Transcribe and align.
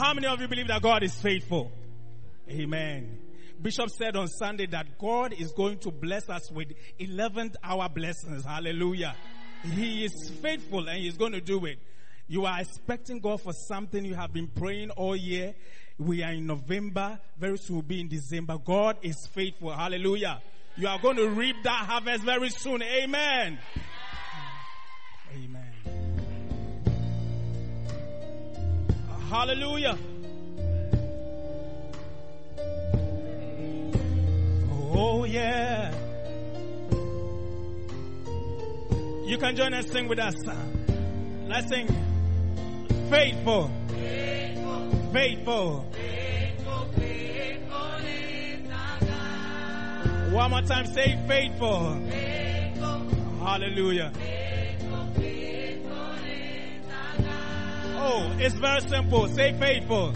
How 0.00 0.14
many 0.14 0.26
of 0.28 0.40
you 0.40 0.48
believe 0.48 0.68
that 0.68 0.80
God 0.80 1.02
is 1.02 1.14
faithful? 1.20 1.70
Amen. 2.48 3.18
Bishop 3.60 3.90
said 3.90 4.16
on 4.16 4.28
Sunday 4.28 4.64
that 4.68 4.98
God 4.98 5.34
is 5.34 5.52
going 5.52 5.76
to 5.80 5.90
bless 5.90 6.26
us 6.30 6.50
with 6.50 6.68
11th 6.98 7.56
hour 7.62 7.86
blessings. 7.90 8.46
Hallelujah. 8.46 9.14
He 9.62 10.06
is 10.06 10.32
faithful 10.40 10.88
and 10.88 10.98
he's 11.00 11.18
going 11.18 11.32
to 11.32 11.42
do 11.42 11.66
it. 11.66 11.78
You 12.28 12.46
are 12.46 12.60
expecting 12.62 13.20
God 13.20 13.42
for 13.42 13.52
something 13.52 14.02
you 14.02 14.14
have 14.14 14.32
been 14.32 14.46
praying 14.46 14.88
all 14.92 15.14
year. 15.14 15.54
We 15.98 16.22
are 16.22 16.32
in 16.32 16.46
November. 16.46 17.20
Very 17.38 17.58
soon 17.58 17.76
we'll 17.76 17.82
be 17.82 18.00
in 18.00 18.08
December. 18.08 18.56
God 18.56 18.96
is 19.02 19.28
faithful. 19.34 19.70
Hallelujah. 19.70 20.40
You 20.76 20.88
are 20.88 20.98
going 20.98 21.16
to 21.16 21.28
reap 21.28 21.56
that 21.64 21.84
harvest 21.86 22.24
very 22.24 22.48
soon. 22.48 22.82
Amen. 22.82 23.58
Amen. 25.34 25.69
Hallelujah. 29.30 29.96
Oh 34.92 35.24
yeah. 35.24 35.94
You 39.24 39.38
can 39.38 39.54
join 39.54 39.72
us 39.72 39.86
sing 39.86 40.08
with 40.08 40.18
us. 40.18 40.34
Let's 41.46 41.68
sing. 41.68 41.86
Faithful. 43.08 43.70
Faithful. 43.86 45.12
Faithful. 45.12 45.86
One 50.32 50.50
more 50.50 50.62
time, 50.62 50.86
say 50.86 51.16
faithful. 51.28 51.94
Hallelujah. 53.44 54.12
Oh, 58.02 58.36
it's 58.38 58.54
very 58.54 58.80
simple. 58.80 59.28
Say 59.28 59.52
faithful. 59.58 60.12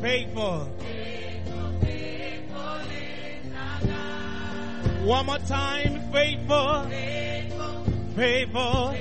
Faithful. 0.00 0.68
One 5.04 5.26
more 5.26 5.38
time, 5.38 6.12
faithful. 6.12 6.84
Faithful. 8.14 8.94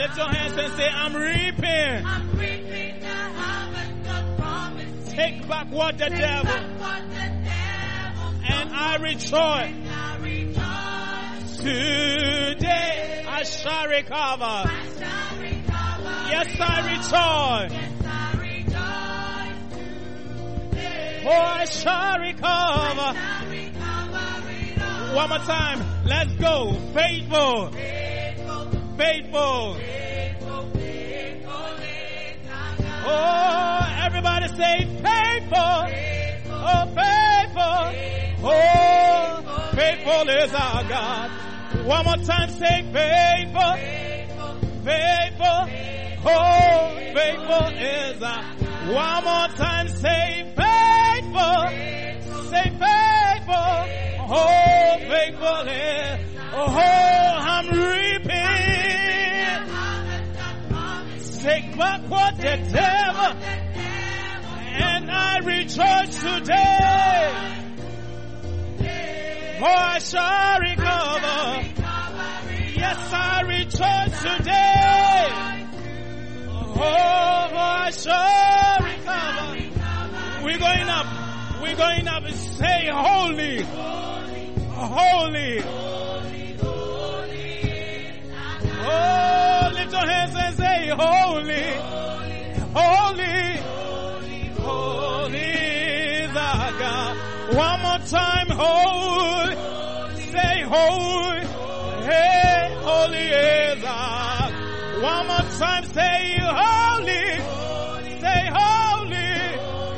Lift 0.00 0.16
your 0.16 0.28
hands 0.28 0.56
and 0.56 0.72
say, 0.74 0.88
I'm 0.88 1.14
reaping. 1.14 2.06
I'm 2.06 2.38
reaping 2.38 3.00
the 3.00 3.06
harvest 3.08 4.10
of 4.10 4.36
promise. 4.38 5.12
Take 5.12 5.48
back 5.48 5.70
what 5.70 5.96
the 5.98 6.10
devil 6.10 6.52
what 6.78 7.02
the 7.10 7.30
devil 7.44 8.34
and 8.48 8.70
I 8.74 8.96
rejoice. 8.96 9.32
I 9.32 10.18
rejoice. 10.20 10.99
Today 11.60 13.24
I 13.28 13.42
shall 13.42 13.86
recover. 13.86 14.44
I 14.44 14.88
shall 14.98 15.38
recover. 15.40 16.16
Yes, 16.30 16.56
I 16.58 16.80
rejoice. 16.88 17.72
Yes, 17.72 17.92
I 18.06 18.32
rejoice. 18.40 19.78
Today 20.70 21.22
Oh, 21.26 21.30
I 21.30 21.64
shall 21.66 22.18
recover. 22.18 23.12
I 23.14 23.44
recover. 23.50 25.14
One 25.16 25.28
more 25.28 25.38
time. 25.40 25.84
Let's 26.06 26.32
go. 26.36 26.72
Faithful. 26.94 27.70
Faithful, 27.72 28.70
Faithful. 28.96 29.74
faithful, 29.74 30.70
faithful 30.74 31.66
is 31.82 32.48
our 32.48 32.76
God. 32.78 33.04
Oh, 33.06 34.04
everybody 34.06 34.48
say 34.48 34.86
faithful. 35.02 35.86
Faithful, 35.86 36.19
Oh, 36.62 36.86
faithful. 36.94 37.84
Oh, 38.42 39.70
faithful 39.74 40.28
is 40.28 40.52
our 40.54 40.84
God. 40.84 41.30
One 41.86 42.04
more 42.04 42.16
time, 42.16 42.50
say 42.50 42.82
faithful. 42.92 43.74
faithful. 44.84 45.68
Oh, 46.26 46.96
faithful 47.14 47.66
is 47.78 48.22
our. 48.22 48.42
One 48.92 49.24
more 49.24 49.48
time, 49.56 49.88
say 49.88 50.52
faithful. 50.56 51.68
Say 52.50 52.68
faithful. 52.84 53.78
Oh, 54.32 54.96
faithful 54.98 55.68
is. 55.68 56.20
Oh, 56.52 56.76
I'm 56.76 57.66
reaping. 57.68 58.50
Take 61.42 61.76
back 61.78 62.00
what 62.10 62.36
The 62.36 62.56
devil 62.70 63.89
and 64.80 65.10
I 65.10 65.38
rejoice 65.38 66.20
today. 66.20 67.56
For 69.58 69.68
I 69.68 69.98
shall 69.98 70.60
recover. 70.60 71.62
Yes, 72.74 73.12
I 73.12 73.42
rejoice 73.42 74.22
today. 74.22 75.66
Oh, 76.76 76.82
I 76.82 77.90
shall 77.90 78.78
recover. 78.80 80.44
We're 80.44 80.58
going 80.58 80.88
up. 80.88 81.06
We're 81.62 81.76
going 81.76 82.08
up. 82.08 82.24
And 82.24 82.34
say 82.34 82.88
holy. 82.90 83.62
Holy. 83.62 84.50
Holy. 84.70 85.62
Oh, 88.82 89.70
lift 89.74 89.92
your 89.92 90.06
hands 90.06 90.34
and 90.36 90.56
say 90.56 90.88
holy. 90.88 91.76
Holy. 92.72 93.89
Holy 94.62 96.26
our 96.36 96.72
God. 96.78 97.16
One 97.54 97.80
more 97.82 97.98
time, 98.08 98.48
holy. 98.50 99.56
Say 100.32 100.62
holy. 100.62 101.40
Hey, 102.04 102.76
holy 102.80 103.28
is 103.28 103.84
our. 103.84 104.50
One 105.02 105.26
more 105.26 105.46
time, 105.58 105.84
say 105.84 106.38
holy. 106.40 107.40
Say 108.20 108.42
holy. 108.52 109.32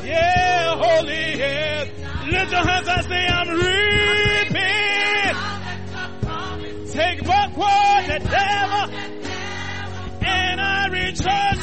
Yeah, 0.08 0.76
holy 0.76 1.24
is. 1.32 1.88
Lift 2.32 2.50
your 2.52 2.64
hands 2.66 2.88
and 2.88 3.04
say 3.06 3.26
I'm 3.26 3.48
reaping. 3.48 5.36
Take 6.92 7.24
back 7.26 7.56
what 7.56 8.06
the 8.06 8.18
devil 8.18 8.90
and 10.24 10.60
I 10.60 10.86
rejoice 10.88 11.61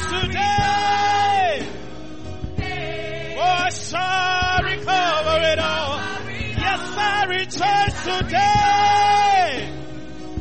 today. 8.22 9.68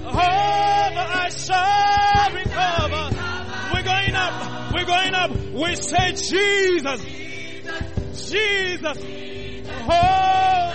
Oh, 0.06 0.12
I 0.12 1.30
shall 1.30 2.32
recover. 2.34 3.16
We're 3.74 3.84
going 3.84 4.16
up. 4.16 4.74
We're 4.74 4.86
going 4.86 5.14
up. 5.14 5.32
We 5.54 5.76
say 5.76 6.12
Jesus. 6.14 7.02
Jesus. 8.30 8.98
Oh, 9.92 10.74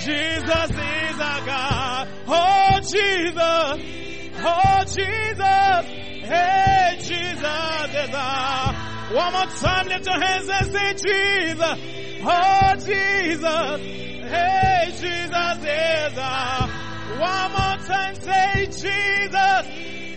Jesus 0.00 0.70
is 0.70 1.20
our 1.20 1.46
God. 1.46 2.08
Oh, 2.28 2.80
Jesus. 2.80 3.76
Oh, 4.38 4.84
Jesus. 4.84 5.84
Hey, 6.26 6.96
Jesus 6.98 7.94
is 7.94 8.14
our. 8.14 8.74
One 9.14 9.32
more 9.32 9.46
time, 9.46 9.86
lift 9.88 10.06
your 10.06 10.20
hands 10.20 10.48
and 10.48 10.72
say 10.72 10.94
Jesus. 10.94 11.78
Oh, 12.24 12.74
Jesus. 12.76 13.80
Hey, 14.28 14.92
Jesus 15.00 15.15
is 15.62 16.18
our. 16.18 16.68
One 17.18 17.50
more 17.52 17.78
time, 17.86 18.14
say 18.16 18.66
Jesus. 18.66 19.62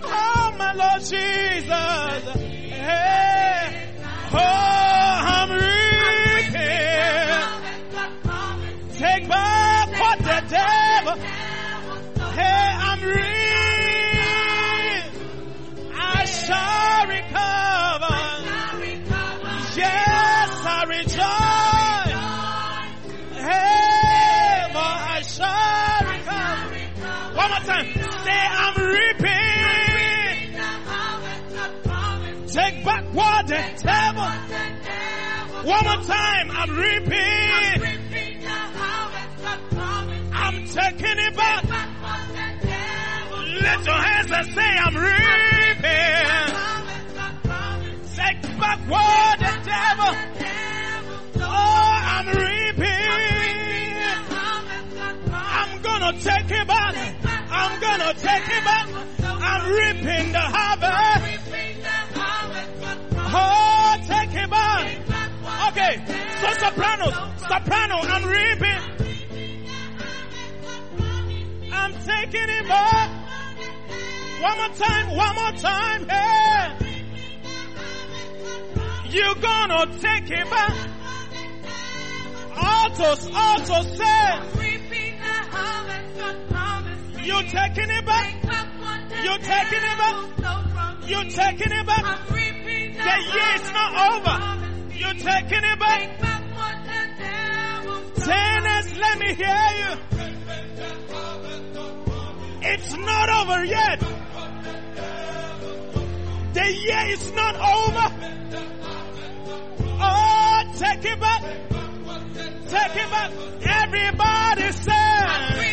Oh, 0.03 0.55
my 0.57 0.73
Lord 0.73 1.01
Jesus. 1.01 2.23
Hey. 2.71 3.93
Oh, 4.31 4.37
I'm 4.37 5.51
reaping. 5.51 6.59
Take 8.97 9.27
back 9.29 9.89
what 9.99 10.19
the 10.19 10.41
devil. 10.49 11.15
Hey, 12.33 12.69
I'm 12.79 13.01
real. 13.03 13.38
Reaping. 28.89 30.57
Take 32.47 32.83
back 32.85 33.03
what 33.13 33.47
the 33.47 33.61
devil. 33.83 34.29
One 35.69 35.83
more 35.85 36.03
time. 36.05 36.51
I'm 36.51 36.69
reaping. 36.77 37.83
I'm 40.33 40.65
taking 40.65 41.19
it 41.27 41.35
back. 41.35 41.63
Lift 43.61 43.85
your 43.85 43.95
hands 43.95 44.31
and 44.31 44.47
say, 44.53 44.77
I'm 44.85 44.95
reaping. 44.95 46.45
Take 48.15 48.41
back 48.59 48.79
what 48.89 49.39
the 49.39 49.53
devil. 49.65 50.15
Oh, 51.41 51.93
I'm 52.15 52.27
reaping. 52.27 52.87
I'm 55.31 55.81
gonna 55.81 56.13
take 56.19 56.51
it 56.51 56.67
back. 56.67 57.18
I'm 57.69 57.79
gonna 57.79 58.13
take 58.15 58.47
it 58.47 58.63
back. 58.65 58.87
I'm 59.23 59.71
reaping 59.71 60.31
the 60.31 60.39
harvest. 60.39 61.39
Oh, 63.31 63.95
take 64.07 64.33
it 64.33 64.49
back. 64.49 64.85
Okay, 65.69 66.03
so 66.41 66.47
soprano, 66.65 67.11
soprano, 67.37 67.95
I'm 68.01 68.25
reaping. 68.25 68.81
I'm 71.71 71.93
taking 72.03 72.49
him 72.49 72.67
back. 72.67 73.09
One 74.41 74.57
more 74.57 74.75
time, 74.75 75.15
one 75.15 75.35
more 75.35 75.51
time. 75.51 76.09
Hey. 76.09 77.05
You're 79.09 79.35
gonna 79.35 79.85
take 79.99 80.27
him 80.27 80.49
back. 80.49 80.75
Altos, 82.55 83.29
altos, 83.33 83.97
say. 83.97 84.59
You're 87.23 87.43
taking 87.43 87.89
it 87.89 88.05
back. 88.05 88.33
You're 89.23 89.37
taking 89.37 89.83
it 89.83 89.97
back. 89.97 90.15
You're 91.07 91.23
taking 91.29 91.71
it 91.71 91.85
back. 91.85 92.27
The 92.29 93.17
year's 93.33 93.71
not 93.73 93.91
over. 94.13 94.35
You're 94.95 95.13
taking 95.13 95.63
it 95.63 95.79
back. 95.79 96.19
Tenants, 98.15 98.97
let 98.97 99.19
me 99.19 99.33
hear 99.35 99.69
you. 99.79 99.91
It's 102.61 102.95
not 102.97 103.29
over 103.29 103.63
yet. 103.65 103.99
The 106.53 106.73
year 106.73 107.05
is 107.09 107.31
not 107.33 107.55
over. 107.55 108.11
Oh, 110.01 110.63
take 110.77 111.05
it 111.05 111.19
back. 111.19 111.41
Take 112.69 112.95
it 112.95 113.09
back. 113.09 113.31
Everybody 113.61 114.71
say, 114.71 115.68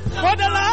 for 0.09 0.35
the 0.35 0.49
last 0.49 0.72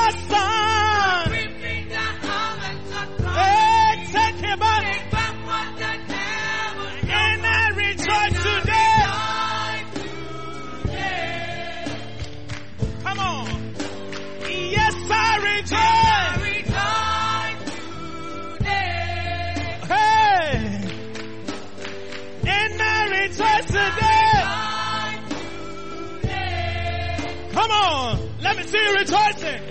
see 28.70 28.78
you 28.78 28.94
rejoicing. 28.94 29.69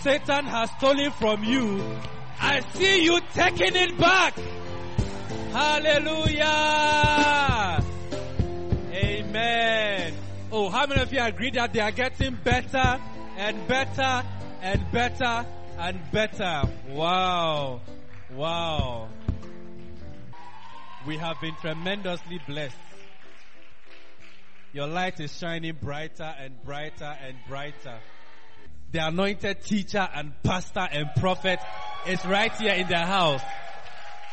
Satan 0.00 0.44
has 0.46 0.70
stolen 0.72 1.10
from 1.12 1.44
you, 1.44 1.82
I 2.40 2.60
see 2.74 3.02
you 3.04 3.20
taking 3.34 3.74
it 3.74 3.98
back. 3.98 4.34
Hallelujah. 5.52 6.44
Amen. 8.92 10.14
Oh, 10.52 10.68
how 10.70 10.86
many 10.86 11.00
of 11.02 11.12
you 11.12 11.20
agree 11.20 11.50
that 11.50 11.72
they 11.72 11.80
are 11.80 11.90
getting 11.90 12.34
better 12.36 13.00
and 13.36 13.66
better 13.68 14.22
and 14.62 14.90
better 14.92 15.46
and 15.78 16.00
better? 16.12 16.62
Wow. 16.88 17.80
Wow. 18.32 19.08
We 21.06 21.16
have 21.16 21.40
been 21.40 21.54
tremendously 21.60 22.40
blessed. 22.46 22.76
Your 24.72 24.86
light 24.86 25.18
is 25.20 25.36
shining 25.36 25.76
brighter 25.80 26.34
and 26.38 26.62
brighter 26.62 27.16
and 27.26 27.36
brighter. 27.48 27.98
The 28.90 29.06
anointed 29.06 29.62
teacher 29.64 30.08
and 30.14 30.32
pastor 30.42 30.88
and 30.90 31.10
prophet 31.16 31.58
is 32.06 32.24
right 32.24 32.50
here 32.54 32.72
in 32.72 32.88
the 32.88 32.96
house 32.96 33.42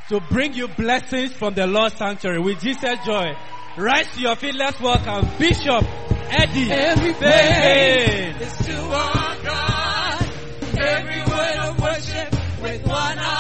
to 0.08 0.22
bring 0.32 0.53
you 0.53 0.70
blessings 0.70 1.34
from 1.34 1.56
the 1.56 1.68
Lord's 1.68 1.98
sanctuary 1.98 2.39
with 2.39 2.62
Jesus 2.62 2.98
joy. 3.06 3.36
Rise 3.77 4.08
to 4.15 4.22
your 4.22 4.38
feet. 4.38 4.56
Let's 4.56 4.80
welcome 4.80 5.30
Bishop 5.38 5.84
Eddie. 6.30 6.72
Every 6.72 7.13
praise 7.15 8.41
is 8.41 8.65
to 8.65 8.77
our 8.77 9.36
God. 9.44 10.30
Every 10.77 11.20
word 11.20 11.58
of 11.58 11.82
worship 11.82 12.32
with 12.62 12.88
one 12.88 13.18
accord. 13.18 13.35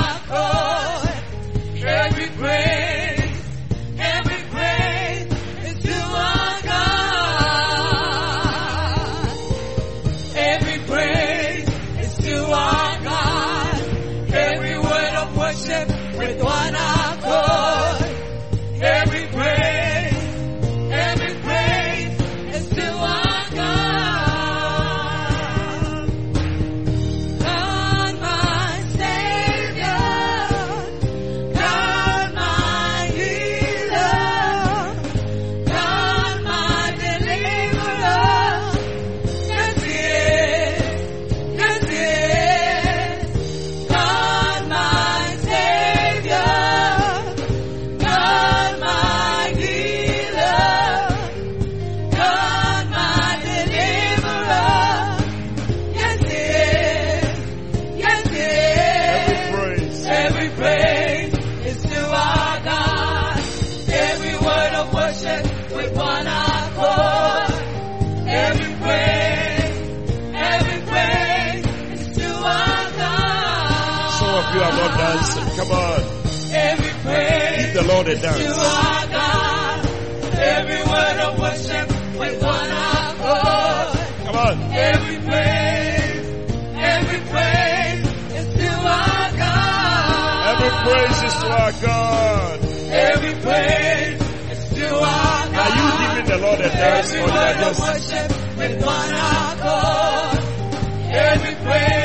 Dancing. 74.97 75.57
Come 75.57 75.71
on. 75.71 76.01
Every 76.51 76.93
praise 77.03 77.65
Give 77.65 77.73
the 77.73 77.83
Lord 77.83 78.07
a 78.07 78.15
to 78.15 78.27
our 78.27 79.07
God. 79.07 79.85
Every 80.37 80.81
word 80.83 81.17
of 81.27 81.39
worship 81.39 81.87
with 82.19 82.43
one 82.43 82.69
accord. 82.69 83.99
Come 84.25 84.35
on. 84.35 84.61
Every 84.73 85.17
praise, 85.27 86.27
every 86.75 87.21
praise 87.31 88.03
is 88.39 88.47
to 88.55 88.69
our 88.71 89.31
God. 89.37 90.45
Every 90.51 90.71
praise 90.85 91.23
is 91.23 91.33
to 91.33 91.47
our 91.47 91.71
God. 91.81 92.59
Every 92.91 93.33
praise 93.41 94.21
is 94.51 94.61
to 94.79 94.85
our 94.95 95.47
God. 95.49 95.55
Are 95.55 95.71
you 95.75 95.87
giving 96.07 96.27
the 96.31 96.37
Lord 96.45 96.59
a 96.59 96.69
dance 96.69 97.11
Every 97.11 97.21
or 97.21 97.27
you 97.27 97.33
are 97.33 97.45
word 97.45 97.63
of 97.71 97.79
worship 97.79 98.29
with 98.57 98.85
one 98.85 99.13
accord. 99.13 100.39
Every 101.15 101.55
praise, 101.65 102.04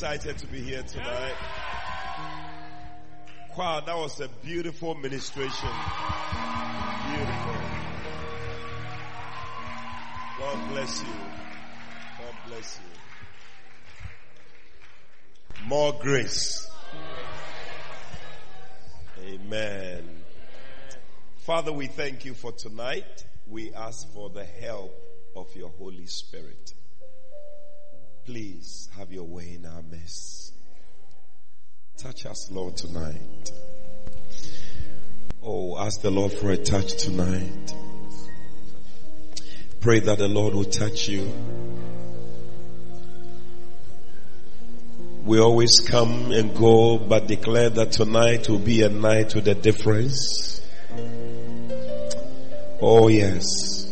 excited 0.00 0.38
to 0.38 0.46
be 0.46 0.62
here 0.62 0.82
tonight? 0.82 1.34
Wow, 3.54 3.80
that 3.84 3.94
was 3.94 4.18
a 4.20 4.28
beautiful 4.42 4.94
ministration. 4.94 5.68
Beautiful. 7.06 7.54
God 10.38 10.70
bless 10.70 11.02
you. 11.02 11.12
God 12.18 12.34
bless 12.48 12.80
you. 15.60 15.66
More 15.66 15.92
grace. 16.00 16.66
Amen. 19.22 20.08
Father, 21.40 21.74
we 21.74 21.88
thank 21.88 22.24
you 22.24 22.32
for 22.32 22.52
tonight. 22.52 23.26
We 23.46 23.74
ask 23.74 24.10
for 24.14 24.30
the 24.30 24.46
help 24.46 24.98
of 25.36 25.54
your 25.54 25.68
Holy 25.78 26.06
Spirit. 26.06 26.72
Please 28.30 28.88
have 28.96 29.12
your 29.12 29.24
way 29.24 29.56
in 29.56 29.66
our 29.66 29.82
midst. 29.90 30.54
Touch 31.98 32.26
us, 32.26 32.48
Lord, 32.52 32.76
tonight. 32.76 33.50
Oh, 35.42 35.76
ask 35.76 36.00
the 36.00 36.12
Lord 36.12 36.32
for 36.34 36.52
a 36.52 36.56
touch 36.56 36.94
tonight. 36.94 37.74
Pray 39.80 39.98
that 39.98 40.18
the 40.18 40.28
Lord 40.28 40.54
will 40.54 40.62
touch 40.62 41.08
you. 41.08 41.28
We 45.24 45.40
always 45.40 45.80
come 45.84 46.30
and 46.30 46.56
go, 46.56 46.98
but 46.98 47.26
declare 47.26 47.70
that 47.70 47.90
tonight 47.90 48.48
will 48.48 48.60
be 48.60 48.82
a 48.82 48.88
night 48.88 49.34
with 49.34 49.48
a 49.48 49.56
difference. 49.56 50.60
Oh 52.80 53.08
yes. 53.08 53.89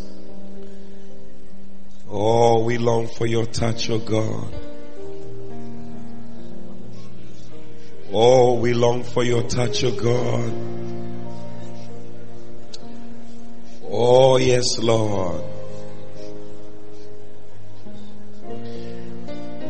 Oh, 2.11 2.65
we 2.65 2.79
long 2.79 3.07
for 3.07 3.27
your 3.27 3.45
touch, 3.45 3.91
oh 3.91 3.99
God. 3.99 4.55
Oh, 8.11 8.55
we 8.55 8.73
long 8.73 9.03
for 9.03 9.23
your 9.23 9.43
touch, 9.43 9.85
oh 9.85 9.93
God. 9.93 10.79
Oh 13.91 14.39
yes, 14.39 14.79
Lord. 14.79 15.45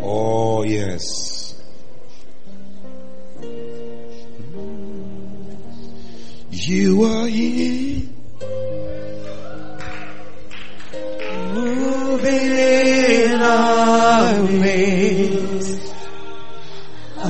Oh 0.00 0.62
yes. 0.62 1.60
You 6.50 7.02
are 7.02 7.26
here. 7.26 8.17
Moving 11.54 12.50
in 12.52 13.40
our 13.40 14.42
midst, 14.42 15.94
I 17.16 17.26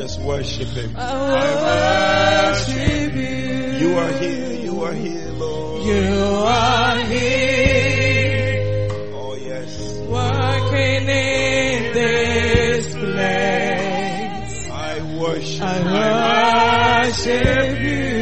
Just 0.07 0.21
worship 0.21 0.69
him. 0.69 0.95
I 0.95 2.53
worship 2.55 3.13
you. 3.13 3.89
You 3.89 3.97
are 3.97 4.11
here. 4.13 4.53
You 4.53 4.83
are 4.83 4.93
here, 4.93 5.31
Lord. 5.33 5.83
You 5.83 6.15
are 6.47 6.99
here, 7.11 8.87
Oh 9.13 9.35
yes. 9.35 9.77
working 10.07 11.09
in 11.09 11.93
this 11.93 12.87
place. 12.95 14.69
I 14.71 15.01
worship. 15.19 15.61
I 15.61 17.03
worship 17.09 17.79
you. 17.81 18.16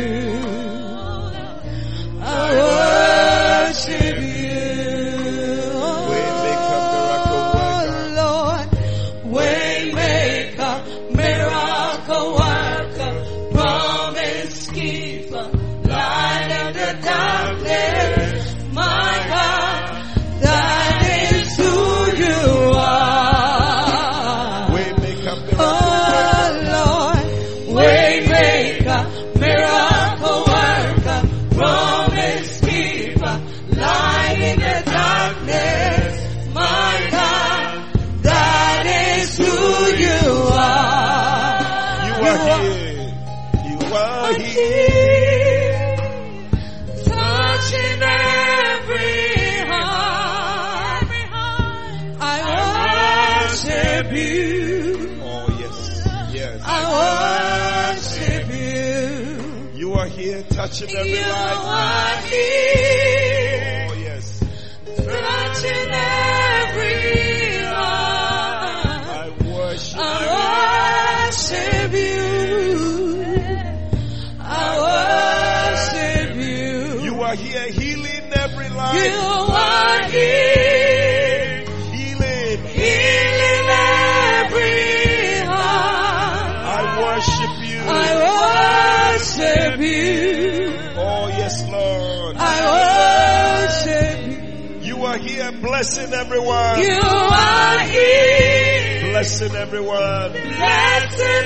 Blessing 95.86 96.14
everyone. 96.14 96.80
You 96.80 97.00
are 97.00 97.80
here. 97.80 99.12
Blessing 99.12 99.56
everyone. 99.56 100.32
Blessing 100.32 101.46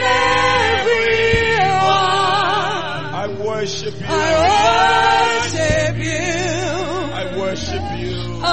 everyone. 0.79 1.89
I 3.19 3.27
worship 3.46 4.00
you. 4.00 4.05
I 4.08 5.43
worship 5.43 5.98
you. 5.98 6.24
I 7.19 7.38
worship 7.38 7.84
you. 8.00 8.39
I 8.41 8.46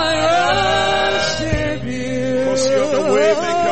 worship 1.22 1.84
you. 1.84 2.44
'Cause 2.46 2.64
you're 2.68 2.90
the 2.90 3.02
way 3.14 3.30
maker, 3.44 3.65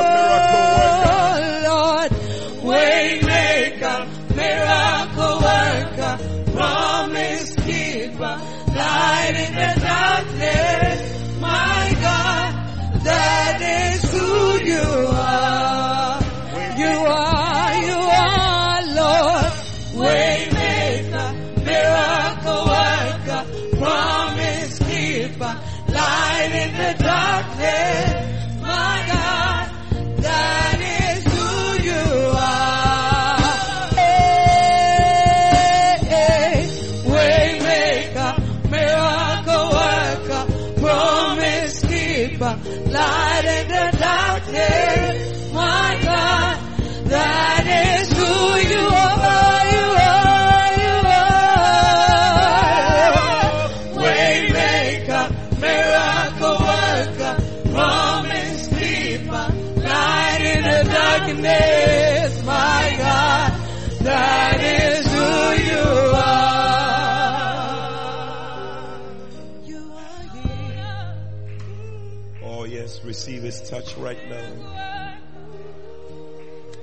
yes, 72.85 73.03
receive 73.03 73.43
his 73.43 73.67
touch 73.71 73.97
right 73.97 74.29
now. 74.29 75.17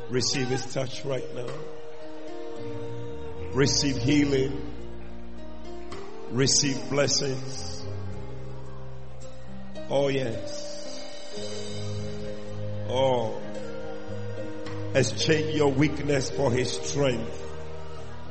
Receive 0.10 0.48
his 0.48 0.66
touch 0.74 1.06
right 1.06 1.36
now. 1.36 1.54
Receive 3.54 3.98
healing. 3.98 4.74
Receive 6.32 6.90
blessings. 6.90 7.86
Oh 9.90 10.08
yes. 10.08 11.00
Oh. 12.90 13.40
Exchange 14.96 15.56
your 15.56 15.72
weakness 15.72 16.32
for 16.32 16.52
his 16.52 16.72
strength 16.72 17.46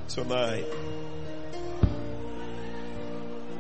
tonight. 0.08 0.66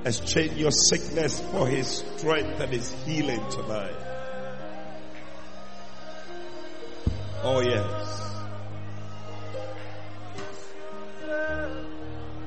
Exchange 0.04 0.52
your 0.52 0.70
sickness 0.70 1.40
for 1.52 1.66
his 1.66 1.88
strength 2.16 2.60
and 2.60 2.72
his 2.72 2.90
healing 3.04 3.42
tonight. 3.50 3.96
Oh 7.42 7.60
yes. 7.60 8.20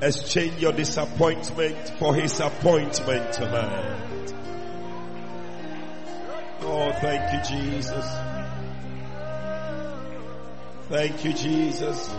Exchange 0.01 0.61
your 0.61 0.73
disappointment 0.73 1.93
for 1.97 2.13
his 2.13 2.39
appointment 2.39 3.33
tonight. 3.33 4.33
Oh, 6.65 6.91
thank 6.99 7.31
you, 7.33 7.57
Jesus. 7.57 8.05
Thank 10.89 11.23
you, 11.23 11.33
Jesus. 11.33 12.09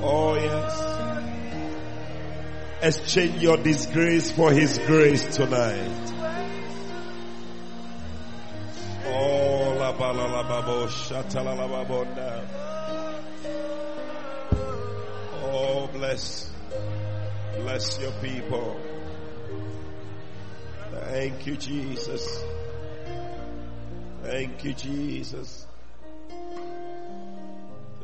Oh, 0.00 0.34
yes. 0.34 0.91
Exchange 2.82 3.40
your 3.40 3.58
disgrace 3.58 4.32
for 4.32 4.50
his 4.50 4.76
grace 4.78 5.36
tonight. 5.36 6.12
Oh, 9.06 9.76
la 9.78 9.92
ba 9.92 10.10
la 10.10 10.26
la 10.26 10.42
ba 10.42 10.62
bo, 10.66 10.88
la 11.44 11.52
la 11.54 11.84
ba. 11.84 12.48
Oh, 15.44 15.88
bless, 15.92 16.50
bless 17.58 18.00
your 18.00 18.10
people. 18.20 18.80
Thank 20.90 21.46
you, 21.46 21.56
Jesus. 21.56 22.42
Thank 24.24 24.64
you, 24.64 24.72
Jesus. 24.74 25.66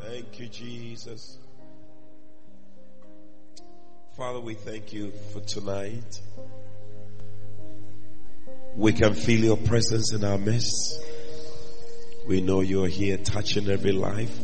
Thank 0.01 0.39
you, 0.39 0.47
Jesus. 0.47 1.39
Father, 4.19 4.41
we 4.41 4.55
thank 4.55 4.93
you 4.93 5.13
for 5.33 5.39
tonight. 5.39 6.21
We 8.75 8.93
can 8.93 9.15
feel 9.15 9.45
your 9.45 9.57
presence 9.57 10.13
in 10.13 10.25
our 10.25 10.37
midst. 10.37 10.99
We 12.27 12.41
know 12.41 12.61
you're 12.61 12.89
here 12.89 13.17
touching 13.19 13.71
every 13.71 13.93
life, 13.93 14.37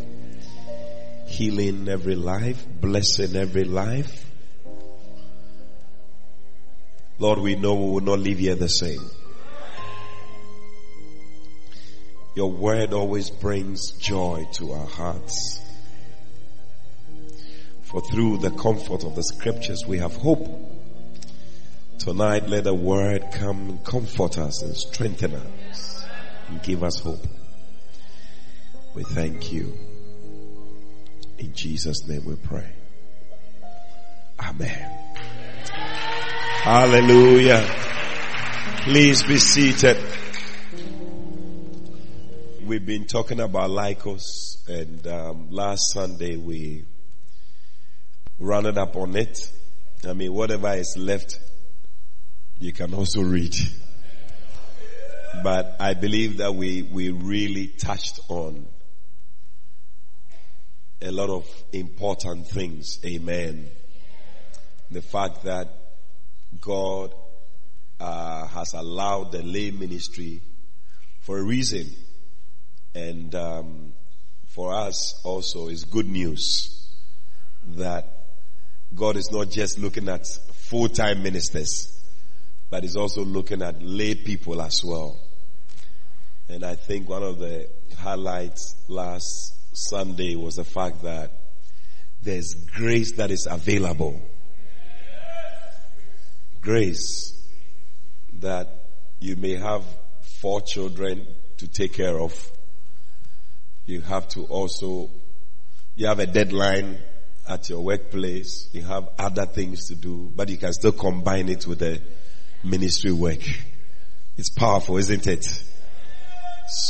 healing 1.27 1.89
every 1.89 2.15
life, 2.15 2.65
blessing 2.81 3.35
every 3.35 3.65
life. 3.65 4.31
Lord, 7.19 7.41
we 7.41 7.57
know 7.57 7.75
we 7.75 7.91
will 7.95 8.01
not 8.01 8.21
leave 8.21 8.39
here 8.39 8.55
the 8.55 8.69
same. 8.69 9.11
Your 12.37 12.53
word 12.53 12.93
always 12.93 13.29
brings 13.29 13.91
joy 13.99 14.47
to 14.53 14.71
our 14.71 14.87
hearts. 14.87 15.64
For 17.95 18.01
through 18.01 18.39
the 18.39 18.51
comfort 18.51 19.05
of 19.05 19.15
the 19.15 19.23
scriptures 19.23 19.85
we 19.87 19.99
have 19.99 20.17
hope. 20.17 20.49
Tonight 22.01 22.49
let 22.49 22.65
the 22.65 22.75
word 22.75 23.23
come 23.31 23.69
and 23.69 23.85
comfort 23.85 24.37
us 24.37 24.63
and 24.63 24.77
strengthen 24.77 25.33
us 25.33 26.05
and 26.49 26.61
give 26.65 26.83
us 26.83 26.99
hope. 26.99 27.25
We 28.97 29.05
thank 29.05 29.53
you. 29.53 29.79
In 31.39 31.55
Jesus' 31.55 32.05
name 32.09 32.25
we 32.25 32.35
pray. 32.35 32.69
Amen. 34.41 35.15
Hallelujah. 36.65 37.65
Please 38.87 39.23
be 39.23 39.37
seated. 39.37 39.99
We've 42.65 42.85
been 42.85 43.07
talking 43.07 43.39
about 43.39 43.71
Laikos 43.71 44.69
and 44.69 45.07
um, 45.07 45.51
last 45.53 45.93
Sunday 45.93 46.37
we 46.37 46.87
rounded 48.39 48.79
up 48.79 48.97
on 48.97 49.17
it. 49.17 49.39
I 50.07 50.13
mean, 50.13 50.33
whatever 50.33 50.73
is 50.75 50.97
left, 50.99 51.39
you 52.59 52.73
can 52.73 52.95
also 52.95 53.23
read. 53.23 53.55
But 55.43 55.77
I 55.81 55.95
believe 55.95 56.39
that 56.39 56.55
we, 56.55 56.83
we 56.83 57.11
really 57.11 57.69
touched 57.69 58.21
on 58.29 58.67
a 61.03 61.11
lot 61.11 61.31
of 61.31 61.47
important 61.73 62.47
things. 62.49 62.99
Amen. 63.05 63.69
The 64.91 65.03
fact 65.03 65.43
that 65.45 65.69
God 66.61 67.15
uh, 68.01 68.47
has 68.47 68.73
allowed 68.75 69.33
the 69.33 69.43
lay 69.43 69.71
ministry 69.71 70.41
for 71.21 71.39
a 71.39 71.43
reason. 71.43 71.91
And 72.95 73.35
um, 73.35 73.93
for 74.49 74.73
us 74.73 75.21
also 75.25 75.69
is 75.69 75.85
good 75.85 76.09
news 76.09 76.89
that 77.67 78.14
God 78.95 79.17
is 79.17 79.31
not 79.33 79.51
just 79.51 79.79
looking 79.79 80.09
at 80.09 80.25
full-time 80.53 81.23
ministers, 81.23 82.03
but 82.71 82.85
is 82.85 82.97
also 82.97 83.25
looking 83.25 83.63
at 83.63 83.83
lay 83.83 84.15
people 84.15 84.63
as 84.63 84.81
well. 84.85 85.19
And 86.49 86.65
I 86.65 86.75
think 86.75 87.09
one 87.09 87.23
of 87.23 87.39
the 87.39 87.69
highlights 87.99 88.77
last 88.89 89.55
Sunday 89.73 90.37
was 90.37 90.57
the 90.57 90.65
fact 90.65 91.03
that 91.03 91.33
there's 92.23 92.55
grace 92.75 93.17
that 93.17 93.31
is 93.31 93.49
available. 93.51 94.21
Grace 96.61 97.33
that 98.41 98.69
you 99.21 99.37
may 99.37 99.57
have 99.57 99.85
four 100.41 100.61
children 100.61 101.27
to 101.59 101.67
take 101.67 101.95
care 101.95 102.21
of. 102.21 102.51
You 103.87 104.01
have 104.03 104.29
to 104.29 104.45
also, 104.45 105.11
you 105.97 106.07
have 106.07 106.19
a 106.19 106.27
deadline 106.27 106.99
at 107.49 107.69
your 107.69 107.81
workplace. 107.81 108.69
You 108.73 108.83
have 108.83 109.09
other 109.19 109.47
things 109.47 109.89
to 109.89 109.95
do, 109.95 110.33
but 110.35 110.49
you 110.49 110.57
can 110.57 110.73
still 110.73 110.93
combine 110.93 111.49
it 111.49 111.67
with 111.67 111.81
the 111.81 112.01
ministry 112.63 113.13
work. 113.13 113.41
It's 114.37 114.51
powerful, 114.51 114.97
isn't 114.97 115.27
it? 115.27 115.47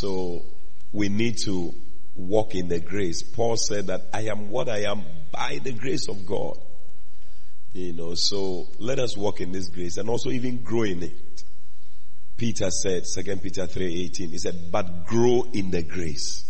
So 0.00 0.44
we 0.92 1.08
need 1.08 1.36
to 1.44 1.74
walk 2.14 2.54
in 2.54 2.68
the 2.68 2.80
grace. 2.80 3.22
Paul 3.22 3.56
said 3.56 3.88
that 3.88 4.02
I 4.12 4.22
am 4.22 4.50
what 4.50 4.68
I 4.68 4.84
am 4.84 5.02
by 5.32 5.60
the 5.62 5.72
grace 5.72 6.08
of 6.08 6.24
God. 6.24 6.58
You 7.72 7.92
know, 7.92 8.12
so 8.14 8.68
let 8.78 9.00
us 9.00 9.16
walk 9.16 9.40
in 9.40 9.50
this 9.50 9.68
grace 9.68 9.96
and 9.96 10.08
also 10.08 10.30
even 10.30 10.62
grow 10.62 10.84
in 10.84 11.02
it. 11.02 11.42
Peter 12.36 12.70
said, 12.70 13.06
Second 13.06 13.42
Peter 13.42 13.66
3:18, 13.66 14.30
he 14.30 14.38
said, 14.38 14.70
but 14.70 15.06
grow 15.06 15.46
in 15.52 15.70
the 15.70 15.82
grace. 15.82 16.44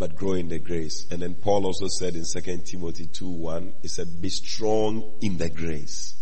But 0.00 0.16
grow 0.16 0.32
in 0.32 0.48
the 0.48 0.58
grace. 0.58 1.06
And 1.10 1.20
then 1.20 1.34
Paul 1.34 1.66
also 1.66 1.86
said 1.86 2.14
in 2.16 2.24
Second 2.24 2.64
Timothy 2.64 3.06
2:1, 3.06 3.72
he 3.82 3.88
said, 3.88 4.20
be 4.20 4.30
strong 4.30 5.12
in 5.20 5.36
the 5.36 5.50
grace. 5.50 6.14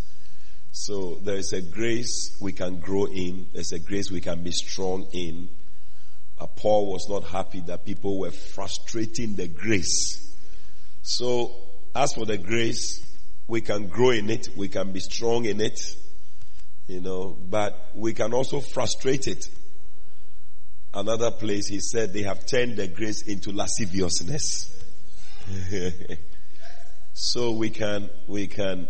So 0.73 1.21
there 1.23 1.37
is 1.37 1.53
a 1.53 1.63
grace 1.63 2.37
we 2.41 2.53
can 2.53 2.81
grow 2.81 3.07
in. 3.07 3.47
There's 3.53 3.71
a 3.71 3.79
grace 3.79 4.11
we 4.11 4.21
can 4.21 4.43
be 4.43 4.51
strong 4.51 5.07
in. 5.13 5.49
Paul 6.57 6.93
was 6.93 7.09
not 7.09 7.23
happy 7.25 7.61
that 7.67 7.85
people 7.85 8.19
were 8.19 8.33
frustrating 8.33 9.37
the 9.37 9.47
grace. 9.47 10.37
So 11.03 11.53
as 11.95 12.13
for 12.15 12.27
the 12.27 12.37
grace, 12.37 13.01
we 13.47 13.61
can 13.61 13.87
grow 13.87 14.11
in 14.11 14.29
it. 14.29 14.49
We 14.57 14.69
can 14.69 14.93
be 14.93 15.01
strong 15.01 15.45
in 15.45 15.61
it. 15.61 15.79
You 16.89 17.01
know, 17.01 17.37
but 17.49 17.91
we 17.95 18.13
can 18.13 18.35
also 18.35 18.61
frustrate 18.61 19.29
it. 19.29 19.49
Another 20.95 21.31
place 21.31 21.69
he 21.69 21.81
said 21.81 22.13
they 22.13 22.23
have 22.23 22.47
turned 22.47 22.77
the 22.77 22.89
grace 22.89 23.23
into 23.23 23.53
lasciviousness. 23.53 24.75
so 27.13 27.53
we 27.53 27.71
can, 27.71 28.09
we 28.27 28.47
can 28.47 28.89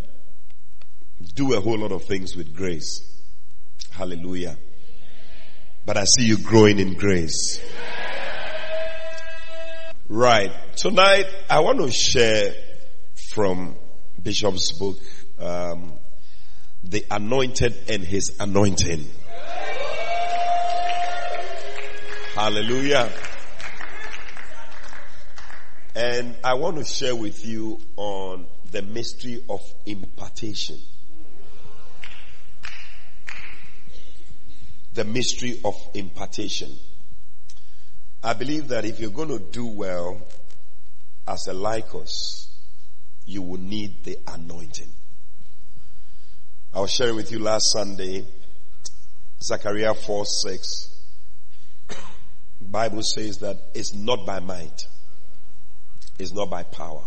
do 1.35 1.53
a 1.53 1.59
whole 1.59 1.77
lot 1.77 1.91
of 1.91 2.03
things 2.05 2.35
with 2.35 2.55
grace. 2.55 3.05
Hallelujah. 3.91 4.57
But 5.85 5.97
I 5.97 6.05
see 6.05 6.25
you 6.25 6.37
growing 6.37 6.79
in 6.79 6.93
grace. 6.93 7.59
Right. 10.07 10.51
Tonight, 10.75 11.25
I 11.49 11.59
want 11.59 11.79
to 11.79 11.91
share 11.91 12.53
from 13.33 13.75
Bishop's 14.21 14.71
book, 14.77 14.97
um, 15.39 15.93
The 16.83 17.05
Anointed 17.11 17.75
and 17.89 18.03
His 18.03 18.37
Anointing. 18.39 19.05
Hallelujah. 22.39 23.11
And 25.93 26.37
I 26.41 26.53
want 26.53 26.77
to 26.77 26.85
share 26.85 27.13
with 27.13 27.45
you 27.45 27.81
on 27.97 28.45
the 28.71 28.81
mystery 28.81 29.43
of 29.49 29.59
impartation. 29.85 30.79
the 34.93 35.03
mystery 35.03 35.59
of 35.65 35.75
impartation. 35.93 36.71
I 38.23 38.33
believe 38.33 38.69
that 38.69 38.85
if 38.85 39.01
you're 39.01 39.11
going 39.11 39.37
to 39.37 39.39
do 39.39 39.65
well 39.65 40.21
as 41.27 41.45
a 41.47 41.53
Laikos, 41.53 42.47
you 43.25 43.41
will 43.41 43.59
need 43.59 44.05
the 44.05 44.17
anointing. 44.27 44.91
I 46.73 46.79
was 46.79 46.91
sharing 46.91 47.17
with 47.17 47.33
you 47.33 47.39
last 47.39 47.65
Sunday, 47.73 48.25
Zechariah 49.43 49.93
4 49.93 50.25
6. 50.25 50.98
Bible 52.61 53.01
says 53.03 53.37
that 53.39 53.57
it's 53.73 53.93
not 53.93 54.25
by 54.25 54.39
might, 54.39 54.81
it's 56.17 56.33
not 56.33 56.49
by 56.49 56.63
power, 56.63 57.03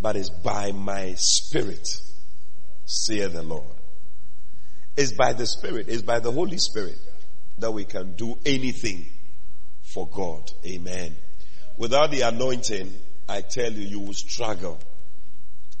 but 0.00 0.16
it's 0.16 0.30
by 0.30 0.72
my 0.72 1.14
spirit, 1.16 1.86
saith 2.84 3.32
the 3.32 3.42
Lord. 3.42 3.78
It's 4.98 5.12
by 5.12 5.32
the 5.32 5.46
Spirit, 5.46 5.86
it's 5.88 6.02
by 6.02 6.18
the 6.18 6.32
Holy 6.32 6.58
Spirit 6.58 6.98
that 7.58 7.70
we 7.70 7.84
can 7.84 8.14
do 8.14 8.36
anything 8.44 9.06
for 9.82 10.08
God. 10.08 10.50
Amen. 10.66 11.14
Without 11.76 12.10
the 12.10 12.22
anointing, 12.22 12.92
I 13.28 13.42
tell 13.42 13.70
you, 13.70 13.86
you 13.86 14.00
will 14.00 14.14
struggle. 14.14 14.80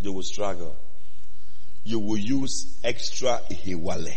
You 0.00 0.12
will 0.12 0.22
struggle. 0.22 0.76
You 1.82 1.98
will 1.98 2.18
use 2.18 2.78
extra 2.84 3.40
hiwale. 3.50 4.14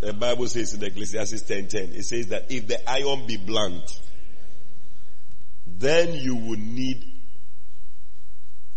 The 0.00 0.12
Bible 0.12 0.46
says 0.48 0.74
in 0.74 0.82
Ecclesiastes 0.82 1.42
10:10, 1.42 1.94
it 1.96 2.04
says 2.04 2.28
that 2.28 2.50
if 2.50 2.66
the 2.66 2.90
iron 2.90 3.26
be 3.26 3.36
blunt, 3.36 3.90
then 5.66 6.14
you 6.14 6.34
will 6.36 6.58
need 6.58 7.04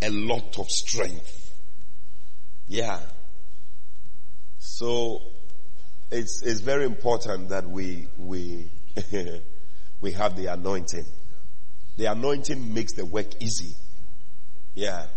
a 0.02 0.10
lot 0.10 0.60
of 0.60 0.68
strength. 0.70 1.54
Yeah. 2.68 3.00
So 4.60 5.22
it's, 6.12 6.42
it's 6.44 6.62
very 6.62 6.86
important 6.86 7.50
that 7.50 7.70
we, 7.70 8.08
we, 8.18 8.70
we 10.02 10.12
have 10.14 10.36
the 10.36 10.48
anointing. 10.48 11.06
The 11.98 12.06
anointing 12.06 12.74
makes 12.74 12.94
the 12.94 13.06
work 13.06 13.42
easy. 13.42 13.76
Yeah. 14.74 15.08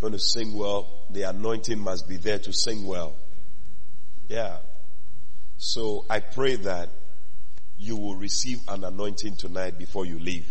Going 0.00 0.12
to 0.12 0.18
sing 0.18 0.56
well, 0.56 0.88
the 1.10 1.22
anointing 1.22 1.78
must 1.78 2.08
be 2.08 2.16
there 2.16 2.38
to 2.38 2.52
sing 2.52 2.86
well. 2.86 3.16
Yeah. 4.28 4.56
So 5.56 6.04
I 6.10 6.20
pray 6.20 6.56
that 6.56 6.90
you 7.78 7.96
will 7.96 8.16
receive 8.16 8.60
an 8.68 8.84
anointing 8.84 9.36
tonight 9.36 9.78
before 9.78 10.06
you 10.06 10.18
leave. 10.18 10.46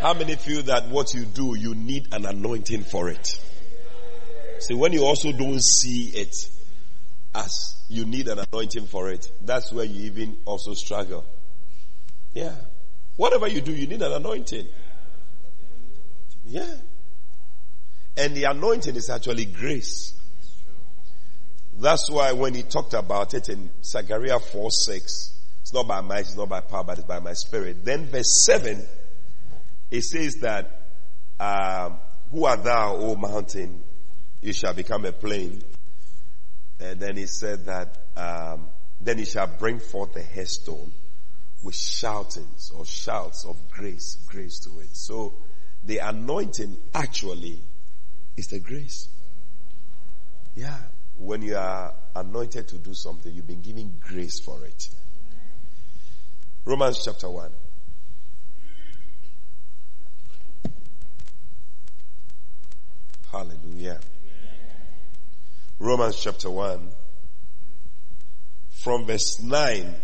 How 0.00 0.14
many 0.14 0.36
feel 0.36 0.62
that 0.64 0.88
what 0.88 1.12
you 1.14 1.24
do, 1.24 1.56
you 1.56 1.74
need 1.74 2.08
an 2.12 2.24
anointing 2.24 2.84
for 2.84 3.08
it? 3.08 3.28
See, 4.60 4.74
when 4.74 4.92
you 4.92 5.04
also 5.04 5.32
don't 5.32 5.62
see 5.62 6.10
it 6.14 6.34
as 7.34 7.76
you 7.88 8.04
need 8.04 8.28
an 8.28 8.38
anointing 8.52 8.86
for 8.86 9.10
it, 9.10 9.30
that's 9.42 9.72
where 9.72 9.84
you 9.84 10.04
even 10.04 10.36
also 10.44 10.74
struggle. 10.74 11.24
Yeah. 12.32 12.54
Whatever 13.16 13.48
you 13.48 13.60
do, 13.60 13.72
you 13.72 13.86
need 13.86 14.02
an 14.02 14.12
anointing. 14.12 14.66
Yeah. 16.44 16.74
And 18.16 18.34
the 18.36 18.44
anointing 18.44 18.94
is 18.96 19.10
actually 19.10 19.46
grace. 19.46 20.17
That's 21.78 22.10
why 22.10 22.32
when 22.32 22.54
he 22.54 22.62
talked 22.62 22.94
about 22.94 23.34
it 23.34 23.48
in 23.48 23.70
Zechariah 23.84 24.40
4 24.40 24.70
6, 24.70 25.40
it's 25.60 25.72
not 25.72 25.86
by 25.86 26.00
might, 26.00 26.20
it's 26.20 26.36
not 26.36 26.48
by 26.48 26.60
power, 26.60 26.84
but 26.84 26.98
it's 26.98 27.06
by 27.06 27.20
my 27.20 27.34
spirit. 27.34 27.84
Then 27.84 28.06
verse 28.06 28.44
7, 28.44 28.84
it 29.90 30.02
says 30.02 30.36
that, 30.36 30.82
um, 31.38 31.98
Who 32.32 32.44
art 32.44 32.64
thou, 32.64 32.96
O 32.96 33.16
mountain? 33.16 33.84
you 34.40 34.52
shall 34.52 34.74
become 34.74 35.04
a 35.04 35.12
plain. 35.12 35.62
And 36.80 37.00
then 37.00 37.16
he 37.16 37.26
said 37.26 37.66
that, 37.66 37.98
um, 38.16 38.68
then 39.00 39.18
he 39.18 39.24
shall 39.24 39.46
bring 39.46 39.80
forth 39.80 40.14
the 40.14 40.22
headstone 40.22 40.92
with 41.62 41.74
shoutings 41.74 42.70
or 42.74 42.84
shouts 42.84 43.44
of 43.44 43.56
grace, 43.70 44.16
grace 44.26 44.60
to 44.60 44.78
it. 44.80 44.90
So 44.92 45.34
the 45.84 45.98
anointing 45.98 46.76
actually 46.94 47.60
is 48.36 48.46
the 48.48 48.60
grace. 48.60 49.08
Yeah. 50.54 50.78
When 51.18 51.42
you 51.42 51.56
are 51.56 51.92
anointed 52.14 52.68
to 52.68 52.78
do 52.78 52.94
something, 52.94 53.32
you've 53.32 53.46
been 53.46 53.60
given 53.60 53.92
grace 54.00 54.40
for 54.40 54.64
it. 54.64 54.88
Romans 56.64 57.02
chapter 57.04 57.28
1. 57.28 57.50
Hallelujah. 63.32 64.00
Romans 65.78 66.20
chapter 66.20 66.50
1 66.50 66.88
from 68.70 69.04
verse 69.04 69.40
9 69.42 69.94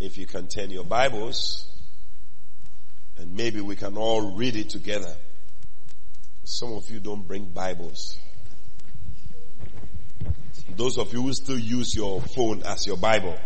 if 0.00 0.16
you 0.16 0.26
can 0.26 0.48
turn 0.48 0.70
your 0.70 0.84
Bibles 0.84 1.66
and 3.18 3.36
maybe 3.36 3.60
we 3.60 3.76
can 3.76 3.96
all 3.96 4.34
read 4.36 4.56
it 4.56 4.70
together. 4.70 5.14
Some 6.44 6.72
of 6.72 6.88
you 6.90 7.00
don't 7.00 7.26
bring 7.26 7.46
Bibles. 7.46 8.16
Those 10.76 10.98
of 10.98 11.12
you 11.12 11.22
who 11.22 11.32
still 11.32 11.58
use 11.58 11.94
your 11.94 12.20
phone 12.20 12.62
as 12.62 12.86
your 12.86 12.96
Bible. 12.96 13.38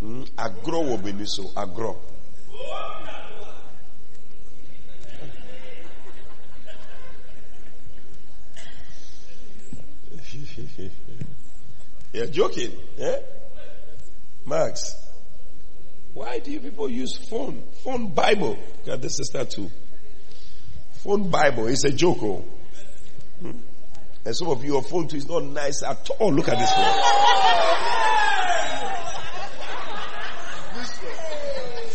Hmm? 0.00 0.24
Agro 0.36 0.80
will 0.82 0.98
be 0.98 1.24
so 1.26 1.50
agro. 1.56 1.98
You're 12.12 12.26
joking, 12.26 12.72
eh? 12.98 13.18
Max, 14.44 14.94
why 16.14 16.40
do 16.40 16.50
you 16.50 16.60
people 16.60 16.88
use 16.88 17.16
phone? 17.28 17.62
Phone 17.84 18.08
Bible. 18.12 18.58
Got 18.84 19.00
this 19.00 19.16
sister 19.16 19.44
too. 19.44 19.70
Phone 21.02 21.30
Bible 21.30 21.68
is 21.68 21.84
a 21.84 21.90
joke. 21.90 22.18
Oh. 22.22 22.44
And 24.24 24.36
some 24.36 24.48
of 24.48 24.62
you, 24.64 24.74
your 24.74 24.82
phone 24.82 25.08
too 25.08 25.16
is 25.16 25.28
not 25.28 25.42
nice 25.42 25.82
at 25.82 26.08
all. 26.18 26.32
Look 26.32 26.48
at 26.48 26.58
this 26.58 26.70
one. 26.76 27.42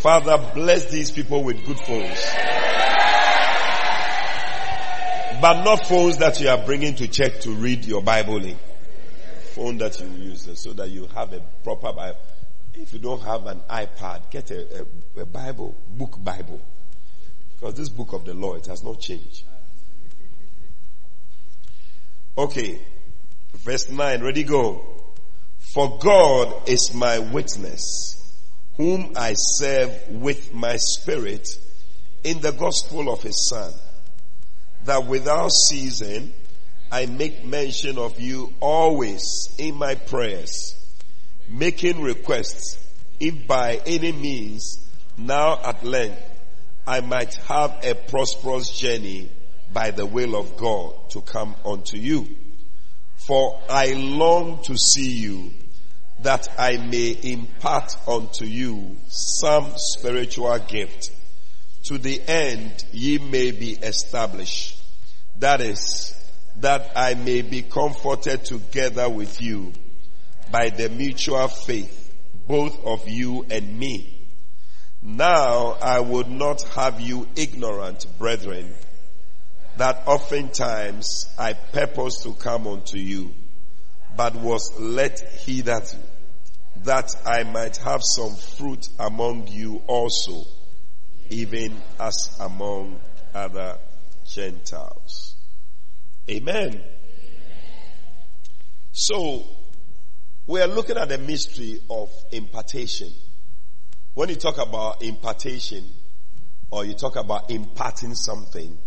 Father, 0.02 0.38
bless 0.54 0.92
these 0.92 1.12
people 1.12 1.44
with 1.44 1.66
good 1.66 1.80
phones. 1.80 2.26
But 5.42 5.64
not 5.64 5.86
phones 5.88 6.18
that 6.18 6.40
you 6.42 6.50
are 6.50 6.66
bringing 6.66 6.96
to 6.96 7.08
church 7.08 7.42
to 7.42 7.52
read 7.52 7.86
your 7.86 8.02
Bible 8.02 8.44
in. 8.44 8.58
Phone 9.54 9.78
that 9.78 10.00
you 10.00 10.08
use 10.08 10.50
so 10.60 10.74
that 10.74 10.90
you 10.90 11.08
have 11.14 11.34
a 11.34 11.42
proper 11.64 11.94
Bible. 11.94 12.20
If 12.74 12.94
you 12.94 13.00
don't 13.00 13.22
have 13.22 13.46
an 13.48 13.62
iPad, 13.70 14.30
get 14.32 14.52
a, 14.52 14.82
a, 15.18 15.22
a 15.22 15.26
Bible, 15.26 15.76
book 15.90 16.16
Bible. 16.24 16.62
Because 17.56 17.76
this 17.76 17.90
book 17.90 18.14
of 18.14 18.24
the 18.26 18.34
law, 18.34 18.56
it 18.56 18.68
has 18.68 18.84
not 18.84 19.00
changed. 19.00 19.44
Okay. 22.38 22.80
Verse 23.54 23.90
9, 23.90 24.22
ready 24.22 24.44
go. 24.44 24.86
For 25.74 25.98
God 26.00 26.70
is 26.70 26.92
my 26.94 27.20
witness, 27.20 28.44
whom 28.78 29.14
I 29.16 29.34
serve 29.36 29.92
with 30.10 30.54
my 30.54 30.78
spirit 30.78 31.48
in 32.24 32.40
the 32.42 32.52
gospel 32.52 33.12
of 33.12 33.24
his 33.24 33.50
son, 33.50 33.74
that 34.86 35.06
without 35.08 35.52
ceasing 35.52 36.32
I 36.92 37.06
make 37.06 37.44
mention 37.44 37.98
of 37.98 38.20
you 38.20 38.54
always 38.60 39.22
in 39.58 39.76
my 39.76 39.96
prayers, 39.96 40.76
making 41.50 42.02
requests 42.02 42.78
if 43.20 43.48
by 43.48 43.82
any 43.86 44.12
means 44.12 44.88
now 45.18 45.60
at 45.64 45.84
length 45.84 46.22
I 46.86 47.02
might 47.02 47.34
have 47.36 47.84
a 47.84 47.96
prosperous 47.96 48.70
journey 48.70 49.32
by 49.78 49.92
the 49.92 50.08
will 50.08 50.36
of 50.36 50.58
God 50.58 51.12
to 51.12 51.22
come 51.22 51.54
unto 51.64 51.98
you. 51.98 52.28
For 53.28 53.62
I 53.70 53.94
long 53.94 54.64
to 54.64 54.76
see 54.76 55.12
you 55.12 55.52
that 56.24 56.48
I 56.58 56.78
may 56.78 57.16
impart 57.22 57.96
unto 58.08 58.46
you 58.46 58.98
some 59.08 59.72
spiritual 59.76 60.58
gift 60.68 61.12
to 61.84 62.00
the 62.00 62.20
end 62.28 62.86
ye 62.92 63.20
may 63.20 63.52
be 63.52 63.74
established. 63.74 64.82
That 65.38 65.62
is, 65.62 66.16
that 66.56 66.94
I 66.96 67.14
may 67.14 67.44
be 67.44 67.62
comforted 67.62 68.46
together 68.46 69.08
with 69.08 69.40
you 69.40 69.74
by 70.52 70.72
the 70.72 70.90
mutual 70.90 71.50
faith, 71.50 72.16
both 72.48 72.84
of 72.84 73.08
you 73.08 73.46
and 73.52 73.78
me. 73.78 74.28
Now 75.04 75.78
I 75.80 76.00
would 76.00 76.30
not 76.30 76.64
have 76.70 77.00
you 77.00 77.28
ignorant, 77.36 78.08
brethren, 78.18 78.74
that 79.78 80.08
oftentimes 80.08 81.28
I 81.38 81.54
purpose 81.54 82.24
to 82.24 82.34
come 82.34 82.68
unto 82.68 82.98
you, 82.98 83.34
but 84.16 84.36
was 84.36 84.72
let 84.80 85.20
hitherto, 85.20 85.98
that 86.84 87.16
I 87.26 87.44
might 87.44 87.78
have 87.78 88.02
some 88.04 88.36
fruit 88.36 88.88
among 89.00 89.48
you 89.48 89.82
also, 89.88 90.46
even 91.30 91.76
as 92.00 92.38
among 92.40 93.00
other 93.34 93.78
Gentiles. 94.26 95.36
Amen. 96.30 96.84
So, 98.92 99.44
we 100.48 100.62
are 100.62 100.68
looking 100.68 100.98
at 100.98 101.10
the 101.10 101.18
mystery 101.18 101.80
of 101.90 102.10
impartation. 102.32 103.12
When 104.16 104.30
you 104.30 104.36
talk 104.36 104.58
about 104.58 105.04
impartation, 105.04 105.84
or 106.72 106.84
you 106.84 106.94
talk 106.94 107.16
about 107.16 107.52
imparting 107.52 108.16
something, 108.16 108.78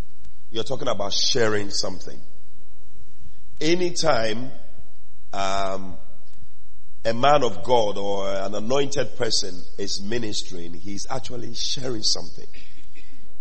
you're 0.50 0.64
talking 0.64 0.88
about 0.88 1.12
sharing 1.12 1.70
something. 1.70 2.20
Anytime 3.60 4.50
um, 5.32 5.96
a 7.04 7.14
man 7.14 7.44
of 7.44 7.62
God 7.62 7.98
or 7.98 8.28
an 8.28 8.54
anointed 8.54 9.16
person 9.16 9.62
is 9.78 10.02
ministering, 10.02 10.74
he's 10.74 11.06
actually 11.08 11.54
sharing 11.54 12.02
something 12.02 12.46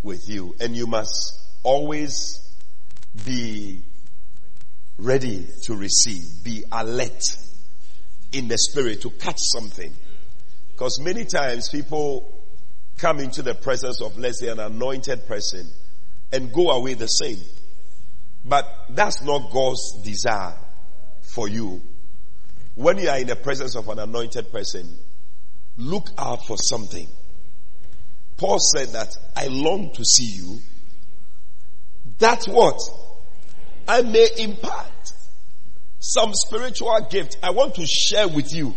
with 0.04 0.30
you. 0.30 0.56
And 0.60 0.76
you 0.76 0.86
must 0.88 1.40
always 1.64 2.46
be 3.26 3.84
ready 4.98 5.48
to 5.64 5.76
receive, 5.76 6.44
be 6.44 6.64
alert 6.72 7.22
in 8.32 8.48
the 8.48 8.58
spirit 8.58 9.02
to 9.02 9.10
catch 9.10 9.40
something. 9.40 9.94
Because 10.72 11.00
many 11.02 11.26
times 11.26 11.70
people 11.70 12.32
come 12.98 13.20
into 13.20 13.42
the 13.42 13.56
presence 13.56 14.02
of, 14.02 14.18
let's 14.18 14.42
say, 14.42 14.50
an 14.50 14.60
anointed 14.60 15.26
person 15.28 15.68
and 16.32 16.54
go 16.54 16.72
away 16.72 16.94
the 16.94 17.08
same. 17.08 17.40
But 18.46 18.66
that's 18.90 19.22
not 19.24 19.52
God's 19.52 20.02
desire 20.04 20.58
for 21.22 21.48
you. 21.48 21.82
When 22.76 22.98
you 22.98 23.10
are 23.10 23.18
in 23.18 23.28
the 23.28 23.36
presence 23.36 23.76
of 23.76 23.90
an 23.90 24.00
anointed 24.00 24.52
person, 24.52 24.98
look 25.78 26.10
out 26.18 26.46
for 26.46 26.58
something. 26.58 27.08
Paul 28.38 28.58
said 28.60 28.90
that 28.90 29.16
I 29.36 29.48
long 29.48 29.92
to 29.94 30.06
see 30.06 30.38
you. 30.38 30.60
That's 32.18 32.48
what? 32.48 32.80
I 33.88 34.02
may 34.02 34.28
impart 34.38 35.14
some 36.00 36.32
spiritual 36.34 37.08
gift. 37.10 37.38
I 37.44 37.50
want 37.50 37.76
to 37.76 37.86
share 37.86 38.28
with 38.28 38.54
you 38.54 38.76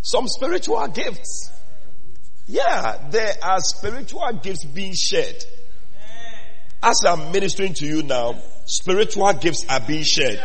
some 0.00 0.26
spiritual 0.28 0.86
gifts. 0.88 1.50
Yeah, 2.46 3.08
there 3.10 3.34
are 3.42 3.60
spiritual 3.60 4.32
gifts 4.42 4.64
being 4.64 4.94
shared. 4.94 5.44
As 6.82 6.96
I'm 7.06 7.30
ministering 7.30 7.74
to 7.74 7.86
you 7.86 8.02
now, 8.02 8.34
spiritual 8.66 9.32
gifts 9.34 9.64
are 9.68 9.78
being 9.80 10.02
shared. 10.02 10.38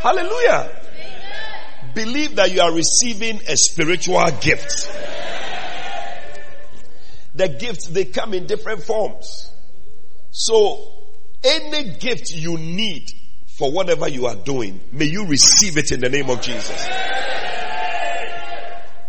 Hallelujah. 0.00 0.70
Believe 1.94 2.36
that 2.36 2.50
you 2.50 2.62
are 2.62 2.72
receiving 2.72 3.40
a 3.46 3.56
spiritual 3.56 4.24
gift. 4.40 4.90
The 7.34 7.48
gifts, 7.48 7.88
they 7.88 8.06
come 8.06 8.32
in 8.32 8.46
different 8.46 8.82
forms. 8.84 9.50
So, 10.30 10.80
any 11.44 11.90
gift 11.98 12.30
you 12.30 12.56
need 12.56 13.10
for 13.58 13.70
whatever 13.70 14.08
you 14.08 14.26
are 14.26 14.36
doing, 14.36 14.80
may 14.92 15.04
you 15.04 15.26
receive 15.26 15.76
it 15.76 15.92
in 15.92 16.00
the 16.00 16.08
name 16.08 16.30
of 16.30 16.40
Jesus. 16.40 16.88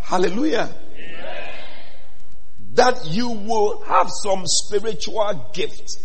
Hallelujah 0.01 0.69
that 2.73 3.05
you 3.05 3.29
will 3.29 3.83
have 3.83 4.09
some 4.23 4.43
spiritual 4.45 5.51
gift. 5.53 5.97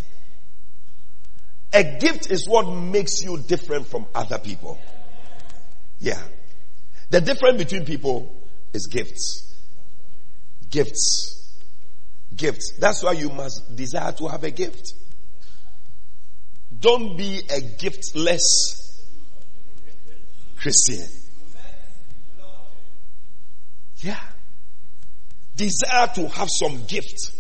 A 1.72 1.98
gift 1.98 2.30
is 2.30 2.46
what 2.48 2.64
makes 2.70 3.22
you 3.22 3.38
different 3.38 3.86
from 3.86 4.06
other 4.14 4.38
people. 4.38 4.78
Yeah. 5.98 6.20
The 7.10 7.20
difference 7.20 7.58
between 7.58 7.84
people 7.84 8.34
is 8.72 8.86
gifts. 8.86 9.56
Gifts. 10.70 11.56
Gifts. 12.34 12.74
That's 12.78 13.02
why 13.02 13.12
you 13.12 13.30
must 13.30 13.74
desire 13.74 14.12
to 14.12 14.28
have 14.28 14.44
a 14.44 14.50
gift. 14.50 14.92
Don't 16.78 17.16
be 17.16 17.38
a 17.38 17.60
giftless 17.60 18.42
Christian. 20.56 21.08
Yeah 23.96 24.20
desire 25.58 26.06
to 26.14 26.28
have 26.28 26.48
some 26.50 26.84
gift. 26.86 27.32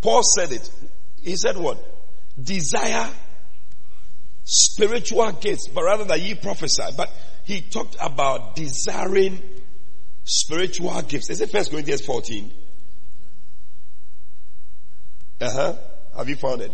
Paul 0.00 0.22
said 0.22 0.52
it. 0.52 0.70
He 1.22 1.34
said 1.36 1.56
what? 1.56 1.78
Desire 2.40 3.10
spiritual 4.44 5.32
gifts, 5.32 5.66
but 5.68 5.82
rather 5.82 6.04
that 6.04 6.20
ye 6.20 6.34
prophesy. 6.34 6.84
But 6.96 7.10
he 7.44 7.62
talked 7.62 7.96
about 8.00 8.54
desiring 8.54 9.42
spiritual 10.24 11.02
gifts. 11.02 11.30
Is 11.30 11.40
it 11.40 11.50
First 11.50 11.70
Corinthians 11.70 12.04
14? 12.04 12.52
Uh 15.40 15.50
huh. 15.50 15.74
Have 16.16 16.28
you 16.28 16.36
found 16.36 16.62
it? 16.62 16.72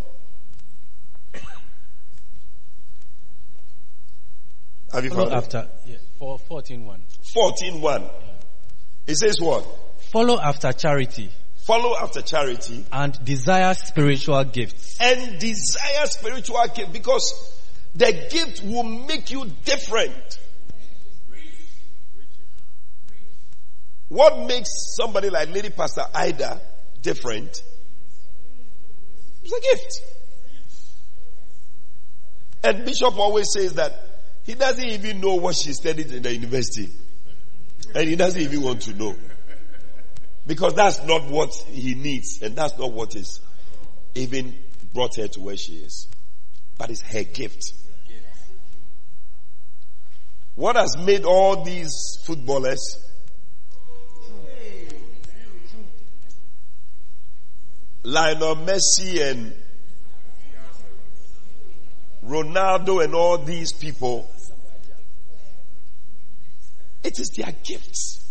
Have 4.92 5.04
you 5.04 5.11
found 5.11 5.33
after, 5.33 5.59
it? 5.59 5.90
Yeah, 5.90 5.96
for 6.18 6.38
14 6.38 6.85
1. 6.85 7.02
14 7.35 7.80
1. 7.80 8.11
It 9.07 9.16
says 9.16 9.40
what? 9.40 9.66
Follow 10.14 10.38
after 10.40 10.72
charity. 10.72 11.29
Follow 11.66 11.96
after 12.00 12.22
charity. 12.22 12.87
And 12.92 13.18
desire 13.24 13.74
spiritual 13.74 14.44
gifts. 14.44 14.96
And 15.00 15.40
desire 15.40 16.07
spiritual 16.07 16.62
gifts 16.72 16.92
because 16.92 17.59
the 17.96 18.12
gift 18.31 18.62
will 18.62 18.85
make 18.85 19.33
you 19.33 19.50
different. 19.64 20.38
What 24.07 24.46
makes 24.46 24.68
somebody 24.96 25.31
like 25.31 25.48
Lady 25.53 25.70
Pastor 25.70 26.05
Ida 26.14 26.61
different? 27.03 27.61
It's 29.42 29.53
a 29.53 29.61
gift. 29.61 30.00
And 32.62 32.85
Bishop 32.85 33.18
always 33.18 33.48
says 33.53 33.74
that 33.74 34.00
he 34.44 34.55
doesn't 34.55 34.85
even 34.85 35.20
know 35.20 35.35
what 35.35 35.57
she 35.57 35.72
studied 35.72 36.12
in 36.12 36.22
the 36.22 36.33
university. 36.33 36.88
And 37.96 38.09
he 38.09 38.14
doesn't 38.14 38.40
even 38.40 38.62
want 38.62 38.83
to 38.83 38.94
know. 38.94 39.16
Because 40.46 40.74
that's 40.74 41.02
not 41.04 41.24
what 41.28 41.54
he 41.68 41.94
needs, 41.94 42.40
and 42.42 42.54
that's 42.54 42.78
not 42.78 42.92
what 42.92 43.16
is 43.16 43.40
even 44.14 44.54
brought 44.92 45.16
her 45.16 45.28
to 45.28 45.40
where 45.40 45.57
she 45.57 45.74
is. 45.74 46.09
But 46.76 46.90
it's 46.90 47.00
her 47.02 47.24
gift. 47.24 47.72
What 50.54 50.76
has 50.76 50.96
made 50.98 51.24
all 51.24 51.64
these 51.64 52.18
footballers 52.24 53.04
Lionel 58.04 58.57
Messi 58.57 59.18
and 59.30 59.54
Ronaldo 62.22 63.02
and 63.02 63.14
all 63.14 63.38
these 63.38 63.72
people, 63.72 64.30
it 67.02 67.18
is 67.18 67.30
their 67.30 67.52
gifts. 67.64 68.23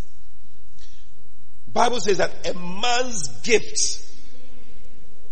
Bible 1.73 1.99
says 1.99 2.19
that 2.19 2.47
a 2.47 2.53
man's 2.53 3.41
gifts 3.41 3.99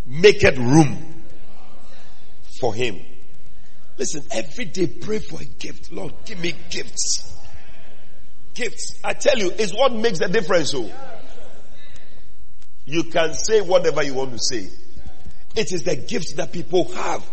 maketh 0.06 0.58
room 0.58 1.24
for 2.60 2.74
him. 2.74 3.00
Listen, 3.98 4.24
every 4.32 4.66
day 4.66 4.88
pray 4.88 5.20
for 5.20 5.40
a 5.42 5.46
gift. 5.46 5.92
Lord, 5.92 6.14
give 6.26 6.40
me 6.40 6.56
gifts. 6.70 7.32
Gifts. 8.56 9.00
I 9.04 9.14
tell 9.14 9.38
you, 9.38 9.52
it's 9.58 9.74
what 9.74 9.94
makes 9.94 10.20
the 10.20 10.28
difference. 10.28 10.74
Oh. 10.76 10.92
You 12.86 13.04
can 13.06 13.34
say 13.34 13.62
whatever 13.62 14.04
you 14.04 14.16
want 14.16 14.32
to 14.32 14.40
say. 14.40 14.68
It 15.56 15.72
is 15.72 15.84
the 15.84 15.96
gifts 15.96 16.34
that 16.34 16.52
people 16.52 16.92
have. 16.94 17.24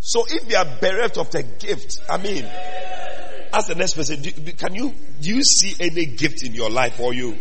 So 0.00 0.24
if 0.28 0.48
you 0.48 0.56
are 0.56 0.64
bereft 0.80 1.18
of 1.18 1.30
the 1.30 1.42
gift, 1.42 1.98
I 2.08 2.16
mean, 2.18 2.44
ask 3.56 3.68
the 3.68 3.74
next 3.74 3.94
person, 3.94 4.20
do, 4.20 4.30
can 4.52 4.74
you, 4.74 4.92
do 5.20 5.34
you 5.34 5.42
see 5.42 5.74
any 5.80 6.04
gift 6.04 6.44
in 6.44 6.52
your 6.52 6.68
life 6.68 7.00
or 7.00 7.14
you? 7.14 7.38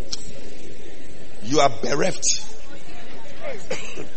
You 1.43 1.60
are 1.60 1.69
bereft. 1.82 2.23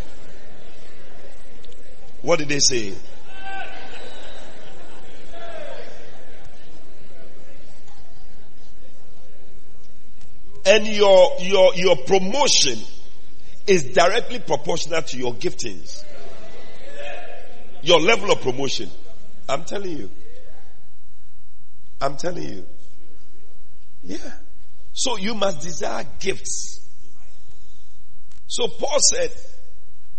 what 2.23 2.39
did 2.39 2.49
they 2.49 2.61
say? 2.61 2.95
And 10.65 10.87
your, 10.87 11.37
your, 11.41 11.75
your 11.75 11.97
promotion 11.97 12.79
is 13.67 13.93
directly 13.93 14.39
proportional 14.39 15.03
to 15.03 15.19
your 15.19 15.35
giftings. 15.35 16.05
Your 17.83 18.01
level 18.01 18.31
of 18.31 18.41
promotion. 18.41 18.89
I'm 19.49 19.65
telling 19.65 19.99
you. 19.99 20.11
I'm 22.01 22.17
telling 22.17 22.43
you. 22.43 22.67
Yeah. 24.03 24.33
So 24.93 25.17
you 25.17 25.35
must 25.35 25.61
desire 25.61 26.07
gifts. 26.19 26.87
So 28.47 28.69
Paul 28.69 28.99
said, 29.13 29.31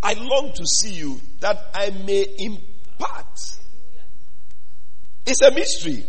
I 0.02 0.14
long 0.14 0.52
to 0.54 0.64
see 0.66 0.94
you 0.94 1.20
that 1.40 1.70
I 1.74 1.90
may 1.90 2.26
impart. 2.38 3.38
It's 5.26 5.42
a 5.42 5.50
mystery. 5.50 6.04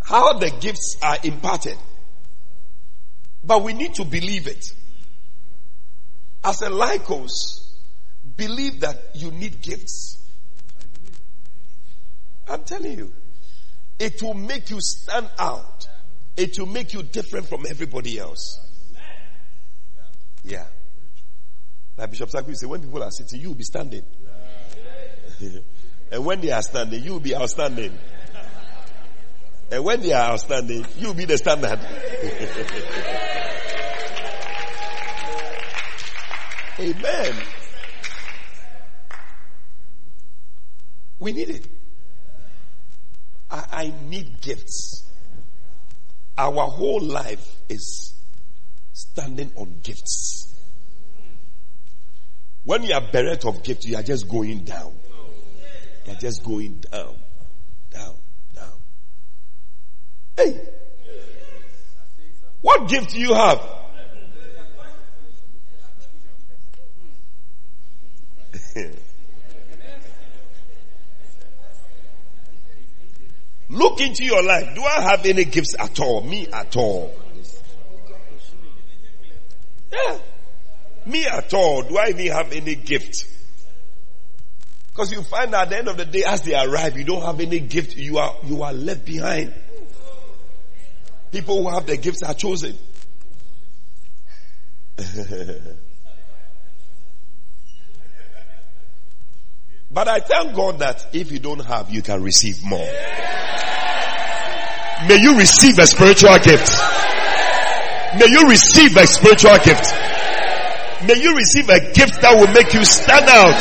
How 0.00 0.34
the 0.34 0.50
gifts 0.50 0.96
are 1.02 1.18
imparted. 1.22 1.76
But 3.44 3.62
we 3.62 3.72
need 3.72 3.94
to 3.94 4.04
believe 4.04 4.46
it. 4.46 4.64
As 6.44 6.62
a 6.62 6.70
Laikos, 6.70 7.30
believe 8.36 8.80
that 8.80 8.98
you 9.14 9.30
need 9.30 9.60
gifts. 9.60 10.18
I'm 12.48 12.64
telling 12.64 12.98
you. 12.98 13.12
It 14.02 14.20
will 14.20 14.34
make 14.34 14.68
you 14.68 14.80
stand 14.80 15.30
out. 15.38 15.86
It 16.36 16.58
will 16.58 16.66
make 16.66 16.92
you 16.92 17.04
different 17.04 17.48
from 17.48 17.64
everybody 17.70 18.18
else. 18.18 18.58
Yeah. 20.42 20.66
Like 21.96 22.10
Bishop 22.10 22.28
Saku 22.30 22.52
say, 22.54 22.66
when 22.66 22.80
people 22.82 23.00
are 23.00 23.12
sitting, 23.12 23.40
you 23.40 23.50
will 23.50 23.54
be 23.54 23.62
standing. 23.62 24.02
and 26.10 26.24
when 26.24 26.40
they 26.40 26.50
are 26.50 26.62
standing, 26.62 27.00
you 27.00 27.12
will 27.12 27.20
be 27.20 27.36
outstanding. 27.36 27.96
And 29.70 29.84
when 29.84 30.00
they 30.00 30.12
are 30.12 30.32
outstanding, 30.32 30.84
you 30.98 31.06
will 31.06 31.14
be 31.14 31.26
the 31.26 31.38
standard. 31.38 31.78
Amen. 36.80 37.34
We 41.20 41.30
need 41.30 41.50
it. 41.50 41.68
I, 43.52 43.64
I 43.70 43.92
need 44.08 44.40
gifts. 44.40 45.06
Our 46.38 46.66
whole 46.68 47.02
life 47.02 47.46
is 47.68 48.14
standing 48.92 49.52
on 49.56 49.80
gifts. 49.82 50.48
When 52.64 52.82
you 52.84 52.94
are 52.94 53.02
bereft 53.12 53.44
of 53.44 53.62
gifts, 53.62 53.86
you 53.86 53.96
are 53.96 54.02
just 54.02 54.28
going 54.28 54.64
down. 54.64 54.94
You 56.06 56.12
are 56.12 56.16
just 56.16 56.42
going 56.42 56.82
down, 56.90 57.14
down, 57.90 58.14
down. 58.54 58.80
Hey, 60.36 60.58
what 62.62 62.88
gift 62.88 63.10
do 63.10 63.20
you 63.20 63.34
have? 63.34 63.60
Look 73.72 74.02
into 74.02 74.22
your 74.22 74.42
life. 74.42 74.74
Do 74.74 74.82
I 74.82 75.00
have 75.00 75.24
any 75.24 75.46
gifts 75.46 75.74
at 75.78 75.98
all? 75.98 76.20
Me 76.20 76.46
at 76.52 76.76
all? 76.76 77.14
Yeah. 79.90 80.18
Me 81.06 81.24
at 81.24 81.54
all. 81.54 81.82
Do 81.82 81.96
I 81.96 82.10
even 82.10 82.26
have 82.32 82.52
any 82.52 82.74
gift? 82.74 83.24
Because 84.88 85.10
you 85.10 85.22
find 85.22 85.54
at 85.54 85.70
the 85.70 85.78
end 85.78 85.88
of 85.88 85.96
the 85.96 86.04
day, 86.04 86.22
as 86.22 86.42
they 86.42 86.54
arrive, 86.54 86.98
you 86.98 87.04
don't 87.04 87.22
have 87.22 87.40
any 87.40 87.60
gift. 87.60 87.96
You 87.96 88.18
are, 88.18 88.36
you 88.44 88.62
are 88.62 88.74
left 88.74 89.06
behind. 89.06 89.54
People 91.30 91.62
who 91.62 91.70
have 91.70 91.86
the 91.86 91.96
gifts 91.96 92.22
are 92.22 92.34
chosen. 92.34 92.76
but 99.92 100.08
I 100.08 100.20
thank 100.20 100.54
God 100.54 100.78
that 100.78 101.06
if 101.12 101.30
you 101.30 101.38
don't 101.38 101.64
have, 101.64 101.90
you 101.90 102.02
can 102.02 102.22
receive 102.22 102.64
more. 102.64 102.88
May 105.08 105.20
you 105.20 105.36
receive 105.36 105.78
a 105.78 105.86
spiritual 105.86 106.38
gift. 106.38 106.72
May 108.18 108.28
you 108.28 108.48
receive 108.48 108.96
a 108.96 109.06
spiritual 109.06 109.58
gift. 109.58 109.92
May 111.06 111.20
you 111.20 111.34
receive 111.34 111.68
a 111.68 111.80
gift 111.92 112.20
that 112.22 112.36
will 112.38 112.52
make 112.54 112.72
you 112.72 112.84
stand 112.84 113.26
out. 113.28 113.58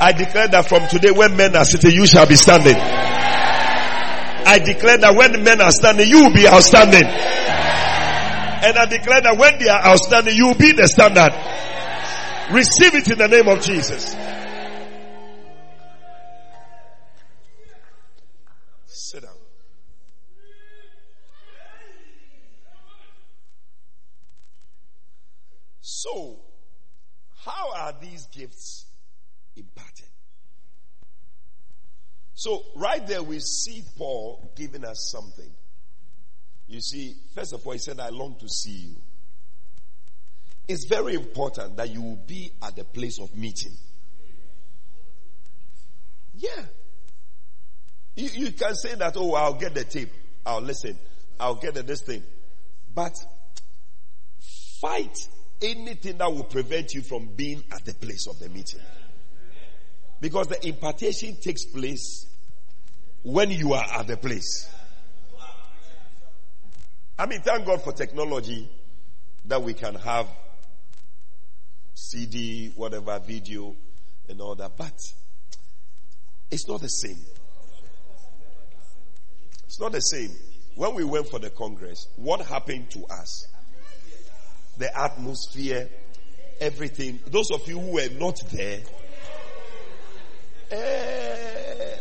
I 0.00 0.12
declare 0.12 0.48
that 0.48 0.66
from 0.66 0.86
today 0.88 1.10
when 1.10 1.36
men 1.36 1.54
are 1.56 1.64
sitting, 1.64 1.92
you 1.92 2.06
shall 2.06 2.26
be 2.26 2.36
standing. 2.36 2.76
I 4.44 4.58
declare 4.58 4.98
that 4.98 5.14
when 5.14 5.42
men 5.44 5.60
are 5.60 5.70
standing, 5.70 6.08
you 6.08 6.24
will 6.24 6.34
be 6.34 6.46
outstanding. 6.46 7.04
And 7.04 8.78
I 8.78 8.86
declare 8.86 9.20
that 9.20 9.36
when 9.36 9.58
they 9.58 9.68
are 9.68 9.84
outstanding, 9.84 10.36
you 10.36 10.46
will 10.48 10.54
be 10.54 10.72
the 10.72 10.86
standard. 10.86 11.32
Receive 12.52 12.94
it 12.94 13.10
in 13.10 13.16
the 13.16 13.28
name 13.28 13.48
of 13.48 13.62
Jesus. 13.62 14.14
Sit 18.84 19.22
down. 19.22 19.30
So, 25.80 26.40
how 27.38 27.72
are 27.74 27.94
these 27.98 28.26
gifts 28.26 28.84
imparted? 29.56 30.06
So, 32.34 32.64
right 32.76 33.06
there 33.06 33.22
we 33.22 33.38
see 33.40 33.82
Paul 33.96 34.52
giving 34.56 34.84
us 34.84 35.10
something. 35.10 35.50
You 36.66 36.82
see, 36.82 37.14
first 37.34 37.54
of 37.54 37.66
all, 37.66 37.72
he 37.72 37.78
said, 37.78 37.98
I 37.98 38.10
long 38.10 38.36
to 38.40 38.48
see 38.48 38.70
you. 38.88 38.96
It's 40.68 40.84
very 40.84 41.14
important 41.14 41.76
that 41.76 41.90
you 41.90 42.02
will 42.02 42.20
be 42.26 42.52
at 42.62 42.76
the 42.76 42.84
place 42.84 43.18
of 43.20 43.36
meeting. 43.36 43.72
Yeah. 46.34 46.62
You, 48.16 48.28
you 48.34 48.52
can 48.52 48.74
say 48.74 48.94
that, 48.94 49.14
oh, 49.16 49.34
I'll 49.34 49.54
get 49.54 49.74
the 49.74 49.84
tape. 49.84 50.12
I'll 50.44 50.60
listen. 50.60 50.98
I'll 51.38 51.54
get 51.56 51.74
the, 51.74 51.82
this 51.82 52.02
thing. 52.02 52.22
But 52.94 53.16
fight 54.80 55.16
anything 55.60 56.18
that 56.18 56.32
will 56.32 56.44
prevent 56.44 56.92
you 56.92 57.02
from 57.02 57.28
being 57.36 57.62
at 57.72 57.84
the 57.84 57.94
place 57.94 58.26
of 58.28 58.38
the 58.38 58.48
meeting. 58.48 58.80
Because 60.20 60.48
the 60.48 60.66
impartation 60.66 61.36
takes 61.40 61.64
place 61.64 62.26
when 63.22 63.50
you 63.50 63.72
are 63.72 63.84
at 63.84 64.06
the 64.06 64.16
place. 64.16 64.68
I 67.18 67.26
mean, 67.26 67.40
thank 67.42 67.66
God 67.66 67.82
for 67.82 67.92
technology 67.92 68.68
that 69.44 69.62
we 69.62 69.74
can 69.74 69.94
have 69.96 70.28
CD, 71.94 72.72
whatever, 72.76 73.18
video, 73.18 73.74
and 74.28 74.40
all 74.40 74.54
that. 74.54 74.72
But 74.76 74.92
it's 76.50 76.68
not 76.68 76.80
the 76.80 76.88
same. 76.88 77.18
It's 79.64 79.80
not 79.80 79.92
the 79.92 80.00
same. 80.00 80.30
When 80.74 80.94
we 80.94 81.04
went 81.04 81.28
for 81.28 81.38
the 81.38 81.50
Congress, 81.50 82.08
what 82.16 82.40
happened 82.40 82.90
to 82.92 83.04
us? 83.06 83.46
The 84.78 84.98
atmosphere, 84.98 85.88
everything. 86.60 87.20
Those 87.26 87.50
of 87.52 87.66
you 87.68 87.78
who 87.78 87.92
were 87.92 88.08
not 88.18 88.40
there, 88.52 88.80
eh, 90.70 91.96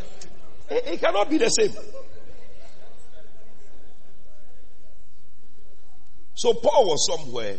it, 0.70 0.88
it 0.88 1.02
cannot 1.02 1.30
be 1.30 1.38
the 1.38 1.50
same. 1.50 1.74
So 6.36 6.54
Paul 6.54 6.86
was 6.88 7.08
somewhere. 7.08 7.58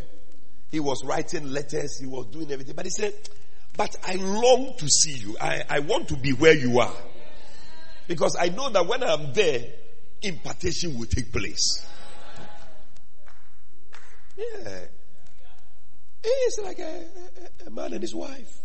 He 0.73 0.81
was 0.81 1.05
writing 1.05 1.53
letters. 1.53 1.99
He 2.01 2.07
was 2.07 2.27
doing 2.29 2.51
everything. 2.51 2.75
But 2.75 2.87
he 2.87 2.91
said, 2.91 3.13
But 3.77 3.95
I 4.03 4.15
long 4.15 4.75
to 4.79 4.89
see 4.89 5.19
you. 5.19 5.37
I, 5.39 5.63
I 5.69 5.79
want 5.81 6.09
to 6.09 6.17
be 6.17 6.33
where 6.33 6.55
you 6.55 6.81
are. 6.81 6.97
Because 8.09 8.37
I 8.41 8.49
know 8.49 8.71
that 8.71 8.87
when 8.87 9.03
I'm 9.05 9.35
there, 9.35 9.67
impartation 10.23 10.99
will 10.99 11.07
take 11.07 11.31
place. 11.31 11.87
Yeah. 14.37 14.81
It's 16.25 16.59
like 16.65 16.79
a, 16.79 17.05
a, 17.65 17.67
a 17.67 17.71
man 17.71 17.93
and 17.93 18.01
his 18.01 18.15
wife. 18.15 18.59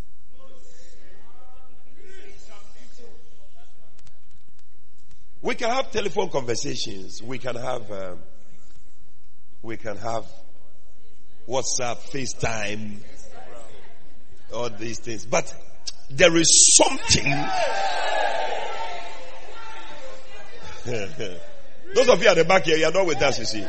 We 5.42 5.54
can 5.54 5.70
have 5.70 5.92
telephone 5.92 6.30
conversations. 6.30 7.22
We 7.22 7.38
can 7.38 7.54
have, 7.54 7.90
um, 7.92 8.18
we 9.62 9.76
can 9.76 9.96
have 9.98 10.24
WhatsApp, 11.48 11.98
FaceTime, 12.10 12.98
all 14.52 14.70
these 14.70 14.98
things. 14.98 15.24
But 15.24 15.54
there 16.10 16.36
is 16.36 16.76
something. 16.76 17.32
Those 21.94 22.08
of 22.08 22.22
you 22.22 22.28
at 22.28 22.36
the 22.36 22.44
back 22.46 22.64
here, 22.64 22.76
you 22.76 22.84
are 22.84 22.92
not 22.92 23.06
with 23.06 23.22
us, 23.22 23.38
you 23.38 23.46
see. 23.46 23.66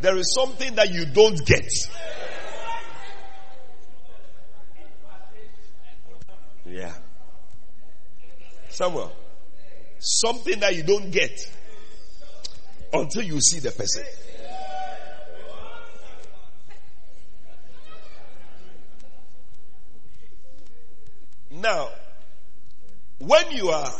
There 0.00 0.16
is 0.16 0.34
something 0.34 0.74
that 0.76 0.90
you 0.90 1.06
don't 1.06 1.44
get. 1.44 1.70
Yeah. 6.64 6.94
Samuel, 8.68 9.12
something 9.98 10.60
that 10.60 10.76
you 10.76 10.84
don't 10.84 11.10
get 11.10 11.38
until 12.92 13.22
you 13.22 13.40
see 13.40 13.58
the 13.58 13.72
person. 13.72 14.04
Now, 21.58 21.88
when 23.18 23.50
you 23.50 23.70
are 23.70 23.92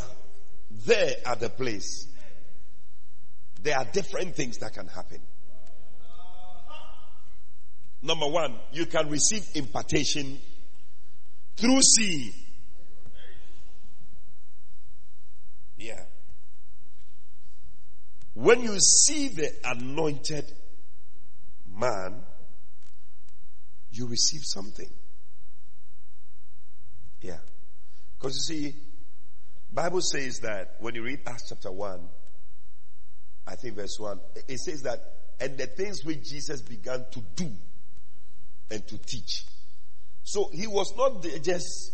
there 0.85 1.15
at 1.25 1.41
the 1.41 1.49
place, 1.49 2.07
there 3.61 3.77
are 3.77 3.85
different 3.85 4.35
things 4.35 4.59
that 4.59 4.73
can 4.73 4.87
happen. 4.87 5.19
Number 8.01 8.27
one, 8.27 8.55
you 8.71 8.85
can 8.85 9.09
receive 9.09 9.43
impartation 9.55 10.39
through 11.57 11.81
seeing. 11.81 12.31
Yeah. 15.77 16.03
When 18.35 18.61
you 18.61 18.79
see 18.79 19.27
the 19.27 19.51
anointed 19.65 20.49
man, 21.75 22.21
you 23.91 24.07
receive 24.07 24.41
something. 24.45 24.89
Yeah. 27.21 27.37
Because 28.17 28.35
you 28.35 28.55
see, 28.55 28.75
Bible 29.71 30.01
says 30.01 30.39
that 30.39 30.75
when 30.79 30.95
you 30.95 31.03
read 31.03 31.21
Acts 31.25 31.49
chapter 31.49 31.71
1, 31.71 32.07
I 33.47 33.55
think 33.55 33.75
verse 33.75 33.97
1, 33.97 34.19
it 34.47 34.59
says 34.59 34.83
that, 34.83 34.99
and 35.39 35.57
the 35.57 35.67
things 35.67 36.03
which 36.03 36.23
Jesus 36.29 36.61
began 36.61 37.05
to 37.11 37.23
do 37.35 37.49
and 38.71 38.87
to 38.87 38.97
teach. 38.97 39.45
So 40.23 40.49
he 40.53 40.67
was 40.67 40.93
not 40.95 41.23
just 41.43 41.93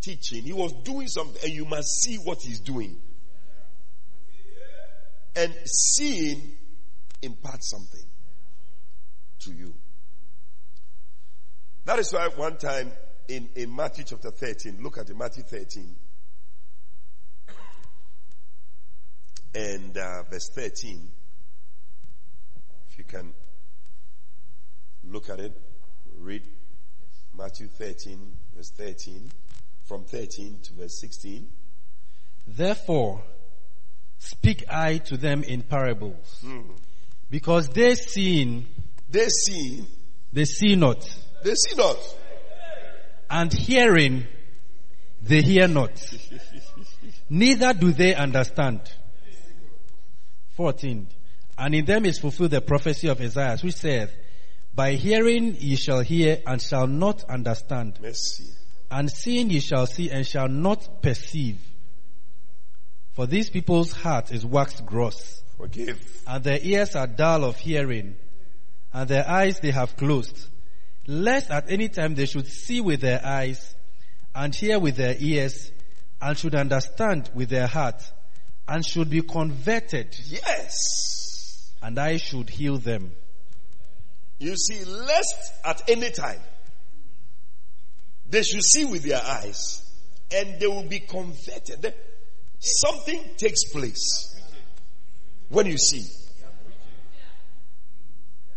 teaching, 0.00 0.42
he 0.42 0.52
was 0.52 0.72
doing 0.84 1.08
something, 1.08 1.42
and 1.42 1.52
you 1.52 1.64
must 1.64 1.88
see 2.02 2.16
what 2.16 2.38
he's 2.42 2.60
doing. 2.60 2.96
And 5.36 5.52
seeing 5.66 6.52
imparts 7.22 7.70
something 7.70 8.08
to 9.40 9.52
you. 9.52 9.74
That 11.86 11.98
is 11.98 12.12
why 12.12 12.28
one 12.28 12.56
time 12.56 12.92
in, 13.28 13.48
in 13.54 13.74
Matthew 13.74 14.04
chapter 14.04 14.30
13, 14.30 14.78
look 14.82 14.98
at 14.98 15.08
Matthew 15.16 15.44
13 15.44 15.94
and 19.54 19.96
uh, 19.96 20.22
verse 20.30 20.50
13. 20.54 21.08
If 22.90 22.98
you 22.98 23.04
can 23.04 23.32
look 25.04 25.30
at 25.30 25.40
it, 25.40 25.60
read 26.18 26.42
Matthew 27.36 27.68
13, 27.68 28.18
verse 28.56 28.70
13, 28.70 29.30
from 29.84 30.04
13 30.04 30.60
to 30.62 30.72
verse 30.74 31.00
16. 31.00 31.48
Therefore, 32.46 33.22
speak 34.18 34.64
I 34.68 34.98
to 34.98 35.16
them 35.16 35.42
in 35.42 35.62
parables, 35.62 36.44
because 37.30 37.68
they 37.70 37.94
seeing, 37.94 38.66
They 39.08 39.28
see, 39.28 39.84
they 40.32 40.44
see 40.44 40.76
not, 40.76 41.02
they 41.42 41.54
see 41.54 41.76
not. 41.76 41.96
And 43.34 43.52
hearing, 43.52 44.24
they 45.20 45.42
hear 45.42 45.66
not. 45.66 45.90
Neither 47.28 47.74
do 47.74 47.90
they 47.92 48.14
understand. 48.14 48.80
14. 50.56 51.08
And 51.58 51.74
in 51.74 51.84
them 51.84 52.06
is 52.06 52.20
fulfilled 52.20 52.52
the 52.52 52.60
prophecy 52.60 53.08
of 53.08 53.20
Isaiah, 53.20 53.58
which 53.60 53.74
saith, 53.74 54.14
By 54.72 54.92
hearing 54.92 55.56
ye 55.58 55.74
shall 55.74 56.00
hear 56.00 56.42
and 56.46 56.62
shall 56.62 56.86
not 56.86 57.24
understand, 57.28 57.98
Mercy. 58.00 58.44
and 58.88 59.10
seeing 59.10 59.50
ye 59.50 59.58
shall 59.58 59.86
see 59.88 60.10
and 60.10 60.24
shall 60.24 60.48
not 60.48 61.02
perceive. 61.02 61.60
For 63.14 63.26
these 63.26 63.50
people's 63.50 63.92
heart 63.92 64.30
is 64.30 64.46
waxed 64.46 64.86
gross, 64.86 65.42
Forgive. 65.56 65.98
and 66.28 66.44
their 66.44 66.58
ears 66.62 66.94
are 66.94 67.08
dull 67.08 67.42
of 67.44 67.56
hearing, 67.56 68.14
and 68.92 69.08
their 69.08 69.28
eyes 69.28 69.58
they 69.58 69.72
have 69.72 69.96
closed, 69.96 70.48
lest 71.06 71.50
at 71.50 71.70
any 71.70 71.88
time 71.88 72.14
they 72.14 72.26
should 72.26 72.46
see 72.46 72.80
with 72.80 73.00
their 73.00 73.24
eyes, 73.24 73.74
and 74.34 74.54
hear 74.54 74.78
with 74.78 74.96
their 74.96 75.14
ears, 75.18 75.70
and 76.20 76.36
should 76.36 76.54
understand 76.54 77.30
with 77.34 77.48
their 77.50 77.66
heart, 77.66 78.02
and 78.66 78.84
should 78.84 79.10
be 79.10 79.20
converted, 79.22 80.16
Yes. 80.26 80.74
and 81.82 81.98
I 81.98 82.16
should 82.16 82.48
heal 82.50 82.78
them. 82.78 83.12
You 84.38 84.56
see, 84.56 84.84
lest 84.84 85.52
at 85.64 85.82
any 85.88 86.10
time 86.10 86.40
they 88.26 88.42
should 88.42 88.62
see 88.64 88.84
with 88.84 89.02
their 89.04 89.22
eyes 89.22 89.82
and 90.34 90.58
they 90.58 90.66
will 90.66 90.88
be 90.88 90.98
converted. 91.00 91.94
Something 92.58 93.22
takes 93.36 93.64
place 93.70 94.34
when 95.50 95.66
you 95.66 95.78
see. 95.78 96.04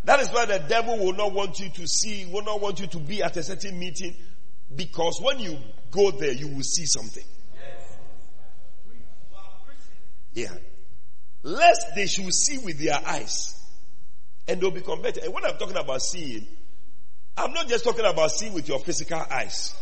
That 0.08 0.22
is 0.22 0.30
why 0.30 0.46
the 0.46 0.60
devil 0.60 0.98
will 0.98 1.12
not 1.12 1.34
want 1.34 1.60
you 1.60 1.68
to 1.68 1.86
see, 1.86 2.26
will 2.28 2.46
not 2.46 2.62
want 2.62 2.80
you 2.80 2.88
to 2.88 2.98
be 2.98 3.22
at 3.22 3.36
a 3.36 3.44
certain 3.44 3.78
meeting 3.78 4.16
because 4.74 5.20
when 5.22 5.38
you 5.40 5.58
go 5.92 6.12
there, 6.12 6.32
you 6.32 6.48
will 6.48 6.64
see 6.64 6.86
something. 6.86 7.26
Yeah. 10.32 10.54
Lest 11.44 11.88
they 11.94 12.08
should 12.08 12.34
see 12.34 12.58
with 12.60 12.80
their 12.80 12.98
eyes 13.06 13.54
and 14.48 14.62
they'll 14.62 14.72
be 14.72 14.80
converted. 14.80 15.26
And 15.26 15.34
when 15.34 15.44
I'm 15.44 15.58
talking 15.58 15.76
about 15.76 16.02
seeing, 16.02 16.48
I'm 17.36 17.52
not 17.52 17.68
just 17.68 17.84
talking 17.84 18.06
about 18.06 18.32
seeing 18.32 18.54
with 18.54 18.70
your 18.70 18.80
physical 18.80 19.20
eyes. 19.20 19.76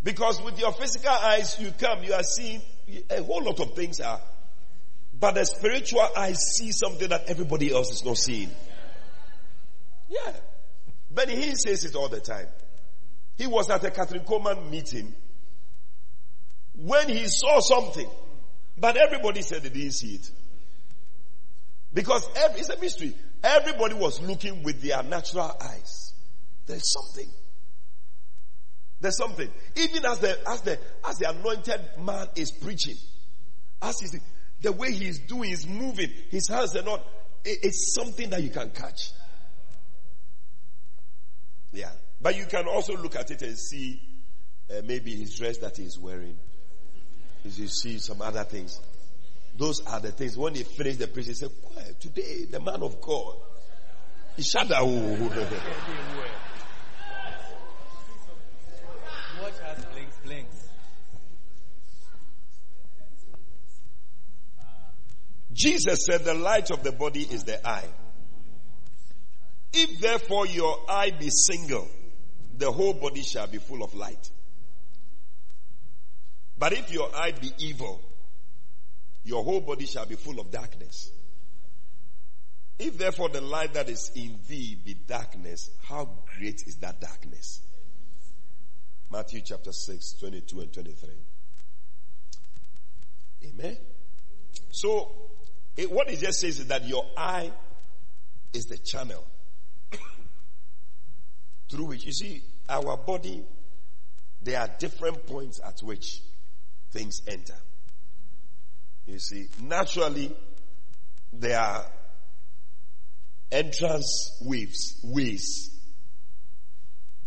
Because 0.00 0.40
with 0.40 0.60
your 0.60 0.70
physical 0.74 1.10
eyes, 1.10 1.58
you 1.58 1.72
come, 1.76 2.04
you 2.04 2.12
are 2.12 2.22
seeing 2.22 2.62
a 3.10 3.20
whole 3.20 3.42
lot 3.42 3.58
of 3.58 3.74
things 3.74 3.98
are. 3.98 4.20
But 5.18 5.36
the 5.36 5.44
spiritual 5.44 6.06
eyes 6.16 6.38
see 6.56 6.72
something 6.72 7.08
that 7.08 7.28
everybody 7.28 7.72
else 7.72 7.90
is 7.92 8.04
not 8.04 8.16
seeing. 8.16 8.50
Yeah. 10.08 10.32
Benny 11.10 11.36
Hinn 11.36 11.54
says 11.54 11.84
it 11.84 11.94
all 11.94 12.08
the 12.08 12.20
time. 12.20 12.48
He 13.36 13.46
was 13.46 13.70
at 13.70 13.84
a 13.84 13.90
Kathryn 13.90 14.24
Kuhlman 14.26 14.70
meeting 14.70 15.14
when 16.76 17.08
he 17.08 17.26
saw 17.26 17.60
something, 17.60 18.08
but 18.76 18.96
everybody 18.96 19.42
said 19.42 19.62
they 19.62 19.68
didn't 19.68 19.92
see 19.92 20.16
it. 20.16 20.30
Because 21.92 22.26
every, 22.36 22.60
it's 22.60 22.68
a 22.68 22.80
mystery. 22.80 23.14
Everybody 23.42 23.94
was 23.94 24.20
looking 24.20 24.62
with 24.64 24.82
their 24.82 25.02
natural 25.04 25.56
eyes. 25.60 26.12
There's 26.66 26.92
something. 26.92 27.30
There's 29.00 29.16
something. 29.16 29.48
Even 29.76 30.04
as 30.06 30.18
the 30.18 30.48
as 30.48 30.62
the 30.62 30.78
as 31.06 31.18
the 31.18 31.30
anointed 31.30 31.80
man 32.00 32.26
is 32.36 32.50
preaching, 32.50 32.96
as 33.82 34.00
he's 34.00 34.18
the 34.64 34.72
way 34.72 34.90
he's 34.92 35.20
doing, 35.20 35.50
he's 35.50 35.66
moving, 35.66 36.10
his 36.30 36.48
hands 36.48 36.74
are 36.74 36.82
not. 36.82 37.06
it- 37.44 37.58
it's 37.62 37.94
something 37.94 38.30
that 38.30 38.42
you 38.42 38.50
can 38.50 38.70
catch. 38.70 39.12
Yeah, 41.72 41.92
but 42.20 42.36
you 42.36 42.46
can 42.46 42.66
also 42.66 42.96
look 42.96 43.14
at 43.16 43.30
it 43.30 43.42
and 43.42 43.56
see 43.58 44.00
uh, 44.70 44.80
maybe 44.84 45.14
his 45.14 45.36
dress 45.36 45.58
that 45.58 45.76
he's 45.76 45.98
wearing. 45.98 46.38
You 47.44 47.68
see 47.68 47.98
some 47.98 48.22
other 48.22 48.44
things. 48.44 48.80
Those 49.56 49.84
are 49.86 50.00
the 50.00 50.10
things. 50.10 50.36
When 50.38 50.54
he 50.54 50.62
finished 50.62 50.98
the 50.98 51.06
preaching, 51.06 51.32
he 51.32 51.34
said, 51.34 51.50
"Quiet, 51.62 52.00
today 52.00 52.46
the 52.50 52.60
man 52.60 52.82
of 52.82 53.00
God. 53.00 53.36
He. 54.36 54.42
Watch 59.42 59.60
us 59.60 59.84
blinks, 59.92 60.16
blinks. 60.24 60.68
Jesus 65.54 66.00
said, 66.06 66.24
The 66.24 66.34
light 66.34 66.70
of 66.70 66.82
the 66.82 66.92
body 66.92 67.22
is 67.22 67.44
the 67.44 67.66
eye. 67.66 67.88
If 69.72 70.00
therefore 70.00 70.46
your 70.46 70.78
eye 70.88 71.10
be 71.10 71.30
single, 71.30 71.88
the 72.56 72.70
whole 72.70 72.94
body 72.94 73.22
shall 73.22 73.46
be 73.46 73.58
full 73.58 73.82
of 73.82 73.94
light. 73.94 74.30
But 76.58 76.72
if 76.72 76.92
your 76.92 77.14
eye 77.14 77.32
be 77.32 77.50
evil, 77.58 78.00
your 79.24 79.42
whole 79.42 79.60
body 79.60 79.86
shall 79.86 80.06
be 80.06 80.14
full 80.14 80.38
of 80.38 80.50
darkness. 80.50 81.10
If 82.78 82.98
therefore 82.98 83.28
the 83.28 83.40
light 83.40 83.74
that 83.74 83.88
is 83.88 84.10
in 84.14 84.38
thee 84.48 84.76
be 84.84 84.94
darkness, 84.94 85.70
how 85.84 86.08
great 86.36 86.62
is 86.66 86.76
that 86.76 87.00
darkness? 87.00 87.60
Matthew 89.10 89.40
chapter 89.44 89.72
6, 89.72 90.14
22 90.18 90.60
and 90.60 90.72
23. 90.72 91.10
Amen. 93.46 93.76
So, 94.70 95.12
it, 95.76 95.90
what 95.90 96.10
it 96.10 96.18
just 96.20 96.40
says 96.40 96.60
is 96.60 96.66
that 96.68 96.84
your 96.86 97.04
eye 97.16 97.50
is 98.52 98.66
the 98.66 98.78
channel 98.78 99.24
through 101.70 101.86
which, 101.86 102.04
you 102.04 102.12
see, 102.12 102.42
our 102.68 102.96
body, 102.96 103.44
there 104.42 104.60
are 104.60 104.68
different 104.78 105.26
points 105.26 105.60
at 105.64 105.80
which 105.80 106.20
things 106.92 107.22
enter. 107.26 107.56
You 109.06 109.18
see, 109.18 109.48
naturally, 109.60 110.34
there 111.32 111.58
are 111.58 111.84
entrance 113.50 114.38
waves, 114.42 115.00
ways. 115.02 115.70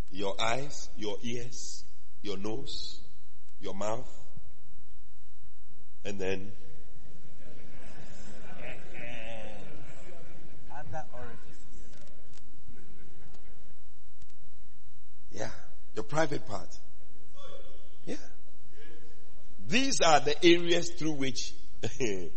Your 0.10 0.40
eyes, 0.42 0.90
your 0.98 1.18
ears, 1.22 1.84
your 2.22 2.38
nose, 2.38 3.02
your 3.60 3.74
mouth, 3.74 4.10
and 6.06 6.18
then 6.18 6.52
Other 10.98 11.06
orifices. 11.14 11.66
Yeah, 15.32 15.50
your 15.96 16.04
private 16.04 16.48
part. 16.48 16.70
Yeah. 18.06 18.16
These 19.68 20.00
are 20.02 20.20
the 20.22 20.44
areas 20.46 20.92
through 20.98 21.14
which 21.14 21.54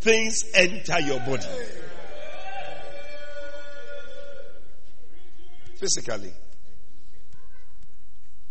things 0.00 0.44
enter 0.54 1.00
your 1.00 1.18
body. 1.20 1.46
Physically. 5.76 6.32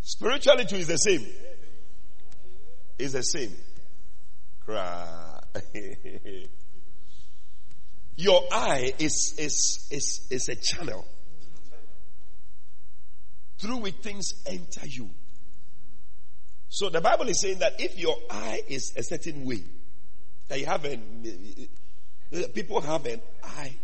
Spiritually 0.01 0.65
too 0.65 0.77
is 0.77 0.87
the 0.87 0.97
same. 0.97 1.25
It's 2.99 3.13
the 3.13 3.21
same. 3.21 3.55
Cry. 4.65 5.30
Your 8.15 8.43
eye 8.51 8.93
is, 8.99 9.35
is, 9.37 9.87
is, 9.91 10.27
is 10.29 10.49
a 10.49 10.55
channel 10.55 11.05
through 13.59 13.77
which 13.77 13.95
things 13.95 14.33
enter 14.45 14.85
you. 14.85 15.09
So 16.69 16.89
the 16.89 17.01
Bible 17.01 17.27
is 17.29 17.41
saying 17.41 17.59
that 17.59 17.79
if 17.79 17.97
your 17.97 18.15
eye 18.29 18.61
is 18.67 18.93
a 18.95 19.03
certain 19.03 19.45
way, 19.45 19.63
that 20.47 20.59
you 20.59 20.65
have 20.65 20.85
an, 20.85 21.69
people 22.53 22.79
have 22.81 23.05
an 23.05 23.21
eye. 23.43 23.75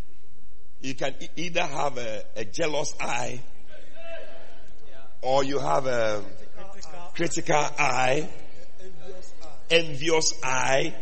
You 0.82 0.96
can 0.96 1.16
either 1.36 1.64
have 1.64 1.98
a, 1.98 2.24
a 2.36 2.46
jealous 2.46 2.94
eye, 3.00 3.42
or 5.22 5.44
you 5.44 5.60
have 5.60 5.86
a 5.86 6.24
critical 7.14 7.56
eye, 7.56 8.30
envious 9.70 10.34
eye, 10.44 10.96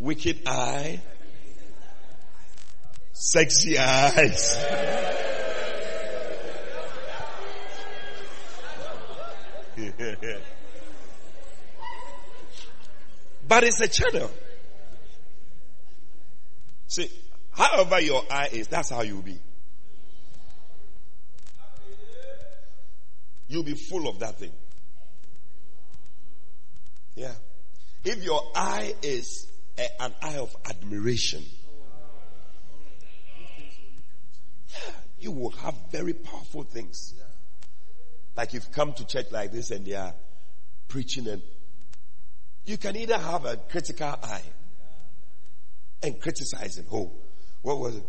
wicked 0.00 0.42
eye, 0.46 1.00
sexy 3.12 3.78
eyes. 3.78 4.56
but 13.46 13.64
it's 13.64 13.80
a 13.80 13.88
channel. 13.88 14.30
See, 16.88 17.10
however 17.52 18.00
your 18.00 18.22
eye 18.30 18.48
is, 18.52 18.66
that's 18.66 18.90
how 18.90 19.02
you'll 19.02 19.22
be. 19.22 19.38
You'll 23.48 23.62
be 23.64 23.74
full 23.74 24.08
of 24.08 24.18
that 24.20 24.38
thing. 24.38 24.52
Yeah. 27.16 27.34
If 28.04 28.22
your 28.24 28.42
eye 28.54 28.94
is 29.02 29.50
a- 29.80 30.02
an 30.02 30.14
eye 30.22 30.36
of 30.36 30.54
admiration, 30.66 31.44
you 35.18 35.30
will 35.32 35.50
have 35.50 35.74
very 35.90 36.12
powerful 36.12 36.62
things. 36.62 37.14
Like 38.36 38.52
you've 38.54 38.70
come 38.72 38.92
to 38.94 39.06
church 39.06 39.26
like 39.30 39.52
this 39.52 39.70
and 39.70 39.84
they 39.84 39.94
are 39.94 40.14
preaching 40.88 41.26
and 41.28 41.42
you 42.64 42.76
can 42.78 42.96
either 42.96 43.18
have 43.18 43.44
a 43.44 43.56
critical 43.56 44.08
eye 44.08 44.42
and 46.02 46.20
criticizing. 46.20 46.86
Oh, 46.92 47.12
what 47.62 47.78
was 47.78 47.96
it? 47.96 48.04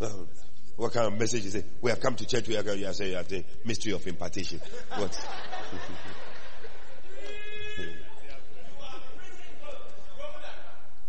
Um, 0.00 0.28
what 0.76 0.92
kind 0.92 1.06
of 1.06 1.18
message 1.18 1.46
is 1.46 1.54
it? 1.54 1.64
We 1.80 1.90
have 1.90 2.00
come 2.00 2.14
to 2.16 2.26
church. 2.26 2.46
We 2.48 2.56
are 2.56 2.62
going 2.62 2.80
to 2.80 2.94
say 2.94 3.10
the 3.22 3.44
mystery 3.64 3.92
of 3.92 4.06
impartation. 4.06 4.60
What? 4.96 5.28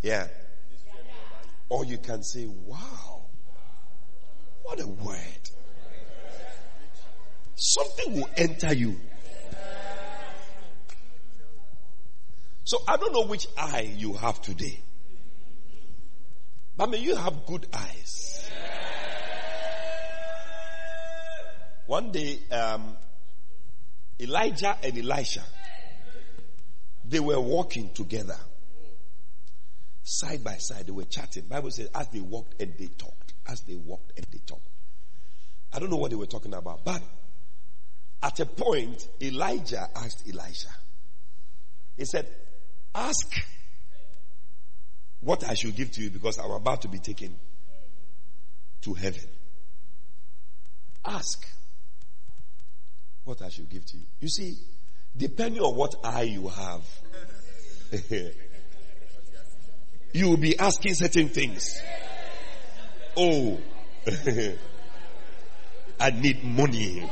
yeah. 0.02 0.28
Or 1.70 1.84
you 1.86 1.98
can 1.98 2.24
say, 2.24 2.46
wow, 2.46 3.24
what 4.64 4.80
a 4.80 4.88
word. 4.88 5.50
Something 7.56 8.16
will 8.16 8.30
enter 8.38 8.74
you. 8.74 9.00
So 12.64 12.78
I 12.88 12.98
don't 12.98 13.14
know 13.14 13.26
which 13.26 13.48
eye 13.58 13.94
you 13.96 14.14
have 14.14 14.42
today. 14.42 14.80
But 16.76 16.90
may 16.90 17.00
you 17.00 17.16
have 17.16 17.46
good 17.46 17.66
eyes. 17.74 18.50
One 21.88 22.12
day, 22.12 22.40
um, 22.52 22.98
Elijah 24.20 24.78
and 24.84 24.98
Elisha, 24.98 25.44
they 27.06 27.22
were 27.22 27.40
walking 27.40 27.94
together. 27.94 28.38
Side 30.10 30.42
by 30.42 30.56
side, 30.56 30.88
they 30.88 30.94
were 30.94 31.04
chatting. 31.04 31.44
Bible 31.50 31.70
says 31.70 31.90
as 31.94 32.08
they 32.08 32.22
walked 32.22 32.62
and 32.62 32.74
they 32.80 32.86
talked. 32.86 33.34
As 33.46 33.60
they 33.68 33.76
walked 33.76 34.14
and 34.16 34.26
they 34.32 34.40
talked. 34.46 34.66
I 35.74 35.80
don't 35.80 35.90
know 35.90 35.98
what 35.98 36.12
they 36.12 36.16
were 36.16 36.28
talking 36.28 36.54
about, 36.54 36.86
but 36.86 37.02
at 38.24 38.40
a 38.40 38.46
point, 38.46 39.06
Elijah 39.22 39.90
asked 39.94 40.24
Elisha. 40.26 40.70
He 41.98 42.06
said, 42.06 42.26
ask 42.96 43.36
what 45.20 45.44
I 45.44 45.56
should 45.56 45.76
give 45.76 45.92
to 45.92 46.02
you 46.02 46.10
because 46.10 46.40
I'm 46.40 46.52
about 46.52 46.84
to 46.84 46.88
be 46.88 47.00
taken 47.00 47.36
to 48.84 48.94
heaven. 48.94 49.28
Ask 51.04 51.46
what 53.26 53.42
I 53.42 53.50
should 53.50 53.70
give 53.70 53.86
to 53.88 53.98
you. 53.98 54.06
You 54.22 54.30
see, 54.30 54.56
depending 55.18 55.62
on 55.62 55.76
what 55.76 55.96
eye 56.02 56.22
you 56.22 56.48
have, 56.48 56.86
you 60.14 60.30
will 60.30 60.38
be 60.38 60.58
asking 60.58 60.94
certain 60.94 61.30
things. 61.30 61.80
Oh, 63.16 63.60
I 66.00 66.12
need 66.12 66.44
money. 66.44 67.10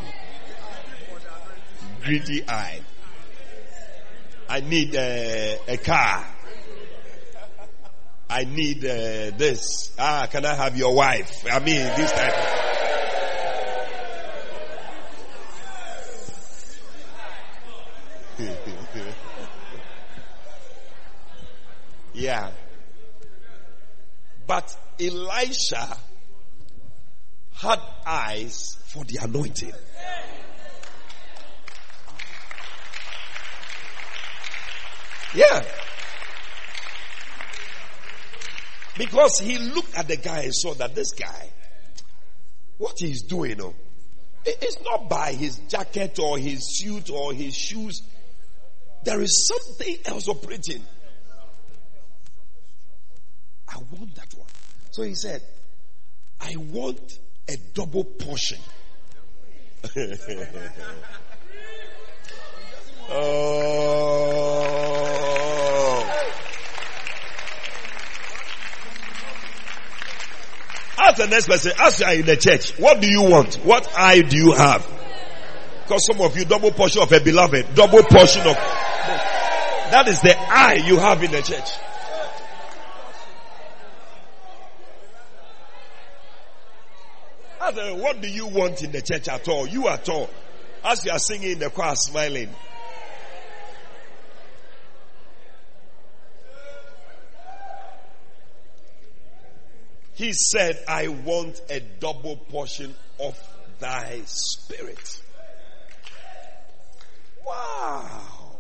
Greedy 2.04 2.48
eye. 2.48 2.82
I 4.48 4.60
need 4.60 4.96
uh, 4.96 5.58
a 5.68 5.78
car. 5.78 6.26
I 8.30 8.44
need 8.44 8.86
uh, 8.86 9.32
this. 9.38 9.92
Ah, 9.98 10.28
can 10.32 10.46
I 10.46 10.54
have 10.54 10.78
your 10.78 10.96
wife? 10.96 11.46
I 11.52 11.60
mean, 11.60 11.76
this 11.76 12.12
type. 12.12 12.34
yeah. 22.14 22.52
But 24.48 24.76
Elisha 25.00 25.98
had 27.54 27.80
eyes 28.06 28.78
for 28.88 29.04
the 29.06 29.20
anointing. 29.22 29.74
Yeah. 35.34 35.66
Because 38.98 39.40
he 39.40 39.58
looked 39.58 39.98
at 39.98 40.08
the 40.08 40.16
guy 40.16 40.44
and 40.44 40.56
saw 40.56 40.74
that 40.76 40.96
this 40.96 41.12
guy, 41.12 41.50
what 42.78 42.96
he's 42.98 43.24
doing, 43.24 43.60
oh, 43.62 43.74
it's 44.46 44.78
not 44.84 45.10
by 45.10 45.34
his 45.34 45.58
jacket 45.68 46.18
or 46.20 46.38
his 46.38 46.78
suit 46.78 47.10
or 47.10 47.34
his 47.34 47.54
shoes. 47.56 48.02
There 49.04 49.22
is 49.22 49.48
something 49.48 49.98
else 50.06 50.28
operating. 50.30 50.84
I 53.76 53.80
want 53.92 54.16
that 54.16 54.34
one. 54.36 54.48
So 54.92 55.04
he 55.04 55.16
said, 55.16 55.42
I 56.40 56.56
want 56.56 57.20
a 57.50 57.58
double 57.74 58.06
portion. 58.06 58.60
oh. 63.10 63.66
Ask 70.98 71.18
the 71.18 71.28
next 71.28 71.48
person, 71.48 71.74
ask 71.78 72.00
you 72.00 72.06
are 72.06 72.14
in 72.14 72.26
the 72.26 72.38
church, 72.38 72.80
what 72.80 73.02
do 73.02 73.08
you 73.12 73.24
want? 73.24 73.56
What 73.56 73.88
eye 73.98 74.22
do 74.22 74.38
you 74.38 74.54
have? 74.54 74.90
Because 75.84 76.06
some 76.06 76.22
of 76.22 76.38
you 76.38 76.46
double 76.46 76.72
portion 76.72 77.02
of 77.02 77.12
a 77.12 77.20
beloved, 77.20 77.76
double 77.76 78.04
portion 78.04 78.48
of 78.48 78.56
that 79.92 80.08
is 80.08 80.20
the 80.22 80.36
eye 80.36 80.84
you 80.88 80.98
have 80.98 81.22
in 81.22 81.32
the 81.32 81.42
church. 81.42 81.70
Ask 87.66 87.78
what 88.00 88.22
do 88.22 88.28
you 88.28 88.46
want 88.46 88.84
in 88.84 88.92
the 88.92 89.02
church 89.02 89.28
at 89.28 89.48
all? 89.48 89.66
You 89.66 89.88
at 89.88 90.08
all. 90.08 90.30
As 90.84 91.04
you 91.04 91.12
are 91.12 91.18
singing 91.18 91.54
in 91.54 91.60
the 91.60 91.72
choir 91.72 91.96
smiling. 91.96 92.50
He 100.14 100.32
said, 100.32 100.78
I 100.88 101.08
want 101.08 101.60
a 101.70 101.80
double 101.80 102.38
portion 102.38 102.94
of 103.20 103.38
thy 103.80 104.22
spirit. 104.26 105.22
Wow. 107.46 108.58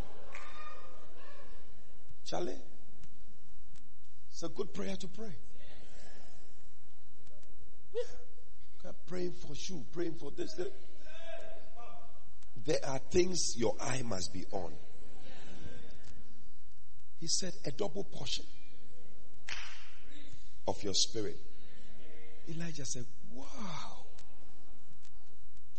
Charlie, 2.25 2.57
it's 4.31 4.43
a 4.43 4.49
good 4.49 4.73
prayer 4.73 4.95
to 4.95 5.07
pray. 5.07 5.33
Yeah. 7.93 8.24
Praying 9.07 9.33
for 9.33 9.55
shoe, 9.55 9.83
praying 9.93 10.15
for 10.15 10.31
this. 10.31 10.53
this. 10.53 10.67
There 12.65 12.79
are 12.87 12.99
things 13.11 13.53
your 13.57 13.75
eye 13.79 14.01
must 14.03 14.33
be 14.33 14.45
on. 14.51 14.71
He 17.19 17.27
said, 17.27 17.53
a 17.65 17.71
double 17.71 18.03
portion 18.03 18.45
of 20.67 20.81
your 20.83 20.93
spirit. 20.93 21.37
Elijah 22.49 22.85
said, 22.85 23.05
Wow, 23.33 24.05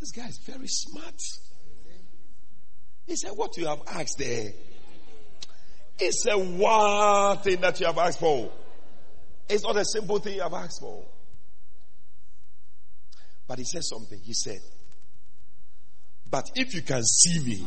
this 0.01 0.11
guy 0.13 0.27
is 0.27 0.39
very 0.39 0.67
smart. 0.67 1.21
He 3.07 3.17
said, 3.17 3.31
What 3.35 3.57
you 3.57 3.67
have 3.67 3.83
asked 3.87 4.19
there? 4.19 4.53
It's 5.99 6.27
a 6.27 6.39
wild 6.39 7.45
thing 7.45 7.61
that 7.61 7.81
you 7.81 7.87
have 7.87 7.99
asked 7.99 8.21
for. 8.21 8.53
It's 9.49 9.63
not 9.63 9.77
a 9.77 9.85
simple 9.85 10.19
thing 10.19 10.35
you 10.35 10.43
have 10.43 10.53
asked 10.53 10.81
for. 10.81 11.05
But 13.47 13.59
he 13.59 13.65
said 13.65 13.85
something. 13.85 14.21
He 14.23 14.35
said, 14.35 14.61
But 16.29 16.51
if 16.55 16.75
you 16.75 16.83
can 16.83 17.03
see 17.05 17.41
me, 17.45 17.67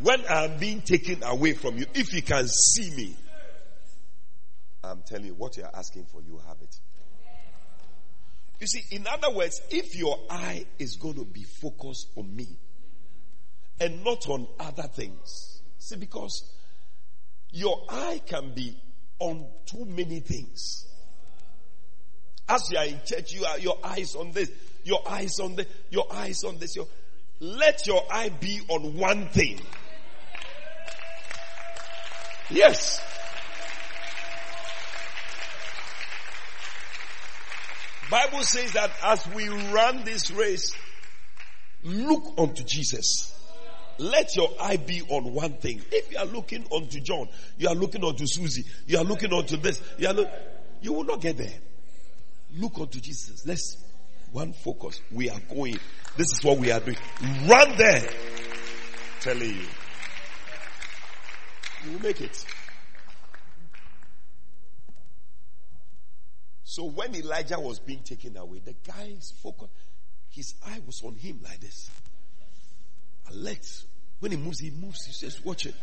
when 0.00 0.22
I'm 0.28 0.58
being 0.58 0.82
taken 0.82 1.22
away 1.22 1.54
from 1.54 1.78
you, 1.78 1.86
if 1.94 2.12
you 2.12 2.22
can 2.22 2.46
see 2.46 2.90
me, 2.94 3.16
I'm 4.84 5.02
telling 5.02 5.26
you, 5.26 5.34
what 5.34 5.56
you're 5.56 5.74
asking 5.74 6.06
for, 6.12 6.22
you 6.22 6.40
have 6.46 6.58
it. 6.62 6.76
You 8.60 8.66
see, 8.66 8.96
in 8.96 9.06
other 9.06 9.34
words, 9.34 9.60
if 9.70 9.96
your 9.96 10.18
eye 10.30 10.64
is 10.78 10.96
going 10.96 11.16
to 11.16 11.24
be 11.24 11.42
focused 11.42 12.08
on 12.16 12.34
me 12.34 12.56
and 13.80 14.02
not 14.02 14.28
on 14.28 14.46
other 14.58 14.84
things, 14.84 15.60
see, 15.78 15.96
because 15.96 16.54
your 17.50 17.84
eye 17.88 18.20
can 18.24 18.54
be 18.54 18.80
on 19.18 19.46
too 19.66 19.84
many 19.84 20.20
things. 20.20 20.86
As 22.48 22.70
you 22.70 22.78
are 22.78 22.84
in 22.84 23.00
church, 23.04 23.32
you 23.32 23.44
are 23.44 23.58
your 23.58 23.78
eyes 23.82 24.14
on 24.14 24.32
this, 24.32 24.50
your 24.84 25.02
eyes 25.08 25.40
on 25.40 25.56
this, 25.56 25.66
your 25.90 26.06
eyes 26.12 26.44
on 26.44 26.58
this. 26.58 26.76
Your, 26.76 26.86
let 27.40 27.86
your 27.86 28.02
eye 28.10 28.28
be 28.28 28.60
on 28.68 28.96
one 28.96 29.28
thing. 29.28 29.60
Yes. 32.50 33.02
Bible 38.08 38.42
says 38.42 38.72
that 38.72 38.92
as 39.02 39.26
we 39.34 39.48
run 39.48 40.04
this 40.04 40.30
race, 40.30 40.72
look 41.82 42.34
unto 42.38 42.62
Jesus. 42.62 43.32
Let 43.98 44.36
your 44.36 44.50
eye 44.60 44.76
be 44.76 45.02
on 45.08 45.32
one 45.32 45.54
thing. 45.54 45.82
If 45.90 46.12
you 46.12 46.18
are 46.18 46.26
looking 46.26 46.64
unto 46.72 47.00
John, 47.00 47.28
you 47.58 47.68
are 47.68 47.74
looking 47.74 48.04
unto 48.04 48.26
Susie, 48.26 48.64
you 48.86 48.98
are 48.98 49.04
looking 49.04 49.32
unto 49.32 49.56
this, 49.56 49.82
you 49.98 50.06
are 50.06 50.14
look, 50.14 50.28
you 50.82 50.92
will 50.92 51.04
not 51.04 51.20
get 51.20 51.38
there. 51.38 51.54
Look 52.56 52.78
unto 52.78 53.00
Jesus. 53.00 53.46
Let's 53.46 53.76
one 54.32 54.52
focus. 54.52 55.00
We 55.10 55.30
are 55.30 55.40
going. 55.48 55.78
This 56.16 56.32
is 56.32 56.40
what 56.42 56.58
we 56.58 56.70
are 56.70 56.80
doing. 56.80 56.96
Run 57.46 57.76
there. 57.76 58.08
Telling 59.20 59.50
you. 59.50 59.66
You 61.84 61.92
will 61.92 62.02
make 62.02 62.20
it. 62.20 62.44
So 66.64 66.84
when 66.84 67.14
Elijah 67.14 67.58
was 67.58 67.78
being 67.78 68.00
taken 68.00 68.36
away, 68.36 68.60
the 68.64 68.74
guy's 68.86 69.32
focus, 69.42 69.68
his 70.30 70.54
eye 70.66 70.80
was 70.84 71.02
on 71.02 71.14
him 71.14 71.40
like 71.42 71.60
this. 71.60 71.90
Alert. 73.30 73.84
When 74.20 74.32
he 74.32 74.38
moves, 74.38 74.60
he 74.60 74.70
moves. 74.70 75.04
He 75.06 75.12
says, 75.12 75.44
watch 75.44 75.66
it. 75.66 75.74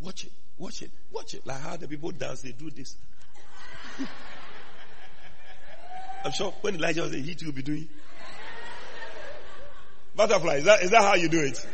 Watch 0.00 0.24
it. 0.24 0.32
Watch 0.56 0.82
it. 0.82 0.90
Watch 1.12 1.34
it. 1.34 1.46
Like 1.46 1.60
how 1.60 1.76
the 1.76 1.88
people 1.88 2.10
dance, 2.10 2.42
they 2.42 2.52
do 2.52 2.70
this. 2.70 2.96
I'm 6.24 6.32
sure 6.32 6.52
when 6.60 6.74
Elijah 6.74 7.02
was 7.02 7.12
there, 7.12 7.20
he 7.20 7.34
too 7.34 7.46
will 7.46 7.52
be 7.52 7.62
doing. 7.62 7.88
Butterfly, 10.16 10.56
is 10.56 10.64
that, 10.64 10.82
is 10.82 10.90
that 10.90 11.02
how 11.02 11.14
you 11.14 11.28
do 11.28 11.40
it? 11.40 11.66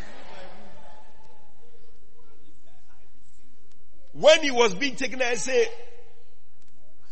When 4.13 4.43
he 4.43 4.51
was 4.51 4.75
being 4.75 4.97
taken, 4.97 5.21
I 5.23 5.35
say, 5.35 5.67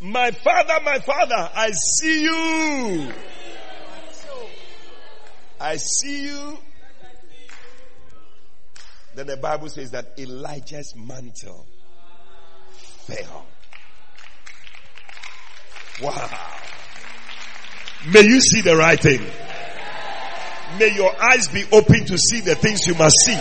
my 0.00 0.30
father, 0.30 0.74
my 0.84 0.98
father, 0.98 1.50
I 1.54 1.70
see 1.70 2.22
you. 2.22 3.12
I 5.60 5.76
see 5.76 6.24
you. 6.26 6.58
Then 9.14 9.26
the 9.26 9.36
Bible 9.36 9.68
says 9.68 9.90
that 9.92 10.18
Elijah's 10.18 10.94
mantle 10.96 11.66
fell. 13.06 13.46
Wow. 16.02 16.30
May 18.06 18.22
you 18.22 18.40
see 18.40 18.62
the 18.62 18.76
right 18.76 18.98
thing. 18.98 19.20
May 20.78 20.94
your 20.94 21.12
eyes 21.22 21.48
be 21.48 21.64
open 21.70 22.04
to 22.06 22.18
see 22.18 22.40
the 22.40 22.54
things 22.54 22.86
you 22.86 22.94
must 22.94 23.14
see. 23.24 23.36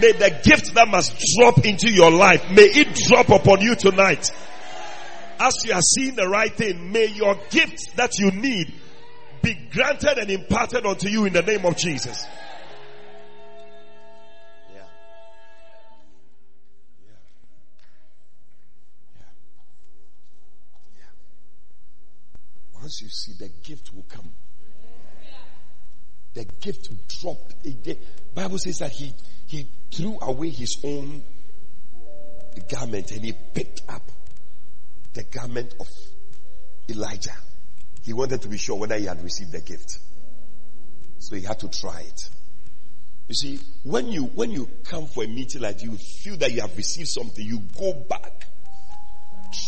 May 0.00 0.12
the 0.12 0.40
gift 0.44 0.74
that 0.74 0.88
must 0.88 1.18
drop 1.36 1.64
into 1.64 1.90
your 1.90 2.10
life, 2.10 2.50
may 2.50 2.64
it 2.64 2.94
drop 3.08 3.28
upon 3.28 3.60
you 3.60 3.74
tonight. 3.74 4.30
As 5.38 5.54
you 5.64 5.74
are 5.74 5.82
seeing 5.82 6.14
the 6.14 6.28
right 6.28 6.54
thing, 6.54 6.92
may 6.92 7.06
your 7.06 7.34
gift 7.50 7.96
that 7.96 8.18
you 8.18 8.30
need 8.30 8.72
be 9.42 9.54
granted 9.72 10.18
and 10.18 10.30
imparted 10.30 10.86
unto 10.86 11.08
you 11.08 11.24
in 11.26 11.32
the 11.32 11.42
name 11.42 11.64
of 11.64 11.76
Jesus. 11.76 12.26
Once 22.86 23.02
you 23.02 23.08
see 23.08 23.32
the 23.32 23.50
gift 23.64 23.92
will 23.92 24.04
come. 24.08 24.30
The 26.34 26.44
gift 26.44 26.88
dropped. 27.20 27.60
The 27.64 27.98
Bible 28.32 28.58
says 28.58 28.78
that 28.78 28.92
he, 28.92 29.12
he 29.48 29.66
threw 29.90 30.16
away 30.22 30.50
his 30.50 30.78
own 30.84 31.24
garment 32.68 33.10
and 33.10 33.24
he 33.24 33.32
picked 33.32 33.82
up 33.88 34.08
the 35.14 35.24
garment 35.24 35.74
of 35.80 35.88
Elijah. 36.88 37.34
He 38.04 38.12
wanted 38.12 38.42
to 38.42 38.48
be 38.48 38.56
sure 38.56 38.76
whether 38.76 38.96
he 38.96 39.06
had 39.06 39.20
received 39.20 39.50
the 39.50 39.62
gift. 39.62 39.98
So 41.18 41.34
he 41.34 41.42
had 41.42 41.58
to 41.58 41.68
try 41.68 42.02
it. 42.02 42.30
You 43.26 43.34
see, 43.34 43.58
when 43.82 44.06
you 44.12 44.26
when 44.26 44.52
you 44.52 44.70
come 44.84 45.08
for 45.08 45.24
a 45.24 45.26
meeting 45.26 45.60
like 45.60 45.82
you 45.82 45.96
feel 46.22 46.36
that 46.36 46.52
you 46.52 46.60
have 46.60 46.76
received 46.76 47.08
something, 47.08 47.44
you 47.44 47.62
go 47.76 47.94
back. 48.08 48.46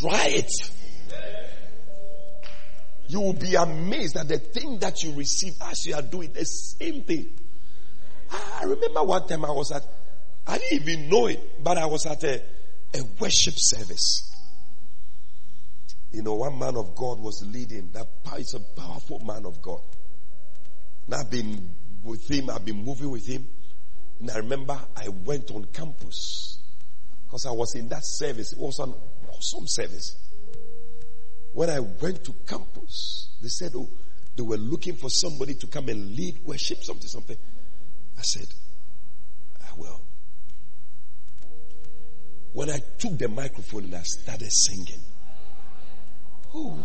Try 0.01 0.27
it. 0.29 0.53
You 3.09 3.21
will 3.21 3.33
be 3.33 3.55
amazed 3.55 4.17
at 4.17 4.29
the 4.29 4.39
thing 4.39 4.79
that 4.81 5.03
you 5.03 5.13
receive 5.13 5.55
as 5.63 5.87
you 5.87 5.95
are 5.95 6.03
doing 6.03 6.33
the 6.33 6.45
same 6.45 7.03
thing. 7.05 7.31
I 8.31 8.65
remember 8.65 9.03
one 9.03 9.27
time 9.27 9.45
I 9.45 9.51
was 9.51 9.73
at, 9.73 9.83
I 10.47 10.59
didn't 10.59 10.89
even 10.89 11.09
know 11.09 11.27
it, 11.27 11.65
but 11.65 11.79
I 11.79 11.87
was 11.87 12.05
at 12.07 12.23
a, 12.25 12.43
a 12.95 13.03
worship 13.19 13.55
service. 13.57 14.25
You 16.13 16.23
know, 16.23 16.35
one 16.35 16.59
man 16.59 16.77
of 16.77 16.95
God 16.95 17.21
was 17.21 17.43
leading. 17.47 17.91
That 17.93 18.07
is 18.39 18.55
a 18.55 18.81
powerful 18.81 19.21
man 19.21 19.47
of 19.47 19.63
God. 19.63 19.81
And 21.07 21.15
I've 21.15 21.31
been 21.31 21.71
with 22.03 22.31
him, 22.31 22.51
I've 22.51 22.65
been 22.65 22.85
moving 22.85 23.11
with 23.11 23.27
him. 23.27 23.47
And 24.21 24.31
I 24.31 24.37
remember 24.39 24.79
I 24.97 25.09
went 25.09 25.51
on 25.51 25.65
campus 25.73 26.61
because 27.25 27.47
I 27.47 27.53
was 27.53 27.75
in 27.75 27.89
that 27.89 28.03
service. 28.05 28.53
It 28.53 28.59
was 28.59 28.79
an 28.79 28.93
Awesome 29.39 29.67
service. 29.69 30.17
When 31.53 31.71
I 31.71 31.81
went 31.81 32.25
to 32.25 32.33
campus, 32.47 33.31
they 33.43 33.49
said, 33.49 33.73
oh, 33.75 33.89
they 34.37 34.43
were 34.43 34.57
looking 34.57 34.95
for 34.95 35.09
somebody 35.11 35.55
to 35.55 35.67
come 35.67 35.89
and 35.89 36.15
lead 36.15 36.39
worship, 36.45 36.83
something, 36.83 37.09
something. 37.09 37.37
I 38.17 38.23
said, 38.23 38.47
ah, 39.61 39.69
I 39.71 39.81
will. 39.81 40.03
When 42.53 42.71
I 42.71 42.81
took 42.99 43.19
the 43.19 43.29
microphone 43.29 43.85
and 43.85 43.97
I 43.97 44.03
started 44.03 44.51
singing, 44.51 45.01
oh, 46.55 46.79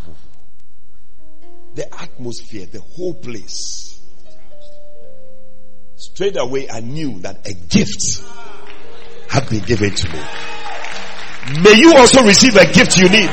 the 1.74 1.92
atmosphere, 2.00 2.66
the 2.66 2.80
whole 2.80 3.14
place, 3.14 4.00
straight 5.96 6.36
away 6.36 6.68
I 6.70 6.80
knew 6.80 7.20
that 7.20 7.46
a 7.48 7.54
gift 7.54 8.22
had 9.28 9.48
been 9.48 9.64
given 9.64 9.90
to 9.90 10.08
me. 10.12 10.20
May 11.62 11.76
you 11.76 11.94
also 11.96 12.22
receive 12.24 12.56
a 12.56 12.72
gift 12.72 12.98
you 12.98 13.08
need. 13.08 13.30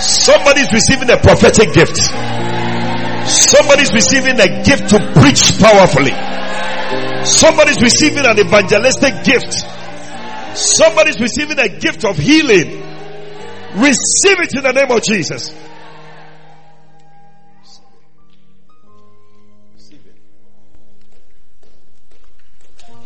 Somebody's 0.00 0.72
receiving 0.72 1.10
a 1.10 1.16
prophetic 1.18 1.72
gift. 1.74 1.96
Somebody's 3.28 3.92
receiving 3.92 4.40
a 4.40 4.64
gift 4.64 4.88
to 4.90 4.98
preach 5.20 5.58
powerfully. 5.60 6.12
Somebody's 7.24 7.80
receiving 7.82 8.24
an 8.24 8.38
evangelistic 8.38 9.24
gift. 9.24 9.52
Somebody's 10.56 11.20
receiving 11.20 11.58
a 11.58 11.68
gift 11.68 12.04
of 12.04 12.16
healing. 12.16 12.80
Receive 13.76 14.40
it 14.40 14.54
in 14.56 14.62
the 14.62 14.72
name 14.72 14.90
of 14.90 15.02
Jesus. 15.02 15.54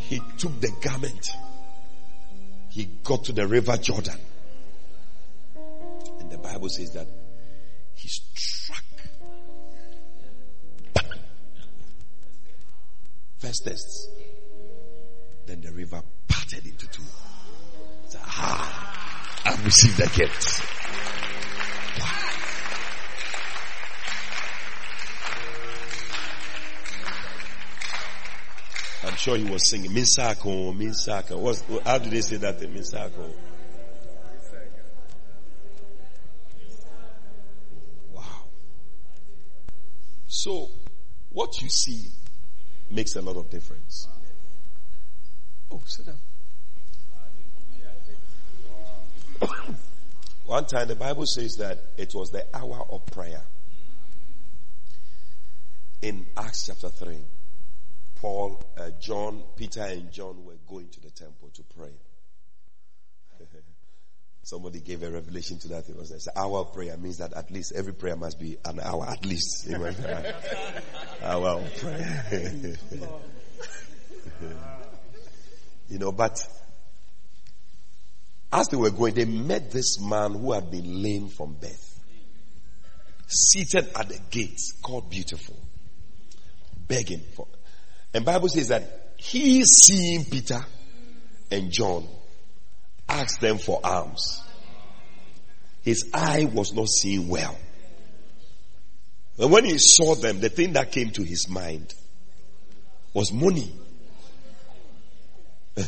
He 0.09 0.21
took 0.39 0.61
the 0.61 0.71
garment. 0.81 1.29
He 2.71 2.89
got 3.03 3.25
to 3.25 3.33
the 3.33 3.47
river 3.47 3.77
Jordan. 3.77 4.19
Bible 6.45 6.69
says 6.69 6.93
that 6.93 7.07
he 7.95 8.07
struck. 8.09 8.85
First 13.39 13.65
test. 13.65 14.09
Then 15.47 15.63
the 15.63 15.73
river 15.73 16.03
parted 16.29 16.67
into 16.67 16.87
two. 16.89 17.03
So, 18.09 18.19
ah, 18.23 19.41
I've 19.47 19.65
received 19.65 19.97
the 19.97 20.07
gift. 20.15 20.63
I'm 29.07 29.17
sure 29.17 29.37
he 29.37 29.45
was 29.45 29.71
singing 29.71 29.91
Minsako, 29.91 30.75
Minsako. 30.75 31.39
What's, 31.39 31.63
how 31.85 31.99
do 31.99 32.11
they 32.11 32.21
say 32.21 32.37
that 32.37 32.63
in 32.63 32.73
Minsako? 32.73 33.31
Wow. 38.13 38.23
So, 40.37 40.69
what 41.31 41.63
you 41.63 41.69
see 41.69 42.09
makes 42.91 43.15
a 43.15 43.23
lot 43.23 43.37
of 43.37 43.51
difference. 43.51 44.09
Oh, 45.71 45.81
sit 45.87 46.07
down. 46.07 46.19
One 50.47 50.67
time 50.67 50.89
the 50.89 50.97
Bible 50.97 51.25
says 51.25 51.55
that 51.59 51.79
it 51.97 52.13
was 52.17 52.31
the 52.31 52.45
hour 52.53 52.85
of 52.91 53.07
prayer. 53.07 53.43
In 56.03 56.27
Acts 56.37 56.67
chapter 56.67 56.89
3. 56.89 57.17
Paul, 58.17 58.61
uh, 58.77 58.91
John, 59.01 59.41
Peter, 59.55 59.83
and 59.83 60.11
John 60.11 60.45
were 60.45 60.59
going 60.69 60.89
to 60.89 61.01
the 61.01 61.11
temple 61.11 61.51
to 61.55 61.63
pray. 61.79 61.93
Somebody 64.45 64.81
gave 64.81 65.03
a 65.03 65.11
revelation 65.11 65.59
to 65.61 65.69
that. 65.69 65.89
It 65.89 65.97
was 65.97 66.11
an 66.11 66.21
hour 66.37 66.65
prayer 66.67 66.97
means 66.99 67.19
that 67.19 67.33
at 67.33 67.51
least 67.51 67.73
every 67.75 67.95
prayer 67.95 68.15
must 68.15 68.39
be 68.39 68.59
an 68.65 68.79
hour 68.79 69.07
at 69.09 69.25
least. 69.25 69.69
hour 71.23 71.49
of 71.49 71.77
prayer. 71.79 72.25
you 75.89 75.99
know, 75.99 76.13
but 76.13 76.39
as 78.53 78.69
they 78.69 78.77
were 78.77 78.91
going, 78.91 79.15
they 79.15 79.25
met 79.25 79.71
this 79.71 79.99
man 79.99 80.33
who 80.35 80.53
had 80.53 80.71
been 80.71 81.03
lame 81.03 81.29
from 81.29 81.55
birth, 81.55 82.01
seated 83.27 83.89
at 83.99 84.09
the 84.09 84.21
gate, 84.31 84.61
called 84.83 85.11
Beautiful, 85.11 85.57
begging 86.87 87.23
for 87.35 87.49
and 88.15 88.25
Bible 88.25 88.49
says 88.49 88.69
that 88.69 89.15
he 89.17 89.65
seeing 89.65 90.25
Peter 90.25 90.65
and 91.51 91.71
John 91.71 92.07
asked 93.09 93.41
them 93.41 93.59
for 93.59 93.81
alms. 93.85 94.43
His 95.83 96.11
eye 96.15 96.51
was 96.53 96.73
not 96.73 96.89
seeing 96.89 97.29
well. 97.29 97.57
And 99.39 99.51
when 99.51 99.65
he 99.65 99.77
saw 99.79 100.15
them, 100.15 100.41
the 100.41 100.49
thing 100.49 100.75
that 100.75 100.93
came 100.93 101.11
to 101.11 101.23
his 101.23 101.49
mind 101.49 101.93
was 103.13 103.33
money. 103.33 103.73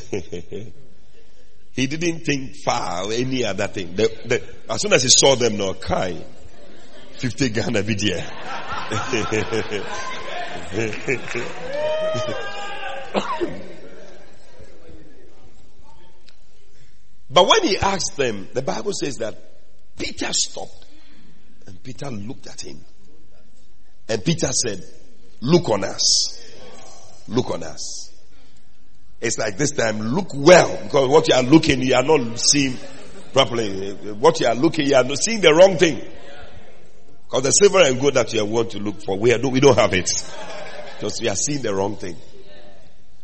he 1.73 1.87
didn't 1.87 2.21
think 2.21 2.57
far 2.65 3.05
or 3.05 3.13
any 3.13 3.45
other 3.45 3.69
thing. 3.69 3.95
The, 3.95 4.09
the, 4.25 4.43
as 4.69 4.83
soon 4.83 4.93
as 4.93 5.03
he 5.05 5.09
saw 5.09 5.37
them, 5.37 5.57
no, 5.57 5.75
Kai, 5.75 6.25
50 7.19 7.49
Ghana 7.51 7.83
video. 7.83 8.17
But 17.37 17.47
when 17.49 17.65
he 17.65 17.77
asked 17.77 18.17
them, 18.17 18.49
the 18.55 18.63
Bible 18.63 18.93
says 18.95 19.17
that 19.17 19.37
Peter 19.99 20.33
stopped 20.33 20.87
and 21.67 21.83
Peter 21.83 22.11
looked 22.11 22.47
at 22.47 22.63
him. 22.63 22.83
And 24.09 24.25
Peter 24.25 24.49
said, 24.53 24.83
Look 25.43 25.69
on 25.69 25.85
us. 25.85 26.43
Look 27.29 27.51
on 27.51 27.63
us. 27.63 28.11
It's 29.21 29.37
like 29.37 29.59
this 29.59 29.73
time, 29.73 29.99
look 30.01 30.29
well, 30.35 30.83
because 30.83 31.09
what 31.11 31.29
you 31.29 31.35
are 31.35 31.43
looking, 31.43 31.83
you 31.83 31.95
are 31.95 32.03
not 32.03 32.41
seeing 32.41 32.79
properly. 33.35 33.93
What 34.15 34.41
you 34.41 34.47
are 34.47 34.55
looking, 34.55 34.87
you 34.87 34.97
are 34.97 35.05
not 35.05 35.19
seeing 35.19 35.43
the 35.43 35.53
wrong 35.53 35.77
thing. 35.77 36.01
Because 37.27 37.43
the 37.43 37.51
silver 37.51 37.83
and 37.83 38.01
gold 38.01 38.15
that 38.15 38.33
you 38.33 38.47
want 38.47 38.71
to 38.71 38.79
look 38.79 39.03
for, 39.03 39.19
we, 39.19 39.35
are, 39.35 39.39
we 39.47 39.61
don't 39.61 39.77
have 39.77 39.93
it. 39.93 40.11
Because 40.95 41.21
we 41.21 41.29
are 41.29 41.37
seeing 41.37 41.61
the 41.61 41.75
wrong 41.75 41.97
thing. 41.97 42.17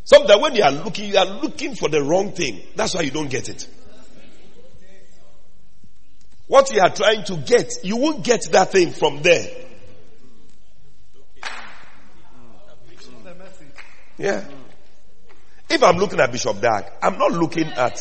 Sometimes 0.05 0.43
when 0.43 0.55
you 0.55 0.65
are 0.65 0.71
looking, 0.71 1.09
you 1.09 1.17
are 1.17 1.41
looking 1.41 1.75
for 1.77 1.89
the 1.89 2.03
wrong 2.03 2.33
thing. 2.33 2.61
That's 2.77 2.95
why 2.95 3.01
you 3.01 3.11
don't 3.11 3.31
get 3.31 3.49
it. 3.49 3.67
What 6.53 6.71
you 6.71 6.83
are 6.83 6.91
trying 6.95 7.25
to 7.25 7.39
get, 7.39 7.73
you 7.83 7.97
won't 7.97 8.23
get 8.23 8.43
that 8.53 8.73
thing 8.73 8.91
from 8.91 9.23
there. 9.23 9.49
Yeah. 14.19 14.45
If 15.71 15.83
I'm 15.83 15.97
looking 15.97 16.21
at 16.21 16.31
Bishop 16.31 16.61
Dag, 16.61 16.85
I'm 17.01 17.17
not 17.17 17.33
looking 17.33 17.69
at 17.69 17.99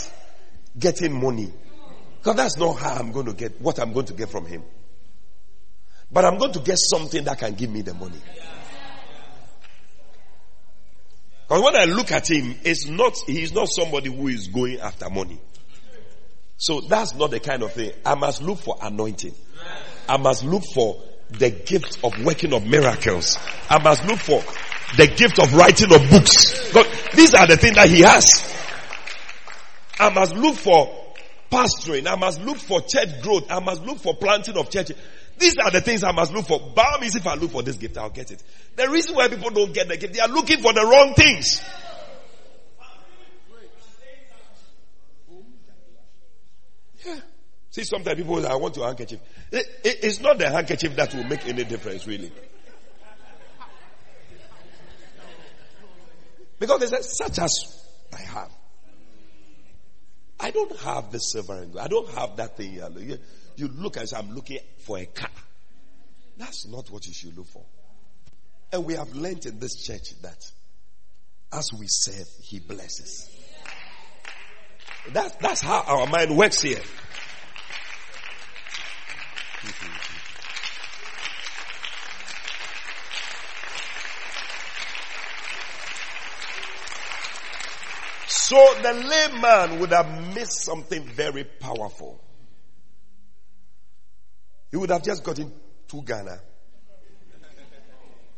getting 0.77 1.13
money. 1.13 1.49
Because 2.17 2.35
that's 2.35 2.57
not 2.57 2.73
how 2.73 2.95
I'm 2.95 3.13
going 3.13 3.27
to 3.27 3.33
get 3.33 3.61
what 3.61 3.79
I'm 3.79 3.93
going 3.93 4.07
to 4.07 4.13
get 4.13 4.29
from 4.29 4.45
him. 4.45 4.63
But 6.11 6.25
I'm 6.25 6.37
going 6.37 6.51
to 6.51 6.59
get 6.59 6.77
something 6.77 7.23
that 7.23 7.39
can 7.39 7.53
give 7.53 7.69
me 7.69 7.83
the 7.83 7.93
money. 7.93 8.19
Because 11.47 11.63
when 11.63 11.77
I 11.77 11.85
look 11.85 12.11
at 12.11 12.29
him, 12.29 12.53
it's 12.65 12.85
not, 12.85 13.15
he's 13.25 13.53
not 13.53 13.69
somebody 13.69 14.13
who 14.13 14.27
is 14.27 14.49
going 14.49 14.81
after 14.81 15.09
money. 15.09 15.39
So 16.61 16.79
that's 16.79 17.15
not 17.15 17.31
the 17.31 17.39
kind 17.39 17.63
of 17.63 17.73
thing. 17.73 17.91
I 18.05 18.13
must 18.13 18.43
look 18.43 18.59
for 18.59 18.75
anointing. 18.79 19.33
I 20.07 20.17
must 20.17 20.43
look 20.43 20.61
for 20.75 21.01
the 21.31 21.49
gift 21.49 21.97
of 22.03 22.13
working 22.23 22.53
of 22.53 22.67
miracles. 22.67 23.39
I 23.67 23.81
must 23.81 24.05
look 24.05 24.19
for 24.19 24.43
the 24.95 25.07
gift 25.07 25.39
of 25.39 25.55
writing 25.55 25.91
of 25.91 26.07
books. 26.11 26.71
God, 26.71 26.85
these 27.15 27.33
are 27.33 27.47
the 27.47 27.57
things 27.57 27.77
that 27.77 27.89
he 27.89 28.01
has. 28.01 28.55
I 29.99 30.13
must 30.13 30.35
look 30.35 30.53
for 30.53 31.15
pastoring. 31.49 32.05
I 32.07 32.15
must 32.15 32.39
look 32.41 32.57
for 32.57 32.79
church 32.81 33.23
growth. 33.23 33.49
I 33.49 33.59
must 33.59 33.81
look 33.81 33.97
for 33.97 34.13
planting 34.13 34.55
of 34.55 34.69
churches. 34.69 34.97
These 35.39 35.57
are 35.57 35.71
the 35.71 35.81
things 35.81 36.03
I 36.03 36.11
must 36.11 36.31
look 36.31 36.45
for. 36.45 36.59
Means, 36.99 37.15
if 37.15 37.25
I 37.25 37.33
look 37.33 37.49
for 37.49 37.63
this 37.63 37.77
gift, 37.77 37.97
I'll 37.97 38.11
get 38.11 38.29
it. 38.29 38.43
The 38.75 38.87
reason 38.87 39.15
why 39.15 39.29
people 39.29 39.49
don't 39.49 39.73
get 39.73 39.87
the 39.87 39.97
gift, 39.97 40.13
they 40.13 40.19
are 40.19 40.27
looking 40.27 40.61
for 40.61 40.73
the 40.73 40.85
wrong 40.85 41.15
things. 41.15 41.59
See, 47.71 47.85
sometimes 47.85 48.17
people 48.17 48.41
say, 48.41 48.49
I 48.49 48.55
want 48.55 48.75
your 48.75 48.85
handkerchief. 48.85 49.19
It, 49.49 49.65
it, 49.83 49.99
it's 50.03 50.19
not 50.19 50.37
the 50.37 50.49
handkerchief 50.49 50.93
that 50.97 51.15
will 51.15 51.23
make 51.23 51.47
any 51.47 51.63
difference, 51.63 52.05
really. 52.05 52.31
Because 56.59 56.81
they 56.81 56.87
there's 56.87 57.17
such 57.17 57.39
as 57.39 57.85
I 58.13 58.21
have. 58.21 58.51
I 60.39 60.51
don't 60.51 60.75
have 60.79 61.11
the 61.11 61.19
silver 61.19 61.53
and 61.53 61.71
gold. 61.71 61.85
I 61.85 61.87
don't 61.87 62.09
have 62.09 62.35
that 62.37 62.57
thing. 62.57 62.73
You 63.55 63.67
look 63.69 63.95
as 63.95 64.13
I'm 64.13 64.35
looking 64.35 64.59
for 64.79 64.97
a 64.97 65.05
car. 65.05 65.29
That's 66.37 66.67
not 66.67 66.89
what 66.91 67.07
you 67.07 67.13
should 67.13 67.37
look 67.37 67.47
for. 67.47 67.63
And 68.73 68.85
we 68.85 68.95
have 68.95 69.15
learned 69.15 69.45
in 69.45 69.59
this 69.59 69.75
church 69.85 70.19
that 70.21 70.51
as 71.53 71.69
we 71.77 71.85
serve, 71.87 72.27
He 72.41 72.59
blesses. 72.59 73.29
That, 75.13 75.39
that's 75.39 75.61
how 75.61 75.83
our 75.87 76.05
mind 76.07 76.35
works 76.37 76.61
here. 76.61 76.81
So 88.27 88.57
the 88.81 88.93
layman 88.93 89.79
would 89.79 89.91
have 89.91 90.35
missed 90.35 90.63
something 90.63 91.03
very 91.03 91.43
powerful. 91.43 92.21
He 94.71 94.77
would 94.77 94.89
have 94.89 95.03
just 95.03 95.23
gotten 95.23 95.51
to 95.87 96.01
Ghana. 96.01 96.39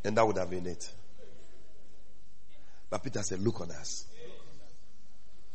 And 0.04 0.18
that 0.18 0.28
would 0.28 0.38
have 0.38 0.50
been 0.50 0.68
it. 0.68 0.92
But 2.90 3.02
Peter 3.02 3.24
said, 3.24 3.40
look 3.40 3.62
on 3.62 3.72
us. 3.72 4.06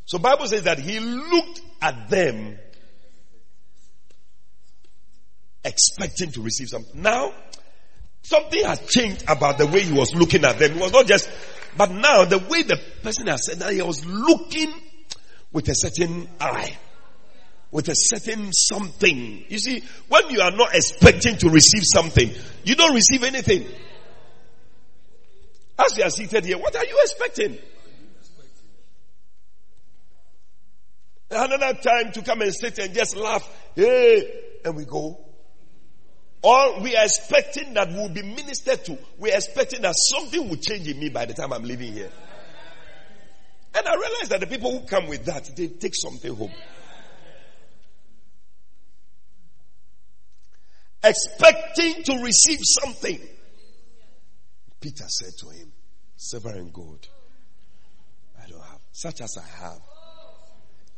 So 0.07 0.19
Bible 0.19 0.47
says 0.47 0.63
that 0.63 0.79
he 0.79 0.99
looked 0.99 1.61
at 1.83 2.09
them 2.09 2.59
expecting 5.69 6.33
to 6.33 6.43
receive 6.43 6.69
something. 6.69 7.01
Now, 7.01 7.33
something 8.23 8.65
has 8.65 8.81
changed 8.87 9.25
about 9.29 9.59
the 9.59 9.67
way 9.67 9.81
he 9.81 9.93
was 9.93 10.15
looking 10.15 10.45
at 10.45 10.59
them. 10.59 10.73
It 10.73 10.81
was 10.81 10.93
not 10.93 11.07
just, 11.07 11.31
but 11.77 11.91
now 11.91 12.25
the 12.25 12.39
way 12.39 12.63
the 12.63 12.81
person 13.03 13.27
has 13.29 13.47
said 13.47 13.59
that 13.61 13.73
he 13.73 13.83
was 13.83 14.05
looking 14.05 14.73
with 15.53 15.69
a 15.69 15.75
certain 15.75 16.29
eye, 16.41 16.77
with 17.71 17.89
a 17.89 17.95
certain 17.95 18.53
something. 18.53 19.45
You 19.49 19.59
see, 19.59 19.83
when 20.09 20.31
you 20.31 20.41
are 20.41 20.51
not 20.51 20.75
expecting 20.75 21.37
to 21.39 21.51
receive 21.51 21.83
something, 21.85 22.31
you 22.65 22.75
don't 22.75 22.95
receive 22.95 23.23
anything. 23.25 23.67
As 25.79 25.97
you 25.97 26.05
are 26.05 26.11
seated 26.11 26.45
here, 26.45 26.59
what 26.59 26.75
are 26.75 26.85
you 26.85 26.99
expecting? 27.03 27.59
Another 31.31 31.75
time 31.75 32.11
to 32.13 32.23
come 32.23 32.41
and 32.41 32.55
sit 32.55 32.79
and 32.79 32.95
just 32.95 33.15
laugh, 33.15 33.49
hey, 33.75 34.41
and 34.65 34.75
we 34.75 34.85
go. 34.85 35.28
Or 36.43 36.81
we 36.81 36.97
are 36.97 37.05
expecting 37.05 37.75
that 37.75 37.89
we'll 37.89 38.09
be 38.09 38.23
ministered 38.23 38.85
to. 38.85 38.99
We 39.19 39.33
are 39.33 39.37
expecting 39.37 39.83
that 39.83 39.95
something 39.97 40.49
will 40.49 40.57
change 40.57 40.87
in 40.87 40.99
me 40.99 41.09
by 41.09 41.27
the 41.27 41.35
time 41.35 41.53
I'm 41.53 41.65
leaving 41.65 41.93
here. 41.93 42.11
And 43.75 43.87
I 43.87 43.95
realize 43.95 44.29
that 44.29 44.41
the 44.41 44.47
people 44.47 44.79
who 44.79 44.87
come 44.87 45.09
with 45.09 45.25
that, 45.27 45.51
they 45.57 45.69
take 45.69 45.95
something 45.95 46.35
home. 46.35 46.53
Expecting 51.03 52.03
to 52.05 52.23
receive 52.23 52.59
something. 52.63 53.21
Peter 54.81 55.05
said 55.09 55.33
to 55.39 55.49
him, 55.49 55.73
Silver 56.17 56.51
and 56.51 56.73
gold 56.73 57.09
I 58.41 58.49
don't 58.49 58.61
have. 58.61 58.81
Such 58.93 59.21
as 59.21 59.37
I 59.39 59.65
have, 59.65 59.81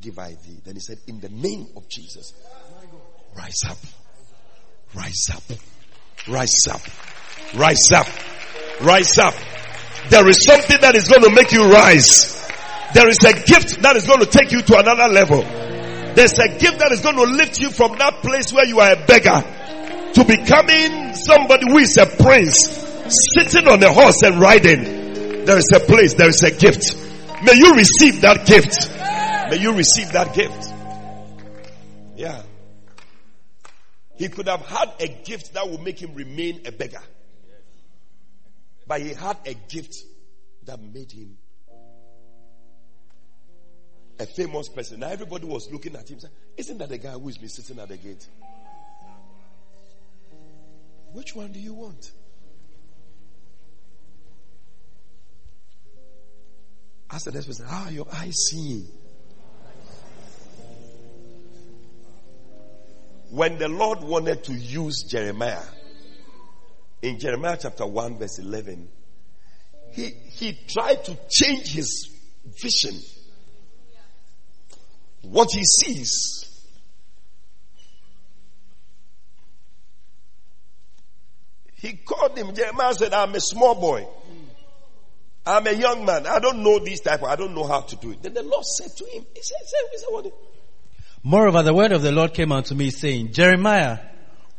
give 0.01 0.19
I 0.19 0.31
thee. 0.31 0.61
Then 0.65 0.75
he 0.75 0.81
said, 0.81 0.99
In 1.07 1.21
the 1.21 1.29
name 1.29 1.67
of 1.77 1.89
Jesus, 1.89 2.33
rise 3.37 3.63
up. 3.69 3.79
Rise 4.95 5.31
up. 5.33 5.43
Rise 6.29 6.67
up. 6.71 6.81
Rise 7.55 7.93
up. 7.95 8.07
Rise 8.83 9.19
up. 9.19 9.35
There 10.09 10.27
is 10.29 10.45
something 10.45 10.81
that 10.81 10.97
is 10.97 11.09
going 11.09 11.23
to 11.23 11.31
make 11.31 11.53
you 11.53 11.71
rise. 11.71 12.37
There 12.95 13.09
is 13.09 13.19
a 13.25 13.33
gift 13.33 13.83
that 13.83 13.97
is 13.97 14.07
going 14.07 14.21
to 14.21 14.27
take 14.27 14.51
you 14.51 14.63
to 14.63 14.79
another 14.79 15.13
level. 15.13 15.43
There's 16.15 16.39
a 16.39 16.59
gift 16.59 16.81
that 16.81 16.91
is 16.91 17.01
going 17.01 17.17
to 17.17 17.23
lift 17.23 17.61
you 17.61 17.71
from 17.71 17.97
that 17.99 18.23
place 18.23 18.53
where 18.53 18.67
you 18.67 18.81
are 18.81 18.93
a 18.93 19.07
beggar 19.07 19.45
to 20.15 20.25
becoming 20.25 21.15
somebody 21.15 21.67
who 21.71 21.79
is 21.79 21.97
a 21.97 22.07
prince, 22.07 22.59
sitting 23.39 23.69
on 23.69 23.83
a 23.83 23.93
horse 23.93 24.23
and 24.23 24.41
riding. 24.41 25.45
There 25.45 25.59
is 25.59 25.71
a 25.73 25.81
place, 25.81 26.15
there 26.15 26.29
is 26.29 26.43
a 26.43 26.51
gift. 26.51 26.97
May 27.45 27.55
you 27.55 27.75
receive 27.75 28.21
that 28.23 28.45
gift. 28.47 28.91
May 29.51 29.63
you 29.63 29.73
receive 29.75 30.13
that 30.13 30.35
gift. 30.35 30.73
Yeah. 32.17 32.43
He 34.21 34.29
could 34.29 34.49
have 34.49 34.61
had 34.67 34.93
a 35.01 35.09
gift 35.09 35.55
that 35.55 35.67
would 35.67 35.81
make 35.81 35.99
him 35.99 36.15
remain 36.15 36.61
a 36.67 36.73
beggar. 36.73 37.01
But 38.87 39.01
he 39.01 39.15
had 39.15 39.39
a 39.47 39.55
gift 39.55 39.97
that 40.67 40.79
made 40.79 41.11
him 41.11 41.39
a 44.19 44.27
famous 44.27 44.69
person. 44.69 45.01
Now 45.01 45.09
everybody 45.09 45.47
was 45.47 45.73
looking 45.73 45.97
at 45.97 46.11
him 46.11 46.19
Isn't 46.55 46.77
that 46.77 46.91
the 46.91 46.99
guy 46.99 47.13
who's 47.13 47.39
been 47.39 47.49
sitting 47.49 47.79
at 47.79 47.89
the 47.89 47.97
gate? 47.97 48.29
Which 51.13 51.35
one 51.35 51.53
do 51.53 51.59
you 51.59 51.73
want? 51.73 52.13
Ask 57.11 57.25
the 57.25 57.33
next 57.33 57.47
person, 57.47 57.65
How 57.65 57.85
are 57.85 57.91
your 57.91 58.07
eyes 58.13 58.37
seeing? 58.51 58.87
When 63.31 63.59
the 63.59 63.69
Lord 63.69 64.03
wanted 64.03 64.43
to 64.45 64.53
use 64.53 65.05
Jeremiah, 65.09 65.63
in 67.01 67.19
Jeremiah 67.19 67.57
chapter 67.61 67.87
1, 67.87 68.19
verse 68.19 68.39
11, 68.39 68.89
he, 69.93 70.11
he 70.33 70.59
tried 70.69 71.05
to 71.05 71.17
change 71.31 71.73
his 71.73 72.11
vision. 72.61 73.01
What 75.23 75.51
he 75.53 75.63
sees. 75.65 76.47
He 81.77 81.95
called 81.95 82.37
him, 82.37 82.55
Jeremiah 82.55 82.95
said, 82.95 83.15
I'm 83.15 83.35
a 83.35 83.41
small 83.41 83.75
boy. 83.75 84.07
I'm 85.47 85.67
a 85.67 85.73
young 85.73 86.05
man. 86.05 86.27
I 86.27 86.39
don't 86.39 86.63
know 86.63 86.79
this 86.81 87.01
type. 87.01 87.23
I 87.23 87.37
don't 87.37 87.55
know 87.55 87.65
how 87.65 87.81
to 87.81 87.97
do 87.97 88.11
it. 88.11 88.23
Then 88.23 88.35
the 88.35 88.43
Lord 88.43 88.65
said 88.65 88.91
to 88.99 89.05
him, 89.05 89.25
He 89.35 89.41
said, 89.41 89.57
what? 90.11 90.27
Moreover, 91.23 91.63
the 91.63 91.75
word 91.75 91.93
of 91.93 92.03
the 92.03 92.13
Lord 92.13 92.33
came 92.33 92.51
unto 92.53 92.75
me 92.75 92.91
saying, 92.91 93.33
Jeremiah, 93.33 93.99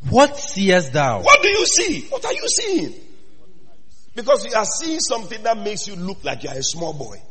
what 0.09 0.37
seest 0.37 0.93
thou? 0.93 1.21
What 1.21 1.41
do 1.41 1.49
you 1.49 1.65
see? 1.65 2.01
What 2.09 2.23
are 2.25 2.33
you 2.33 2.47
seeing? 2.47 2.93
Because 4.15 4.45
you 4.45 4.53
are 4.53 4.65
seeing 4.65 4.99
something 4.99 5.41
that 5.43 5.57
makes 5.57 5.87
you 5.87 5.95
look 5.95 6.23
like 6.23 6.43
you 6.43 6.49
are 6.49 6.57
a 6.57 6.63
small 6.63 6.93
boy. 6.93 7.21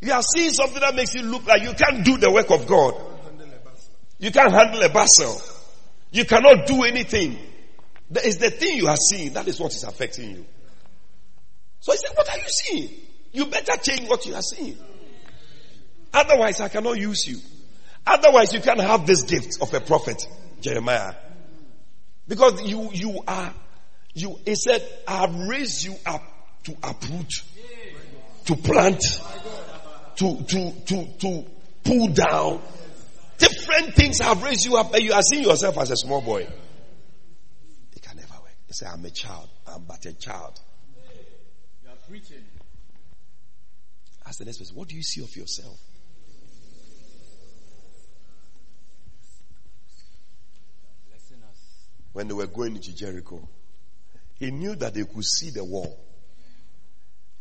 You 0.00 0.12
are 0.12 0.22
seeing 0.22 0.50
something 0.50 0.80
that 0.80 0.94
makes 0.94 1.14
you 1.14 1.22
look 1.22 1.46
like 1.46 1.62
you 1.62 1.72
can't 1.72 2.04
do 2.04 2.18
the 2.18 2.30
work 2.30 2.50
of 2.50 2.66
God. 2.66 2.94
You 4.18 4.30
can't 4.30 4.52
handle 4.52 4.82
a 4.82 4.88
basel. 4.88 5.40
You 6.10 6.24
cannot 6.24 6.66
do 6.66 6.84
anything. 6.84 7.38
That 8.10 8.24
is 8.26 8.36
the 8.36 8.50
thing 8.50 8.76
you 8.76 8.86
are 8.86 8.96
seeing. 8.96 9.32
That 9.32 9.48
is 9.48 9.58
what 9.58 9.72
is 9.74 9.82
affecting 9.82 10.30
you. 10.30 10.46
So 11.80 11.92
he 11.92 11.98
said, 11.98 12.10
What 12.14 12.28
are 12.30 12.38
you 12.38 12.48
seeing? 12.48 12.90
You 13.32 13.46
better 13.46 13.76
change 13.82 14.08
what 14.08 14.24
you 14.26 14.34
are 14.34 14.42
seeing. 14.42 14.76
Otherwise, 16.12 16.60
I 16.60 16.68
cannot 16.68 16.98
use 16.98 17.26
you. 17.26 17.38
Otherwise, 18.06 18.52
you 18.52 18.60
can't 18.60 18.80
have 18.80 19.06
this 19.06 19.22
gift 19.22 19.60
of 19.62 19.72
a 19.72 19.80
prophet, 19.80 20.26
Jeremiah. 20.60 21.14
Because 22.28 22.62
you, 22.62 22.90
you 22.92 23.20
are, 23.26 23.52
you, 24.14 24.38
he 24.44 24.54
said, 24.54 24.86
I 25.06 25.18
have 25.18 25.34
raised 25.48 25.84
you 25.84 25.94
up 26.06 26.22
to 26.64 26.76
uproot, 26.82 27.30
to 28.46 28.56
plant, 28.56 29.02
to, 30.16 30.42
to, 30.42 30.72
to, 30.86 31.06
to 31.18 31.44
pull 31.82 32.08
down. 32.08 32.60
Different 33.38 33.94
things 33.94 34.20
have 34.20 34.42
raised 34.42 34.64
you 34.64 34.76
up 34.76 34.94
and 34.94 35.02
you 35.02 35.12
are 35.12 35.22
seeing 35.22 35.42
yourself 35.42 35.76
as 35.78 35.90
a 35.90 35.96
small 35.96 36.20
boy. 36.20 36.46
It 37.92 38.02
can 38.02 38.16
never 38.16 38.34
work. 38.34 38.54
He 38.66 38.72
say, 38.72 38.86
I'm 38.86 39.04
a 39.04 39.10
child. 39.10 39.48
I'm 39.66 39.84
but 39.84 40.04
a 40.06 40.12
child. 40.14 40.60
You 41.82 41.90
are 41.90 41.96
preaching. 42.08 42.44
Ask 44.26 44.38
the 44.38 44.44
next 44.46 44.58
person, 44.58 44.76
what 44.76 44.88
do 44.88 44.94
you 44.94 45.02
see 45.02 45.22
of 45.22 45.34
yourself? 45.36 45.78
When 52.14 52.28
they 52.28 52.34
were 52.34 52.46
going 52.46 52.76
into 52.76 52.94
Jericho, 52.94 53.46
he 54.36 54.50
knew 54.50 54.74
that 54.76 54.94
they 54.94 55.04
could 55.04 55.24
see 55.24 55.50
the 55.50 55.64
wall. 55.64 56.00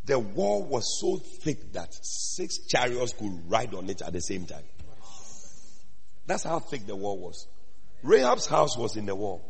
The 0.05 0.19
wall 0.19 0.63
was 0.63 0.99
so 0.99 1.17
thick 1.17 1.71
that 1.73 1.93
six 2.01 2.57
chariots 2.67 3.13
could 3.13 3.49
ride 3.49 3.73
on 3.73 3.89
it 3.89 4.01
at 4.01 4.11
the 4.11 4.19
same 4.19 4.45
time. 4.45 4.63
That's 6.25 6.43
how 6.43 6.59
thick 6.59 6.85
the 6.87 6.95
wall 6.95 7.19
was. 7.19 7.47
Rahab's 8.01 8.47
house 8.47 8.75
was 8.75 8.97
in 8.97 9.05
the 9.05 9.15
wall. 9.15 9.49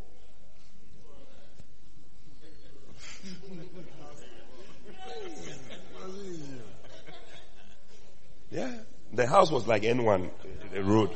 Yeah. 8.52 8.72
The 9.14 9.26
house 9.26 9.50
was 9.50 9.66
like 9.68 9.84
N1, 9.84 10.30
the 10.74 10.84
road, 10.84 11.12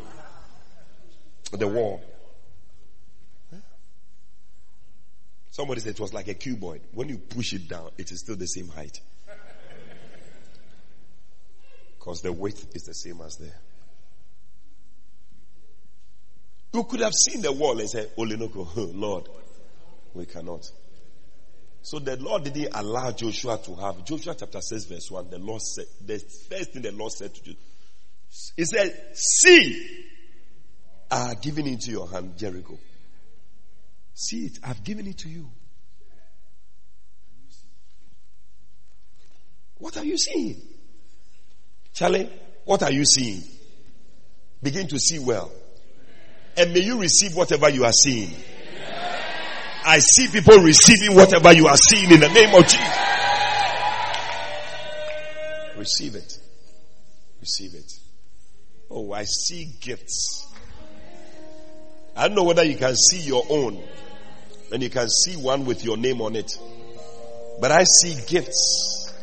the 1.51 1.67
wall. 1.67 2.01
Somebody 5.57 5.81
said 5.81 5.93
it 5.93 5.99
was 5.99 6.13
like 6.13 6.27
a 6.27 6.35
cuboid. 6.35 6.81
When 6.93 7.09
you 7.09 7.17
push 7.17 7.53
it 7.53 7.67
down, 7.67 7.89
it 7.97 8.11
is 8.11 8.19
still 8.19 8.35
the 8.35 8.45
same 8.45 8.67
height. 8.67 9.01
Because 11.97 12.21
the 12.21 12.31
width 12.31 12.75
is 12.75 12.83
the 12.83 12.93
same 12.93 13.19
as 13.21 13.37
there. 13.37 13.59
You 16.75 16.83
could 16.83 16.99
have 16.99 17.13
seen 17.13 17.41
the 17.41 17.51
wall 17.51 17.79
and 17.79 17.89
said, 17.89 18.15
Olinoko, 18.15 18.67
Lord, 18.93 19.29
we 20.13 20.27
cannot. 20.27 20.69
So 21.81 21.97
the 21.97 22.17
Lord 22.17 22.43
didn't 22.43 22.75
allow 22.75 23.09
Joshua 23.13 23.57
to 23.57 23.73
have. 23.77 24.05
Joshua 24.05 24.35
chapter 24.37 24.61
6 24.61 24.85
verse 24.85 25.09
1, 25.09 25.31
the 25.31 25.39
Lord 25.39 25.63
said, 25.63 25.85
the 26.05 26.19
first 26.51 26.73
thing 26.73 26.83
the 26.83 26.91
Lord 26.91 27.13
said 27.13 27.33
to 27.33 27.41
Joshua, 27.41 27.61
He 28.55 28.63
said, 28.63 28.95
see, 29.15 30.05
I 31.09 31.29
have 31.29 31.41
given 31.41 31.65
into 31.65 31.89
your 31.89 32.07
hand 32.07 32.37
Jericho. 32.37 32.77
See 34.19 34.47
it. 34.47 34.57
I've 34.63 34.83
given 34.83 35.05
it 35.05 35.19
to 35.19 35.29
you. 35.29 35.47
What 39.75 39.95
are 39.95 40.03
you 40.03 40.17
seeing? 40.17 40.59
Charlie, 41.93 42.27
what 42.65 42.81
are 42.81 42.91
you 42.91 43.05
seeing? 43.05 43.43
Begin 44.63 44.87
to 44.87 44.97
see 44.97 45.19
well. 45.19 45.51
And 46.57 46.73
may 46.73 46.79
you 46.79 46.99
receive 46.99 47.35
whatever 47.35 47.69
you 47.69 47.85
are 47.85 47.91
seeing. 47.91 48.31
I 49.85 49.99
see 49.99 50.29
people 50.29 50.63
receiving 50.63 51.15
whatever 51.15 51.53
you 51.53 51.67
are 51.67 51.77
seeing 51.77 52.09
in 52.09 52.19
the 52.19 52.29
name 52.29 52.55
of 52.55 52.63
Jesus. 52.63 52.97
Receive 55.77 56.15
it. 56.15 56.39
Receive 57.39 57.75
it. 57.75 57.91
Oh, 58.89 59.13
I 59.13 59.25
see 59.25 59.75
gifts. 59.79 60.51
I 62.15 62.27
don't 62.27 62.35
know 62.35 62.45
whether 62.45 62.63
you 62.63 62.77
can 62.77 62.95
see 62.95 63.19
your 63.19 63.43
own 63.47 63.79
and 64.71 64.83
you 64.83 64.89
can 64.89 65.09
see 65.09 65.35
one 65.35 65.65
with 65.65 65.83
your 65.83 65.97
name 65.97 66.21
on 66.21 66.35
it. 66.35 66.51
But 67.59 67.71
I 67.71 67.83
see 67.83 68.15
gifts. 68.27 69.13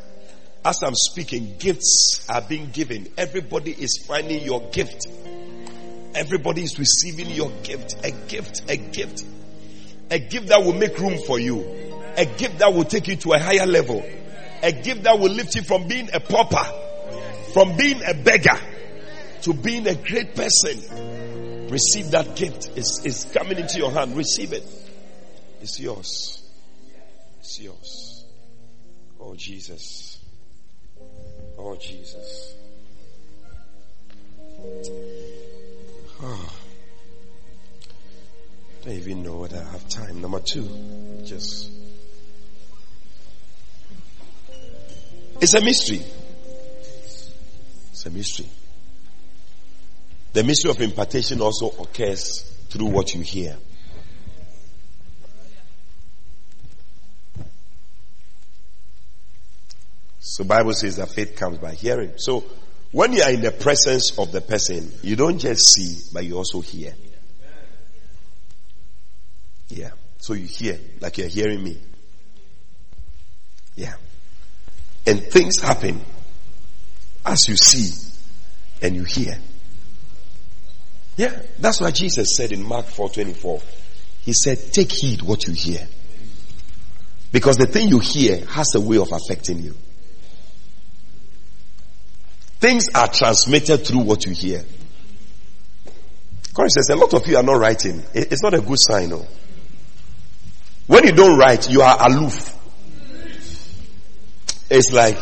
As 0.64 0.78
I'm 0.82 0.94
speaking, 0.94 1.56
gifts 1.58 2.26
are 2.28 2.40
being 2.40 2.70
given. 2.70 3.12
Everybody 3.18 3.72
is 3.72 4.04
finding 4.06 4.42
your 4.42 4.60
gift. 4.70 5.06
Everybody 6.14 6.62
is 6.62 6.78
receiving 6.78 7.30
your 7.30 7.50
gift. 7.62 7.96
A 8.04 8.10
gift, 8.10 8.62
a 8.70 8.76
gift. 8.76 9.24
A 10.10 10.18
gift 10.18 10.48
that 10.48 10.62
will 10.64 10.72
make 10.72 10.98
room 10.98 11.18
for 11.26 11.38
you. 11.38 11.60
A 12.16 12.24
gift 12.24 12.58
that 12.58 12.72
will 12.72 12.84
take 12.84 13.08
you 13.08 13.16
to 13.16 13.32
a 13.32 13.38
higher 13.38 13.66
level. 13.66 14.02
A 14.62 14.72
gift 14.72 15.02
that 15.02 15.18
will 15.18 15.30
lift 15.30 15.54
you 15.54 15.62
from 15.62 15.86
being 15.86 16.08
a 16.14 16.20
pauper, 16.20 16.64
from 17.52 17.76
being 17.76 18.00
a 18.02 18.14
beggar, 18.14 18.58
to 19.42 19.52
being 19.52 19.86
a 19.86 19.94
great 19.94 20.34
person. 20.34 21.68
Receive 21.68 22.10
that 22.12 22.36
gift. 22.36 22.70
It's, 22.76 23.04
it's 23.04 23.24
coming 23.26 23.58
into 23.58 23.78
your 23.78 23.90
hand. 23.90 24.16
Receive 24.16 24.52
it. 24.52 24.64
It's 25.64 25.80
yours. 25.80 26.42
It's 27.40 27.58
yours. 27.58 28.26
Oh, 29.18 29.34
Jesus. 29.34 30.18
Oh, 31.56 31.74
Jesus. 31.76 32.54
Oh. 36.22 36.52
Don't 38.84 38.92
even 38.92 39.22
know 39.22 39.38
whether 39.38 39.56
I 39.56 39.72
have 39.72 39.88
time. 39.88 40.20
Number 40.20 40.40
two, 40.40 40.68
just. 41.24 41.70
It's 45.40 45.54
a 45.54 45.62
mystery. 45.62 46.02
It's 47.90 48.04
a 48.04 48.10
mystery. 48.10 48.50
The 50.34 50.44
mystery 50.44 50.72
of 50.72 50.80
impartation 50.82 51.40
also 51.40 51.70
occurs 51.70 52.42
through 52.68 52.88
what 52.88 53.14
you 53.14 53.22
hear. 53.22 53.56
So 60.26 60.42
Bible 60.42 60.72
says 60.72 60.96
that 60.96 61.10
faith 61.10 61.36
comes 61.36 61.58
by 61.58 61.74
hearing. 61.74 62.14
So 62.16 62.44
when 62.92 63.12
you 63.12 63.22
are 63.22 63.30
in 63.30 63.42
the 63.42 63.50
presence 63.50 64.18
of 64.18 64.32
the 64.32 64.40
person, 64.40 64.90
you 65.02 65.16
don't 65.16 65.38
just 65.38 65.60
see, 65.74 65.98
but 66.14 66.24
you 66.24 66.38
also 66.38 66.62
hear. 66.62 66.94
Yeah. 69.68 69.90
So 70.18 70.32
you 70.32 70.46
hear, 70.46 70.78
like 71.00 71.18
you're 71.18 71.28
hearing 71.28 71.62
me. 71.62 71.78
Yeah. 73.76 73.92
And 75.06 75.22
things 75.22 75.60
happen 75.60 76.00
as 77.26 77.40
you 77.46 77.56
see 77.56 77.92
and 78.80 78.96
you 78.96 79.04
hear. 79.04 79.36
Yeah. 81.18 81.38
That's 81.58 81.82
what 81.82 81.94
Jesus 81.94 82.34
said 82.34 82.50
in 82.52 82.66
Mark 82.66 82.86
4:24. 82.86 83.62
He 84.22 84.32
said, 84.32 84.72
"Take 84.72 84.90
heed 84.90 85.20
what 85.20 85.46
you 85.46 85.52
hear." 85.52 85.86
Because 87.30 87.58
the 87.58 87.66
thing 87.66 87.88
you 87.88 87.98
hear 87.98 88.42
has 88.46 88.74
a 88.74 88.80
way 88.80 88.96
of 88.96 89.12
affecting 89.12 89.62
you. 89.62 89.76
Things 92.60 92.86
are 92.94 93.08
transmitted 93.08 93.86
through 93.86 94.00
what 94.00 94.24
you 94.24 94.32
hear. 94.32 94.64
says 96.68 96.88
a 96.90 96.96
lot 96.96 97.12
of 97.14 97.26
you 97.26 97.36
are 97.36 97.42
not 97.42 97.58
writing. 97.58 98.02
It's 98.14 98.42
not 98.42 98.54
a 98.54 98.60
good 98.60 98.78
sign, 98.80 99.10
no. 99.10 99.26
When 100.86 101.04
you 101.04 101.12
don't 101.12 101.38
write, 101.38 101.70
you 101.70 101.82
are 101.82 101.96
aloof. 102.10 102.50
It's 104.70 104.92
like 104.92 105.18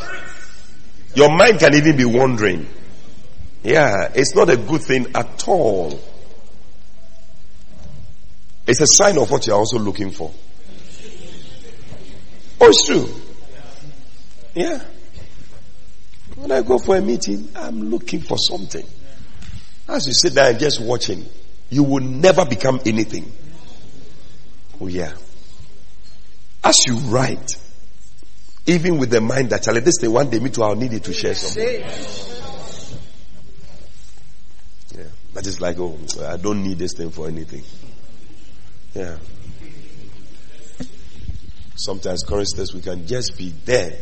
your 1.15 1.37
mind 1.37 1.59
can 1.59 1.75
even 1.75 1.97
be 1.97 2.05
wandering. 2.05 2.69
Yeah, 3.63 4.11
it's 4.15 4.35
not 4.35 4.51
a 4.51 4.57
good 4.57 4.83
thing 4.83 5.07
at 5.15 5.47
all. 5.47 6.01
It's 8.67 8.81
a 8.81 8.87
sign 8.87 9.19
of 9.19 9.31
what 9.31 9.47
you're 9.47 9.57
also 9.57 9.79
looking 9.79 10.11
for. 10.11 10.33
Oh, 12.61 12.69
it's 12.69 12.87
true. 12.87 13.09
Yeah. 14.55 14.83
When 16.43 16.51
I 16.51 16.61
go 16.63 16.77
for 16.77 16.97
a 16.97 17.01
meeting, 17.01 17.51
I'm 17.55 17.89
looking 17.89 18.21
for 18.21 18.37
something. 18.37 18.85
As 19.87 20.09
you 20.09 20.13
sit 20.13 20.35
there 20.35 20.51
and 20.51 20.59
just 20.59 20.81
watching, 20.81 21.25
you 21.71 21.85
will 21.85 22.03
never 22.03 22.45
become 22.45 22.81
anything. 22.85 23.31
Oh 24.81 24.89
yeah. 24.89 25.13
As 26.65 26.77
you 26.85 26.97
write, 26.97 27.49
even 28.67 28.99
with 28.99 29.11
the 29.11 29.21
mind 29.21 29.51
that 29.51 29.63
Charlie, 29.63 29.83
this 29.83 29.99
day 29.99 30.09
one 30.09 30.31
day 30.31 30.41
me 30.41 30.51
too, 30.51 30.65
I'll 30.65 30.75
need 30.75 30.93
it 30.95 31.05
to 31.05 31.13
share 31.13 31.37
something. 31.37 31.81
Yeah. 34.97 35.05
But 35.33 35.47
it's 35.47 35.61
like, 35.61 35.79
oh, 35.79 35.97
I 36.25 36.39
don't 36.39 36.65
need 36.65 36.79
this 36.79 36.95
thing 36.95 37.13
for 37.13 37.29
anything. 37.29 37.63
Yeah. 38.95 39.17
Sometimes, 41.77 42.25
choristers, 42.25 42.75
we 42.75 42.81
can 42.81 43.07
just 43.07 43.39
be 43.39 43.51
there 43.65 43.93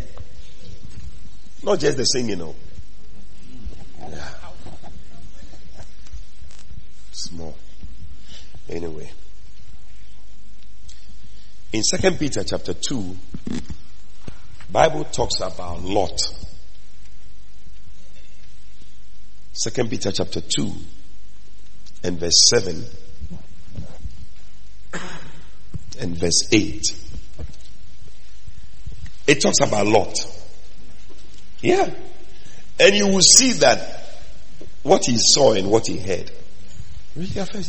not 1.62 1.78
just 1.78 1.96
the 1.96 2.04
singing, 2.04 2.38
no. 2.38 2.54
Yeah. 3.98 4.28
Small. 7.12 7.56
Anyway. 8.68 9.10
In 11.72 11.82
Second 11.82 12.18
Peter 12.18 12.42
chapter 12.42 12.74
2, 12.74 13.16
Bible 14.72 15.04
talks 15.04 15.40
about 15.40 15.82
Lot. 15.82 16.18
Second 19.52 19.90
Peter 19.90 20.10
chapter 20.10 20.40
2 20.40 20.72
and 22.04 22.18
verse 22.18 22.48
7 22.48 22.84
and 26.00 26.16
verse 26.16 26.48
8. 26.52 26.82
It 29.26 29.40
talks 29.40 29.60
about 29.60 29.86
Lot. 29.86 30.16
Yeah. 31.62 31.90
And 32.78 32.94
you 32.94 33.08
will 33.08 33.20
see 33.20 33.52
that 33.54 34.00
what 34.82 35.04
he 35.04 35.16
saw 35.18 35.52
and 35.52 35.70
what 35.70 35.86
he 35.86 35.98
heard. 35.98 36.30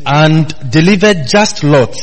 And 0.05 0.71
delivered 0.71 1.27
just 1.27 1.63
Lot. 1.63 1.95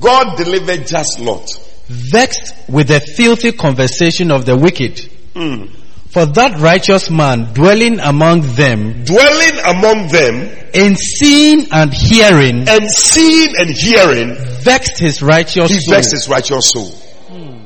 God 0.00 0.36
delivered 0.36 0.86
just 0.86 1.18
Lot. 1.20 1.48
Vexed 1.88 2.54
with 2.68 2.88
the 2.88 3.00
filthy 3.00 3.52
conversation 3.52 4.30
of 4.30 4.46
the 4.46 4.56
wicked. 4.56 4.96
Mm. 5.34 5.74
For 6.12 6.26
that 6.26 6.60
righteous 6.60 7.10
man 7.10 7.54
dwelling 7.54 7.98
among 7.98 8.42
them, 8.54 9.02
dwelling 9.04 9.58
among 9.64 10.08
them, 10.08 10.34
in 10.74 10.94
seeing 10.94 11.68
and 11.72 11.92
hearing, 11.92 12.68
and 12.68 12.90
seeing 12.90 13.54
and 13.56 13.70
hearing, 13.70 14.36
vexed 14.60 14.98
his 14.98 15.22
righteous 15.22 15.70
he 15.70 15.80
soul. 15.80 15.94
vexed 15.94 16.10
his 16.12 16.28
righteous 16.28 16.70
soul. 16.70 16.90
Hmm. 16.90 17.64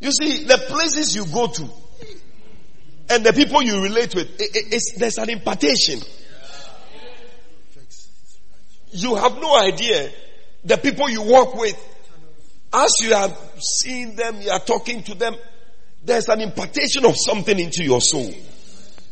You 0.00 0.10
see, 0.10 0.44
the 0.44 0.56
places 0.56 1.14
you 1.14 1.26
go 1.26 1.48
to, 1.48 1.68
and 3.10 3.24
the 3.26 3.32
people 3.32 3.60
you 3.60 3.82
relate 3.82 4.14
with, 4.14 4.40
it, 4.40 4.72
it, 4.72 4.82
there's 4.98 5.18
an 5.18 5.30
impartation. 5.30 6.00
You 8.92 9.16
have 9.16 9.34
no 9.40 9.60
idea 9.60 10.10
the 10.64 10.76
people 10.76 11.10
you 11.10 11.22
work 11.22 11.54
with. 11.54 11.76
As 12.72 12.92
you 13.00 13.12
are 13.12 13.30
seeing 13.58 14.14
them, 14.14 14.40
you 14.40 14.50
are 14.50 14.60
talking 14.60 15.02
to 15.02 15.14
them, 15.14 15.34
there's 16.04 16.28
an 16.28 16.40
impartation 16.40 17.04
of 17.04 17.14
something 17.16 17.58
into 17.58 17.82
your 17.82 18.00
soul. 18.00 18.32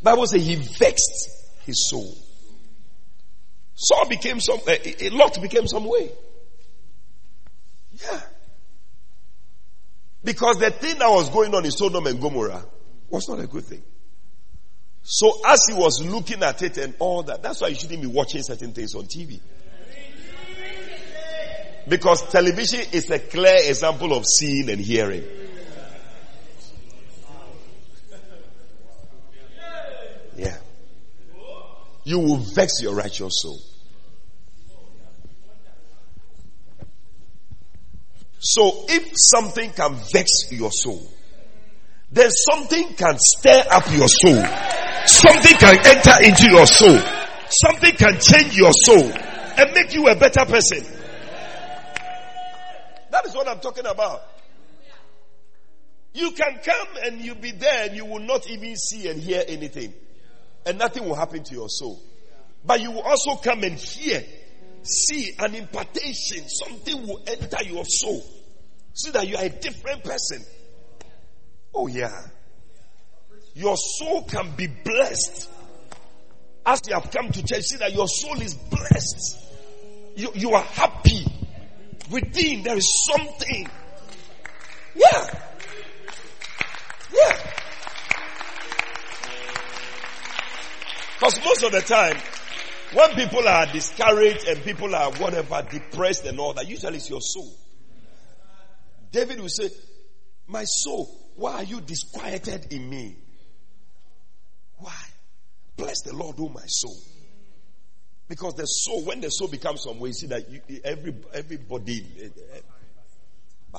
Bible 0.00 0.26
says 0.26 0.46
he 0.46 0.54
vexed 0.54 1.28
his 1.64 1.88
soul. 1.90 2.16
Saul 3.74 4.08
became 4.08 4.40
some, 4.40 4.60
a, 4.66 5.06
a 5.06 5.10
lot 5.10 5.40
became 5.42 5.66
some 5.66 5.84
way. 5.84 6.10
Yeah. 8.00 8.20
Because 10.22 10.58
the 10.58 10.70
thing 10.70 10.98
that 10.98 11.08
was 11.08 11.30
going 11.30 11.52
on 11.54 11.64
in 11.64 11.70
Sodom 11.72 12.06
and 12.06 12.20
Gomorrah 12.20 12.64
was 13.10 13.28
not 13.28 13.40
a 13.40 13.46
good 13.46 13.64
thing. 13.64 13.82
So 15.02 15.40
as 15.46 15.60
he 15.68 15.74
was 15.74 16.04
looking 16.04 16.42
at 16.42 16.60
it 16.62 16.76
and 16.76 16.94
all 16.98 17.22
that, 17.24 17.42
that's 17.42 17.60
why 17.60 17.68
you 17.68 17.74
shouldn't 17.74 18.02
be 18.02 18.06
watching 18.06 18.42
certain 18.42 18.72
things 18.72 18.94
on 18.94 19.04
TV. 19.04 19.40
Because 21.88 22.28
television 22.30 22.80
is 22.92 23.10
a 23.10 23.18
clear 23.18 23.56
example 23.64 24.12
of 24.12 24.24
seeing 24.26 24.68
and 24.68 24.80
hearing. 24.80 25.24
Yeah. 30.36 30.56
You 32.04 32.18
will 32.18 32.36
vex 32.36 32.82
your 32.82 32.94
righteous 32.94 33.40
soul. 33.40 33.58
So 38.40 38.84
if 38.88 39.12
something 39.14 39.70
can 39.70 39.94
vex 40.12 40.52
your 40.52 40.70
soul, 40.70 41.10
then 42.10 42.30
something 42.30 42.94
can 42.94 43.16
stir 43.18 43.62
up 43.70 43.90
your 43.92 44.08
soul. 44.08 44.42
something 45.06 45.56
can 45.56 45.76
enter 45.86 46.24
into 46.24 46.50
your 46.50 46.66
soul. 46.66 46.98
Something 47.50 47.92
can 47.96 48.20
change 48.20 48.56
your 48.56 48.72
soul 48.72 49.10
and 49.12 49.72
make 49.74 49.94
you 49.94 50.06
a 50.08 50.14
better 50.16 50.44
person. 50.44 50.84
That 53.10 53.26
is 53.26 53.34
what 53.34 53.48
I'm 53.48 53.60
talking 53.60 53.86
about. 53.86 54.22
You 56.14 56.30
can 56.32 56.58
come 56.64 56.88
and 57.04 57.20
you 57.20 57.34
be 57.34 57.52
there 57.52 57.86
and 57.86 57.96
you 57.96 58.04
will 58.04 58.20
not 58.20 58.48
even 58.50 58.76
see 58.76 59.08
and 59.08 59.20
hear 59.20 59.44
anything. 59.46 59.92
And 60.66 60.78
nothing 60.78 61.04
will 61.04 61.14
happen 61.14 61.44
to 61.44 61.54
your 61.54 61.68
soul. 61.68 62.02
But 62.64 62.80
you 62.80 62.90
will 62.90 63.02
also 63.02 63.36
come 63.36 63.62
and 63.64 63.74
hear, 63.74 64.22
see 64.82 65.32
an 65.38 65.54
impartation. 65.54 66.48
Something 66.48 67.06
will 67.06 67.22
enter 67.26 67.62
your 67.64 67.84
soul. 67.84 68.22
See 68.94 69.10
that 69.12 69.28
you 69.28 69.36
are 69.36 69.44
a 69.44 69.48
different 69.48 70.04
person. 70.04 70.44
Oh 71.78 71.86
yeah. 71.86 72.26
Your 73.54 73.76
soul 73.76 74.24
can 74.24 74.50
be 74.56 74.66
blessed. 74.66 75.48
As 76.66 76.80
you 76.88 76.94
have 76.94 77.08
come 77.12 77.30
to 77.30 77.42
church, 77.44 77.62
see 77.62 77.76
that 77.76 77.94
your 77.94 78.08
soul 78.08 78.40
is 78.40 78.54
blessed. 78.54 79.38
You, 80.16 80.30
you 80.34 80.50
are 80.54 80.62
happy. 80.62 81.24
Within 82.10 82.64
there 82.64 82.76
is 82.76 83.06
something. 83.12 83.70
Yeah. 84.96 85.40
Yeah. 87.14 87.52
Because 91.14 91.44
most 91.44 91.62
of 91.62 91.70
the 91.70 91.80
time, 91.80 92.16
when 92.92 93.10
people 93.10 93.46
are 93.46 93.66
discouraged 93.66 94.48
and 94.48 94.64
people 94.64 94.96
are 94.96 95.12
whatever, 95.12 95.64
depressed 95.70 96.24
and 96.24 96.40
all 96.40 96.54
that, 96.54 96.68
usually 96.68 96.96
it's 96.96 97.08
your 97.08 97.20
soul. 97.20 97.54
David 99.12 99.38
will 99.38 99.48
say, 99.48 99.70
My 100.48 100.64
soul, 100.64 101.27
why 101.38 101.54
are 101.54 101.62
you 101.62 101.80
disquieted 101.80 102.72
in 102.72 102.90
me? 102.90 103.16
Why? 104.78 104.92
Bless 105.76 106.02
the 106.02 106.12
Lord, 106.12 106.34
oh 106.40 106.48
my 106.48 106.66
soul. 106.66 106.96
Because 108.26 108.54
the 108.54 108.64
soul, 108.64 109.04
when 109.04 109.20
the 109.20 109.28
soul 109.28 109.46
becomes 109.46 109.84
some 109.84 110.00
way, 110.00 110.08
you 110.08 110.14
see 110.14 110.26
that 110.26 110.50
you, 110.50 110.60
every 110.84 111.14
everybody, 111.32 112.04
eh, 112.20 112.28
eh, 112.54 113.78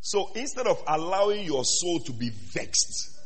so 0.00 0.32
instead 0.34 0.66
of 0.66 0.82
allowing 0.88 1.44
your 1.44 1.64
soul 1.64 2.00
to 2.00 2.12
be 2.12 2.30
vexed, 2.30 3.16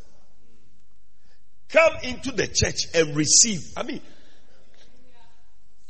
come 1.70 1.94
into 2.02 2.30
the 2.32 2.46
church 2.46 2.88
and 2.94 3.16
receive. 3.16 3.60
I 3.74 3.84
mean, 3.84 4.02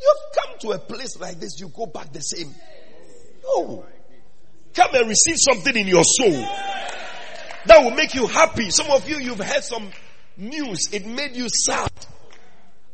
you've 0.00 0.36
come 0.36 0.56
to 0.60 0.70
a 0.70 0.78
place 0.78 1.18
like 1.18 1.40
this, 1.40 1.58
you 1.58 1.68
go 1.68 1.86
back 1.86 2.12
the 2.12 2.20
same. 2.20 2.54
Come 4.74 4.94
and 4.94 5.08
receive 5.08 5.36
something 5.38 5.76
in 5.76 5.86
your 5.86 6.04
soul 6.04 6.46
that 7.66 7.82
will 7.82 7.90
make 7.90 8.14
you 8.14 8.26
happy. 8.26 8.70
Some 8.70 8.90
of 8.90 9.08
you, 9.08 9.18
you've 9.18 9.38
heard 9.38 9.62
some 9.62 9.90
news, 10.36 10.88
it 10.92 11.06
made 11.06 11.36
you 11.36 11.48
sad. 11.48 11.90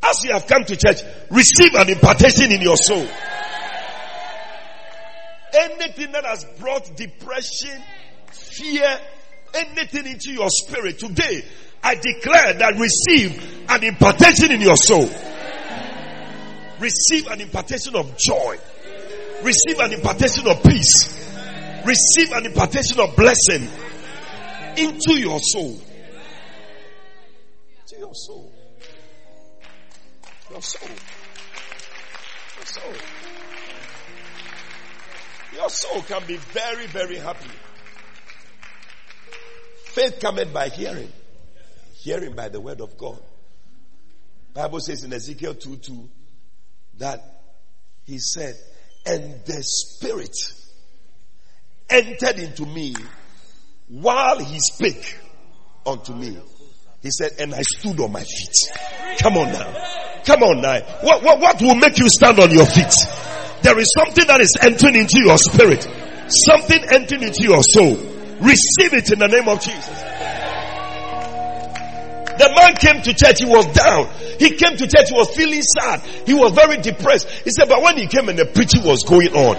As 0.03 0.23
you 0.25 0.33
have 0.33 0.47
come 0.47 0.65
to 0.65 0.77
church, 0.77 1.01
receive 1.31 1.75
an 1.75 1.89
impartation 1.89 2.53
in 2.53 2.61
your 2.61 2.77
soul. 2.77 3.07
Anything 5.57 6.13
that 6.13 6.25
has 6.25 6.45
brought 6.59 6.97
depression, 6.97 7.81
fear, 8.33 8.99
anything 9.55 10.07
into 10.07 10.33
your 10.33 10.51
spirit 10.51 10.99
today, 10.99 11.45
I 11.83 11.95
declare 11.95 12.55
that 12.55 12.75
receive 12.79 13.67
an 13.69 13.85
impartation 13.85 14.51
in 14.51 14.61
your 14.61 14.77
soul. 14.77 15.09
Receive 16.81 17.29
an 17.29 17.41
impartation 17.41 17.95
of 17.95 18.17
joy. 18.19 18.59
Receive 19.45 19.79
an 19.79 19.93
impartation 19.93 20.49
of 20.49 20.63
peace. 20.63 21.85
Receive 21.85 22.33
an 22.33 22.47
impartation 22.47 22.99
of 22.99 23.15
blessing 23.15 23.69
into 24.79 25.21
your 25.21 25.39
soul. 25.39 25.79
To 27.89 27.99
your 27.99 28.15
soul. 28.15 28.51
Your 30.51 30.63
soul. 30.63 30.89
Your 32.57 32.67
soul. 32.67 32.93
Your 35.53 35.69
soul 35.69 36.03
can 36.03 36.27
be 36.27 36.37
very, 36.37 36.87
very 36.87 37.19
happy. 37.19 37.51
Faith 39.85 40.21
cometh 40.21 40.55
by 40.55 40.71
hearing. 40.71 41.13
Hearing 41.97 42.35
by 42.35 42.49
the 42.49 42.63
word 42.63 42.81
of 42.81 42.97
God. 42.97 43.21
Bible 44.55 44.81
says 44.81 45.05
in 45.05 45.13
Ezekiel 45.13 45.55
2 45.55 45.77
2 45.77 46.09
that 46.99 47.21
he 48.05 48.19
said, 48.19 48.57
and 49.07 49.45
the 49.45 49.63
spirit 49.63 50.37
entered 51.91 52.39
into 52.39 52.67
me 52.67 52.95
while 53.89 54.39
he 54.39 54.59
spake 54.59 55.19
unto 55.87 56.15
me. 56.15 56.39
He 57.03 57.11
said, 57.11 57.33
and 57.39 57.55
I 57.55 57.61
stood 57.63 58.01
on 58.01 58.13
my 58.13 58.25
feet. 58.25 59.19
Come 59.21 59.37
on 59.37 59.53
now. 59.53 60.23
Come 60.25 60.43
on 60.43 60.63
now. 60.63 60.81
What, 61.03 61.23
what, 61.23 61.39
what 61.39 61.61
will 61.61 61.75
make 61.75 61.99
you 61.99 62.09
stand 62.09 62.39
on 62.39 62.51
your 62.51 62.65
feet? 62.65 62.95
There 63.63 63.79
is 63.79 63.93
something 63.99 64.27
that 64.27 64.41
is 64.41 64.57
entering 64.63 64.97
into 64.97 65.19
your 65.23 65.37
spirit. 65.37 65.87
Something 66.29 66.83
entering 66.91 67.25
into 67.25 67.43
your 67.43 67.63
soul. 67.63 67.97
Receive 68.41 68.95
it 68.95 69.13
in 69.13 69.19
the 69.19 69.29
name 69.29 69.49
of 69.49 69.61
Jesus. 69.61 70.04
The 72.39 72.51
man 72.51 72.75
came 72.75 73.03
to 73.03 73.15
church, 73.15 73.39
he 73.41 73.47
was 73.47 73.67
down. 73.73 74.11
He 74.39 74.51
came 74.59 74.77
to 74.77 74.87
church, 74.87 75.09
he 75.09 75.15
was 75.15 75.31
feeling 75.37 75.63
sad. 75.63 76.01
He 76.27 76.35
was 76.35 76.53
very 76.53 76.79
depressed. 76.79 77.29
He 77.29 77.51
said, 77.51 77.69
but 77.69 77.83
when 77.83 77.97
he 77.97 78.07
came 78.07 78.29
and 78.29 78.39
the 78.39 78.47
preaching 78.47 78.83
was 78.83 79.05
going 79.05 79.33
on, 79.35 79.55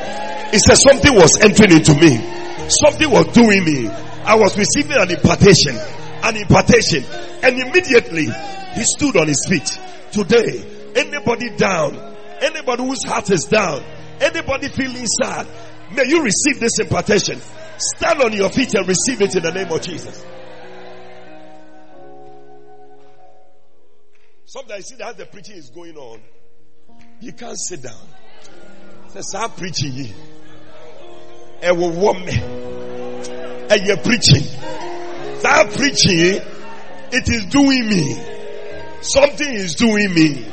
he 0.51 0.59
said 0.59 0.75
something 0.75 1.15
was 1.15 1.39
entering 1.39 1.71
into 1.71 1.95
me. 1.95 2.19
Something 2.67 3.09
was 3.09 3.27
doing 3.31 3.63
me. 3.63 3.87
I 3.87 4.35
was 4.35 4.57
receiving 4.57 4.97
an 4.97 5.11
impartation. 5.11 5.77
An 6.23 6.35
impartation. 6.35 7.05
And 7.43 7.61
immediately 7.61 8.25
he 8.25 8.83
stood 8.83 9.15
on 9.15 9.27
his 9.27 9.45
feet. 9.47 9.69
Today, 10.11 10.91
anybody 10.95 11.55
down, 11.55 11.95
anybody 12.41 12.83
whose 12.83 13.03
heart 13.03 13.29
is 13.29 13.45
down, 13.45 13.83
anybody 14.19 14.67
feeling 14.69 15.05
sad, 15.05 15.47
may 15.95 16.07
you 16.07 16.23
receive 16.23 16.59
this 16.59 16.79
impartation. 16.79 17.39
Stand 17.77 18.21
on 18.21 18.33
your 18.33 18.49
feet 18.49 18.73
and 18.73 18.87
receive 18.87 19.21
it 19.21 19.35
in 19.35 19.43
the 19.43 19.51
name 19.51 19.71
of 19.71 19.81
Jesus. 19.81 20.25
Sometimes 24.55 24.89
you 24.89 24.95
see 24.95 25.03
that 25.03 25.17
the 25.17 25.25
preaching 25.25 25.57
is 25.57 25.69
going 25.69 25.97
on. 25.97 26.21
You 27.19 27.33
can't 27.33 27.57
sit 27.59 27.81
down. 27.81 28.07
Say, 29.09 29.19
start 29.19 29.57
preaching. 29.57 30.13
Will 31.61 31.91
warm 31.91 32.23
me. 32.23 32.39
And 32.39 33.85
you're 33.85 33.97
preaching. 33.97 34.43
Start 35.39 35.71
preaching. 35.73 36.39
It 37.11 37.27
is 37.27 37.47
doing 37.47 37.89
me. 37.89 38.17
Something 39.01 39.49
is 39.49 39.75
doing 39.75 40.13
me. 40.13 40.45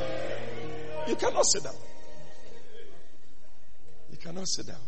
You 1.06 1.14
cannot 1.14 1.46
sit 1.46 1.62
down. 1.62 1.76
You 4.10 4.16
cannot 4.16 4.48
sit 4.48 4.66
down. 4.66 4.82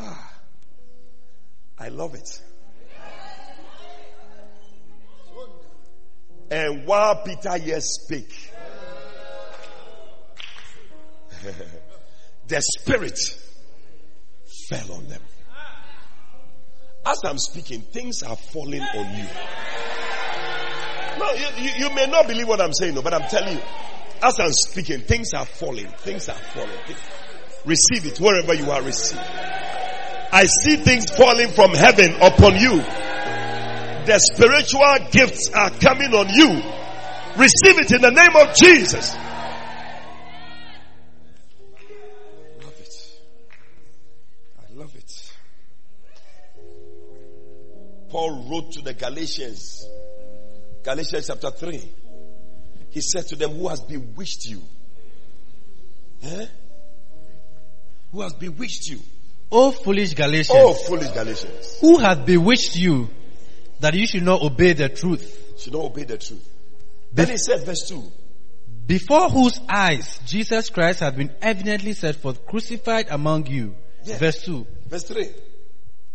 Ah, 0.00 0.32
I 1.78 1.90
love 1.90 2.16
it. 2.16 2.42
And 6.50 6.86
while 6.86 7.22
Peter 7.22 7.56
yet 7.58 7.82
spake, 7.82 8.50
the 12.48 12.60
Spirit 12.60 13.18
fell 14.68 14.92
on 14.92 15.06
them. 15.06 15.22
As 17.06 17.20
I'm 17.24 17.38
speaking, 17.38 17.80
things 17.80 18.22
are 18.22 18.36
falling 18.36 18.82
on 18.82 19.16
you. 19.16 19.26
No, 21.18 21.32
you, 21.32 21.46
you, 21.64 21.70
you 21.78 21.94
may 21.94 22.06
not 22.06 22.26
believe 22.26 22.48
what 22.48 22.60
I'm 22.60 22.72
saying, 22.72 22.94
no, 22.94 23.02
but 23.02 23.14
I'm 23.14 23.28
telling 23.28 23.56
you, 23.56 23.62
as 24.22 24.38
I'm 24.38 24.52
speaking, 24.52 25.00
things 25.00 25.32
are 25.32 25.46
falling. 25.46 25.86
Things 25.98 26.28
are 26.28 26.34
falling. 26.34 26.70
Receive 27.64 28.06
it 28.06 28.20
wherever 28.20 28.54
you 28.54 28.70
are. 28.70 28.82
Receive. 28.82 29.18
I 30.32 30.46
see 30.46 30.76
things 30.76 31.10
falling 31.10 31.48
from 31.52 31.70
heaven 31.72 32.14
upon 32.20 32.56
you. 32.56 32.82
The 34.10 34.18
spiritual 34.18 35.10
gifts 35.12 35.50
are 35.54 35.70
coming 35.70 36.12
on 36.12 36.28
you. 36.30 36.48
Receive 37.40 37.78
it 37.78 37.92
in 37.92 38.00
the 38.02 38.10
name 38.10 38.34
of 38.34 38.56
Jesus. 38.56 39.14
Love 42.60 42.74
it. 42.80 43.20
I 44.58 44.72
love 44.74 44.94
it. 44.96 45.32
Paul 48.08 48.48
wrote 48.50 48.72
to 48.72 48.82
the 48.82 48.94
Galatians, 48.94 49.86
Galatians 50.82 51.28
chapter 51.28 51.52
3. 51.52 51.80
He 52.90 53.00
said 53.02 53.28
to 53.28 53.36
them, 53.36 53.52
Who 53.52 53.68
has 53.68 53.80
bewitched 53.80 54.44
you? 54.46 54.60
Eh? 56.24 56.46
Who 58.10 58.22
has 58.22 58.32
bewitched 58.32 58.88
you? 58.88 58.98
Oh 59.52 59.70
foolish 59.70 60.14
Galatians, 60.14 60.50
Oh, 60.52 60.74
foolish 60.74 61.10
Galatians. 61.10 61.78
who 61.80 61.98
hath 61.98 62.26
bewitched 62.26 62.74
you 62.74 63.08
that 63.80 63.94
you 63.94 64.06
should 64.06 64.22
not 64.22 64.42
obey 64.42 64.72
the 64.72 64.88
truth? 64.88 65.54
Should 65.58 65.72
not 65.72 65.84
obey 65.84 66.04
the 66.04 66.18
truth. 66.18 66.46
Then 67.12 67.28
he 67.28 67.36
said, 67.36 67.64
verse 67.64 67.88
2. 67.88 68.02
Before 68.86 69.28
whose 69.28 69.60
eyes 69.68 70.20
Jesus 70.26 70.68
Christ 70.70 71.00
hath 71.00 71.16
been 71.16 71.30
evidently 71.40 71.92
set 71.92 72.16
forth 72.16 72.44
crucified 72.46 73.06
among 73.10 73.46
you. 73.46 73.74
Yeah. 74.04 74.18
Verse 74.18 74.42
2. 74.44 74.66
Verse 74.88 75.04
3. 75.04 75.28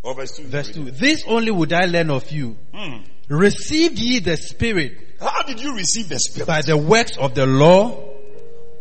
Or 0.03 0.13
verse 0.15 0.37
2. 0.37 0.43
Verse 0.43 0.71
2. 0.71 0.91
This 0.91 1.23
only 1.27 1.51
would 1.51 1.73
I 1.73 1.85
learn 1.85 2.09
of 2.09 2.29
you. 2.31 2.57
Hmm. 2.73 3.03
Received 3.27 3.97
ye 3.97 4.19
the 4.19 4.37
Spirit 4.37 4.97
How 5.19 5.43
did 5.43 5.59
you 5.61 5.75
receive 5.75 6.09
the 6.09 6.19
Spirit? 6.19 6.47
by 6.47 6.61
the 6.61 6.77
works 6.77 7.17
of 7.17 7.33
the 7.33 7.45
law 7.45 8.09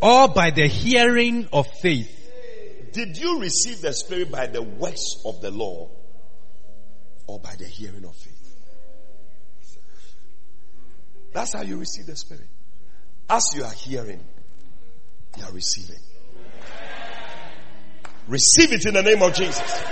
or 0.03 0.29
by 0.29 0.51
the 0.51 0.67
hearing 0.67 1.49
of 1.53 1.67
faith? 1.81 2.11
Did 2.93 3.17
you 3.17 3.41
receive 3.41 3.81
the 3.81 3.93
Spirit 3.93 4.31
by 4.31 4.47
the 4.47 4.63
works 4.63 5.23
of 5.25 5.41
the 5.41 5.51
law 5.51 5.89
or 7.27 7.41
by 7.41 7.55
the 7.57 7.65
hearing 7.67 8.05
of 8.05 8.15
faith? 8.15 8.34
That's 11.35 11.53
how 11.53 11.63
you 11.63 11.77
receive 11.77 12.07
the 12.07 12.17
Spirit. 12.17 12.47
As 13.29 13.45
you 13.57 13.65
are 13.65 13.73
hearing, 13.73 14.21
you 15.37 15.45
are 15.45 15.53
receiving. 15.53 16.01
Receive 18.29 18.73
it 18.73 18.87
in 18.87 18.95
the 18.95 19.03
name 19.03 19.21
of 19.21 19.35
Jesus. 19.35 19.85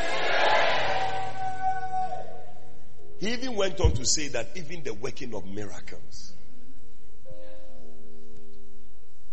He 3.18 3.32
even 3.32 3.56
went 3.56 3.80
on 3.80 3.92
to 3.92 4.06
say 4.06 4.28
that 4.28 4.50
even 4.54 4.84
the 4.84 4.94
working 4.94 5.34
of 5.34 5.44
miracles. 5.44 6.32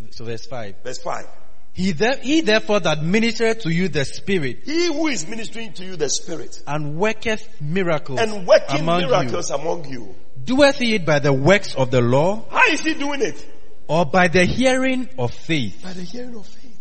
So 0.10 0.26
verse 0.26 0.48
5. 0.48 0.76
Verse 0.84 0.98
5. 0.98 1.26
He, 1.73 1.91
there, 1.91 2.18
he 2.18 2.41
therefore 2.41 2.80
that 2.80 3.03
ministered 3.03 3.61
to 3.61 3.69
you 3.69 3.88
the 3.88 4.03
Spirit 4.03 4.61
He 4.65 4.88
who 4.88 5.07
is 5.07 5.27
ministering 5.27 5.73
to 5.73 5.86
you 5.86 5.95
the 5.95 6.10
Spirit 6.10 6.61
and 6.65 6.98
worketh 6.98 7.61
miracles 7.61 8.19
and 8.19 8.48
working 8.48 8.80
among 8.80 9.02
miracles 9.02 9.52
among 9.52 9.88
you. 9.88 10.15
Doeth 10.45 10.78
he 10.78 10.95
it 10.95 11.06
by 11.06 11.20
the 11.20 11.34
works 11.34 11.76
of 11.76 11.91
the 11.91 12.02
law 12.02 12.45
How 12.49 12.68
is 12.72 12.82
he 12.82 12.94
doing 12.94 13.22
it? 13.22 13.45
or 13.88 14.06
by 14.06 14.28
the 14.28 14.45
hearing 14.45 15.10
of 15.18 15.34
faith? 15.34 15.82
By 15.84 15.94
the 15.94 16.03
hearing 16.03 16.36
of 16.36 16.45
faith. 16.45 16.78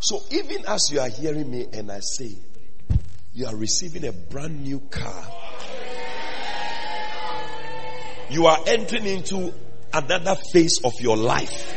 So 0.00 0.20
even 0.30 0.66
as 0.66 0.90
you 0.92 1.00
are 1.00 1.08
hearing 1.08 1.50
me 1.50 1.66
and 1.72 1.90
I 1.90 2.00
say, 2.00 2.32
you 3.32 3.46
are 3.46 3.56
receiving 3.56 4.06
a 4.06 4.12
brand 4.12 4.62
new 4.62 4.80
car. 4.80 5.24
You 8.30 8.46
are 8.46 8.58
entering 8.66 9.06
into 9.06 9.52
another 9.92 10.36
phase 10.52 10.80
of 10.84 10.92
your 11.00 11.16
life. 11.16 11.74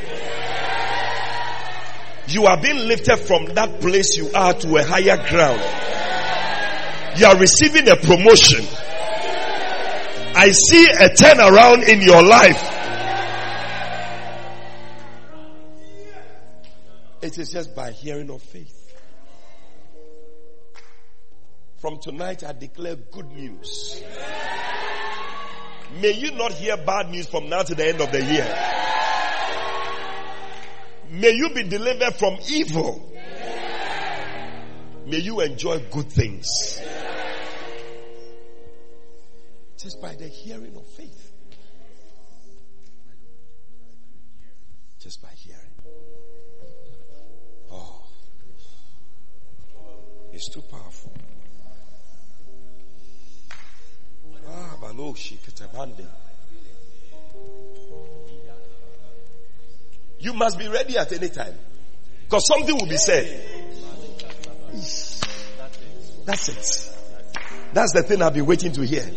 You 2.28 2.46
are 2.46 2.60
being 2.62 2.88
lifted 2.88 3.18
from 3.18 3.46
that 3.56 3.82
place 3.82 4.16
you 4.18 4.30
are 4.34 4.54
to 4.54 4.78
a 4.78 4.84
higher 4.84 5.18
ground. 5.30 5.62
You 7.20 7.26
are 7.28 7.38
receiving 7.38 7.88
a 7.90 7.96
promotion. 7.96 8.66
I 10.44 10.52
see 10.52 10.86
a 10.86 11.08
turnaround 11.08 11.88
in 11.88 12.02
your 12.02 12.22
life. 12.22 12.62
It 17.22 17.38
is 17.38 17.50
just 17.50 17.74
by 17.74 17.92
hearing 17.92 18.30
of 18.30 18.42
faith. 18.42 18.94
From 21.78 21.98
tonight, 22.02 22.44
I 22.44 22.52
declare 22.52 22.98
good 22.98 23.32
news. 23.32 24.04
May 26.02 26.12
you 26.12 26.34
not 26.34 26.52
hear 26.52 26.76
bad 26.76 27.10
news 27.10 27.28
from 27.28 27.48
now 27.48 27.62
to 27.62 27.74
the 27.74 27.88
end 27.88 28.02
of 28.02 28.12
the 28.12 28.22
year. 28.22 28.54
May 31.22 31.32
you 31.32 31.52
be 31.56 31.64
delivered 31.64 32.16
from 32.16 32.38
evil. 32.50 33.14
May 35.06 35.20
you 35.20 35.40
enjoy 35.40 35.80
good 35.90 36.12
things. 36.12 36.82
Just 39.84 40.02
by 40.02 40.16
the 40.16 40.30
hearing 40.30 40.74
of 40.78 40.88
faith. 40.88 41.34
Just 45.02 45.22
by 45.22 45.28
hearing. 45.36 45.60
Oh. 47.70 48.06
It's 50.32 50.48
too 50.48 50.62
powerful. 50.62 51.12
Ah, 54.48 54.78
Baloshi 54.80 55.38
Katabande. 55.40 56.08
You 60.20 60.32
must 60.32 60.58
be 60.58 60.70
ready 60.70 60.98
at 60.98 61.12
any 61.12 61.28
time. 61.28 61.56
Because 62.24 62.48
something 62.48 62.74
will 62.74 62.88
be 62.88 62.96
said. 62.96 63.26
That's 66.24 66.48
it. 66.48 66.96
That's 67.74 67.92
the 67.92 68.04
thing 68.04 68.22
I've 68.22 68.34
been 68.34 68.46
waiting 68.46 68.72
to 68.72 68.86
hear. 68.86 69.12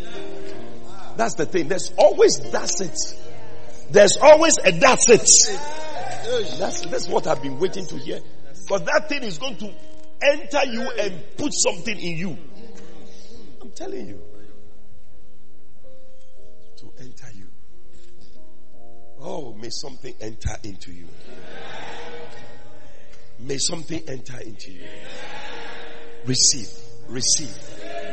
That's 1.17 1.33
the 1.33 1.45
thing. 1.45 1.67
There's 1.67 1.91
always 1.97 2.39
that's 2.51 2.79
it. 2.81 2.97
There's 3.89 4.17
always 4.21 4.57
a 4.63 4.71
that's 4.71 5.09
it. 5.09 6.59
That's, 6.59 6.81
that's 6.81 7.07
what 7.07 7.25
I've 7.25 7.41
been 7.41 7.59
waiting 7.59 7.85
to 7.87 7.97
hear. 7.97 8.19
Because 8.49 8.83
that 8.83 9.09
thing 9.09 9.23
is 9.23 9.37
going 9.37 9.57
to 9.57 9.73
enter 10.21 10.65
you 10.65 10.91
and 10.99 11.23
put 11.37 11.51
something 11.53 11.97
in 11.97 12.17
you. 12.17 12.37
I'm 13.61 13.71
telling 13.71 14.07
you. 14.07 14.21
To 16.77 16.93
enter 16.99 17.27
you. 17.33 17.47
Oh, 19.19 19.53
may 19.53 19.69
something 19.69 20.13
enter 20.19 20.55
into 20.63 20.91
you. 20.91 21.07
May 23.39 23.57
something 23.57 24.03
enter 24.07 24.39
into 24.41 24.71
you. 24.71 24.87
Receive, 26.25 26.69
receive, 27.07 27.57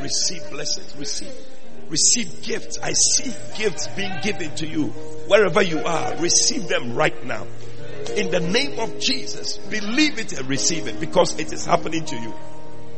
receive 0.01 0.51
blessings, 0.51 0.97
receive, 0.97 1.35
receive 1.95 2.43
gifts. 2.43 2.77
I 2.83 2.93
see 2.93 3.33
gifts 3.57 3.87
being 3.89 4.13
given 4.21 4.53
to 4.57 4.67
you 4.67 4.89
wherever 5.29 5.63
you 5.63 5.79
are. 5.79 6.17
Receive 6.17 6.67
them 6.67 6.97
right 6.97 7.25
now. 7.25 7.47
In 8.17 8.33
the 8.33 8.41
name 8.41 8.81
of 8.81 8.99
Jesus, 8.99 9.59
believe 9.59 10.19
it 10.19 10.33
and 10.33 10.49
receive 10.49 10.89
it 10.89 10.99
because 10.99 11.39
it 11.39 11.53
is 11.53 11.65
happening 11.65 12.05
to 12.05 12.17
you. 12.17 12.35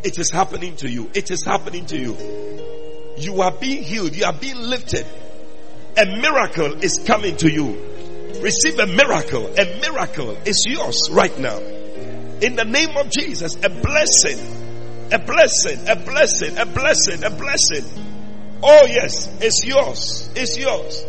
It 0.02 0.18
is 0.18 0.30
happening 0.30 0.76
to 0.76 0.88
you. 0.88 1.10
It 1.12 1.30
is 1.30 1.44
happening 1.44 1.84
to 1.86 1.98
you. 1.98 2.16
You 3.18 3.42
are 3.42 3.52
being 3.52 3.82
healed. 3.82 4.16
You 4.16 4.24
are 4.24 4.32
being 4.32 4.62
lifted. 4.62 5.06
A 5.98 6.06
miracle 6.06 6.82
is 6.82 6.98
coming 7.06 7.36
to 7.36 7.50
you. 7.52 7.66
Receive 8.40 8.78
a 8.78 8.86
miracle. 8.86 9.46
A 9.58 9.78
miracle 9.80 10.30
is 10.46 10.64
yours 10.66 11.10
right 11.12 11.38
now. 11.38 11.58
In 11.58 12.56
the 12.56 12.64
name 12.64 12.96
of 12.96 13.10
Jesus, 13.10 13.56
a 13.56 13.68
blessing, 13.68 14.40
a 15.12 15.18
blessing, 15.18 15.86
a 15.86 15.96
blessing, 15.96 16.56
a 16.56 16.64
blessing, 16.64 17.24
a 17.24 17.30
blessing. 17.30 18.05
Oh 18.68 18.84
yes, 18.86 19.28
it's 19.40 19.64
yours. 19.64 20.28
It's 20.34 20.58
yours. 20.58 21.06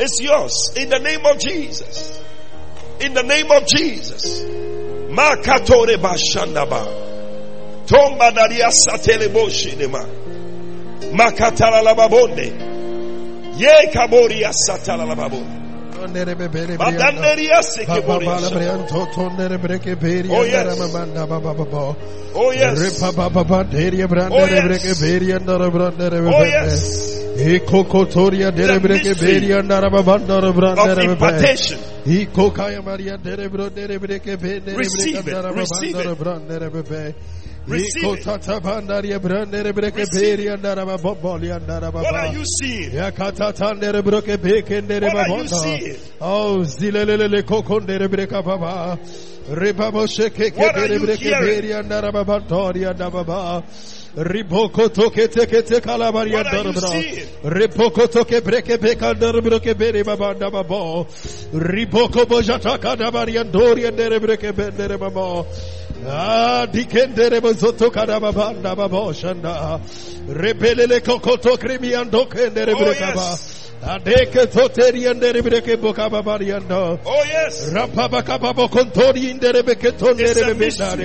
It's 0.00 0.20
yours. 0.22 0.72
In 0.76 0.88
the 0.88 0.98
name 1.00 1.26
of 1.26 1.38
Jesus. 1.38 2.18
In 3.00 3.12
the 3.12 3.22
name 3.22 3.50
of 3.50 3.66
Jesus. 3.66 4.40
Makatore 5.10 5.96
bashandaba. 5.98 6.86
Tomba 7.84 8.34
daria 8.34 8.70
satele 8.70 9.28
boshinema. 9.28 10.06
Makatala 11.12 11.82
lababonde. 11.82 13.58
Ye 13.58 13.90
kabori 13.92 14.42
asatala 14.42 15.04
lababonde. 15.04 15.61
Madanderia 16.78 17.62
sekebori 17.62 18.26
asatala. 18.26 18.86
Oh, 20.30 20.44
yes. 20.44 20.78
Oh 22.34 22.52
yes. 22.52 22.78
Oh 26.34 26.44
yes. 26.44 27.18
Ekokotoria 27.36 28.48
oh, 28.48 28.52
derebreke 28.52 29.08
mystery 29.08 29.32
beri 29.40 29.52
andara 29.52 29.90
babandara 29.90 30.52
brandara 30.52 31.02
Of 31.04 31.10
impartation. 31.10 31.78
Iko 32.06 32.50
kaya 32.54 32.82
maria 32.82 33.16
derebro 33.18 33.70
derebreke 33.70 34.36
be 34.40 34.60
Receive 34.76 35.18
it, 35.18 35.24
derebreke 35.24 35.32
andara 35.34 35.56
receive 35.56 35.96
babandara 35.96 37.08
it. 37.08 37.16
Receive 37.66 38.18
it. 38.18 38.24
tata 38.24 38.60
bandaria 38.60 39.20
brandere 39.20 39.72
breke 39.72 39.98
Receive 39.98 40.48
andara 40.48 40.84
andara 40.84 41.92
What 41.92 42.14
are 42.14 42.32
you 42.32 42.44
seeing? 42.44 42.90
Yakata 42.90 43.52
tandere 43.52 44.02
broke 44.02 44.36
beke 44.40 44.82
ndere 44.82 45.12
What 45.12 45.28
are 45.28 45.38
you 45.38 45.46
seeing? 45.48 45.96
Oh 46.20 46.58
zilelele 46.62 47.42
kokondere 47.42 48.08
breka 48.08 48.44
baba. 48.44 48.98
Rebabo 49.48 50.06
sheke 50.08 50.56
What 50.56 50.76
are 50.76 50.88
kere 50.88 50.94
you 50.94 51.00
breke 51.06 51.40
beri 51.40 51.68
andara 51.68 52.12
babandori 52.12 52.82
andara 52.84 53.12
baba. 53.12 53.62
Riboko 54.16 54.92
toke 54.92 55.28
teke 55.28 55.64
te 55.64 55.80
kalabaria 55.80 56.44
What 56.44 56.46
are 56.48 56.64
darbra. 56.64 56.90
Riboko 57.44 58.10
toke 58.10 58.42
breke 58.42 58.76
beka 58.76 59.14
darbroke 59.14 59.78
beri 59.78 60.02
babanda 60.02 60.50
babo. 60.50 61.04
Riboko 61.54 62.26
bojataka 62.26 62.96
dabaria 62.96 63.44
dori 63.50 63.86
andere 63.86 64.18
breke 64.20 64.52
bendere 64.52 64.98
babo. 64.98 65.46
Ah, 66.04 66.66
dikendere 66.66 67.40
bozoto 67.40 67.90
kadaba 67.90 68.32
banda 68.32 68.74
babo 68.74 69.12
shanda. 69.12 69.80
Rebelele 70.28 71.00
kokoto 71.00 71.56
krimi 71.56 71.94
ando 71.94 72.26
kendere 72.28 72.72
Oh, 72.74 72.78
brekaba. 73.82 74.06
yes. 74.06 74.28
Adeke 74.36 74.46
toteri 74.52 75.08
andere 75.08 75.42
breke 75.42 75.76
bokaba 75.76 76.22
bariando. 76.22 76.98
Oh 77.04 77.24
yes. 77.24 77.70
Rapabakababo 77.72 78.68
kontori 78.70 79.30
indere 79.30 79.62
beketon 79.62 80.18
It's 80.20 80.40
a 80.40 80.54
mystery. 80.54 81.04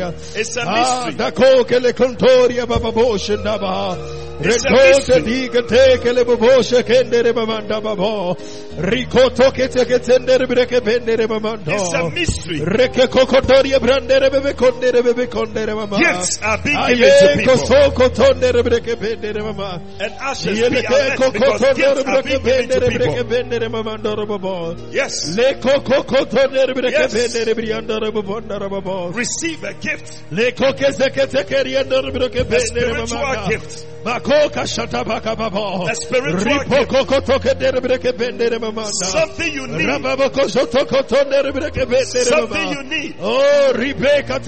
a 0.58 0.62
Ah, 0.66 1.06
mystery. 1.06 1.32
dako 1.32 1.68
kele 1.68 1.94
kontoria 1.94 2.66
bababo 2.66 3.18
shendaba. 3.18 3.98
It's 4.40 4.64
a 4.66 4.70
Rekote 4.70 4.96
mystery. 4.98 5.22
diga 5.50 5.62
teke 5.68 6.14
le 6.14 6.24
bobo 6.24 6.62
shekendere 6.62 7.34
mamanda 7.34 7.82
babo. 7.82 8.36
Rikoto 8.78 9.52
kete 9.52 9.84
ketendere 9.86 10.46
breke 10.48 10.80
bendere 10.82 11.26
mamando. 11.28 11.68
It's 11.74 11.94
a 11.94 12.10
mystery. 12.12 12.60
Reke 12.60 13.08
kokotoria 13.08 13.80
brandere 13.80 14.30
bebe 14.32 14.54
kondere 14.54 15.02
bebe 15.04 15.26
kondere 15.28 15.74
mama. 15.76 15.98
Gifts 15.98 16.40
are 16.44 16.60
being 16.64 16.78
given 16.88 17.04
Aye 17.12 17.20
to 17.20 17.38
people. 17.40 17.56
kosoko 17.56 18.10
tondere 18.14 18.62
breke 18.64 18.96
bendere 18.96 19.42
mama. 19.44 19.82
And 20.00 20.14
ashes 20.22 20.60
be 20.70 20.86
alert 20.86 21.34
because 21.34 21.74
gifts 21.76 22.04
are 22.06 22.22
being 22.22 22.44
given 22.44 22.67
to 22.70 22.80
people. 22.90 23.24
bendere 23.24 23.70
mamando 23.70 24.28
babo. 24.28 24.76
Yes. 24.92 25.36
Le 25.36 25.54
kokotonere 25.56 26.74
breke 26.74 26.92
Yes. 26.92 27.14
bendere 27.14 27.54
briandere 27.56 28.12
babo 28.14 28.40
ndere 28.42 28.70
babo. 28.70 29.12
Receive 29.12 29.64
a 29.64 29.74
gift. 29.74 30.22
Le 30.32 30.52
koke 30.52 30.92
zeke 30.92 31.28
teke 31.28 31.64
riandere 31.64 32.12
breke 32.12 32.42
A 32.42 32.46
bendere 32.46 32.68
spiritual 33.08 33.48
gift. 33.50 33.86
Makoka 34.04 34.64
shatabaka 34.68 35.36
babo. 35.38 35.88
A 35.88 35.96
spiritual 35.96 36.64
gift. 36.64 36.90
koko 36.90 37.20
toke 37.22 37.54
dere 37.60 37.82
breke 37.82 38.12
bendere 38.14 38.60
mamanda. 38.60 38.92
Something 39.06 39.54
you 39.54 39.68
need. 39.68 39.88
Rababoko 39.88 40.48
zotoko 40.48 41.04
tondere 41.08 41.52
breke 41.52 41.86
bendere 41.86 42.26
Something 42.26 42.72
you 42.72 42.84
need. 42.84 43.16
Oh, 43.22 43.74
Rebecca. 43.76 44.40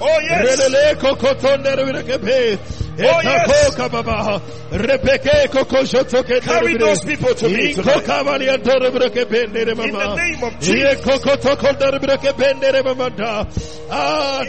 Oh, 0.00 0.20
yes. 0.20 0.58
Relele 2.98 3.04
koko 3.04 3.04
tondere 3.04 3.04
breke 3.04 3.04
be. 3.04 3.04
Oh, 3.04 3.20
yes. 3.22 3.48
Etakoka 3.48 3.88
baba. 3.92 4.42
Rebeke 4.70 5.50
koko 5.52 5.82
zotoke 5.84 6.40
Carry 6.42 6.76
those 6.76 7.00
people 7.04 7.34
to 7.34 7.48
me 7.48 7.74
Iko 7.74 7.82
tonight. 7.82 8.04
kabari 8.04 8.48
andore 8.48 8.90
breke 8.90 9.24
bendere 9.24 9.70
In 9.72 9.76
the 9.76 10.14
name 10.16 10.42
of 10.44 10.60
Jesus. 10.60 11.04
koko 11.04 11.36
toko 11.36 11.66
ndere 11.72 11.98
breke 12.00 12.32
bendere 12.36 12.82
mama 12.84 13.10
da. 13.10 13.44
Ah. 13.90 14.44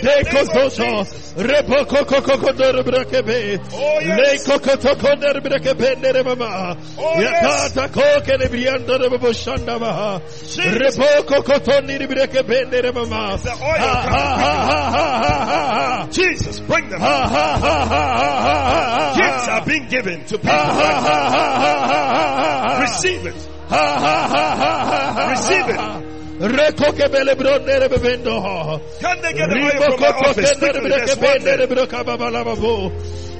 Jesus, 16.11 16.59
bring 16.59 16.89
them. 16.89 16.99
Ha 16.99 17.27
ha 17.27 17.57
ha 17.57 17.57
ha 17.57 17.85
ha 17.85 18.17
ha 18.17 18.39
ha. 18.39 18.39
Gifts 19.18 19.48
are 19.48 19.66
being 19.66 19.88
given 19.90 20.24
to 20.26 20.38
people. 20.38 20.53
Right. 20.53 20.80
Receive 22.82 23.26
it. 23.26 23.36
Receive 25.30 25.70
it. 25.70 25.80
Reko 26.40 26.91
ke 26.95 27.10
bele 27.11 27.36
bronere 27.36 27.88
bebendo 27.90 28.41
ha. 28.41 28.80
Can 29.02 29.22
they 29.22 29.34
get 29.34 29.49
the 29.49 29.60
oil 29.60 29.72
from 29.91 29.99
my 29.99 30.07
office? 30.30 30.57
Quickly, 30.60 30.90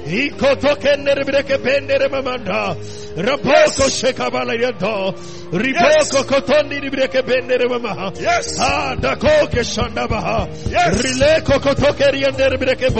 babu. 0.00 0.06
Iko 0.06 0.60
to 0.60 0.76
kendere 0.76 1.24
breke 1.24 1.58
bendere 1.58 2.08
mamanda. 2.08 2.76
Raboko 3.16 3.88
shekabala 3.90 4.54
yado. 4.54 5.14
Riboko 5.50 6.22
kotondi 6.24 6.80
ni 6.80 6.90
breke 6.90 7.22
mama. 7.68 8.12
Yes. 8.18 8.58
Ah. 8.60 8.94
Yes. 10.70 11.02
Rile 11.02 11.40
koko 11.44 11.74
to 11.74 11.92
keriandere 11.92 12.56
breke. 12.58 12.90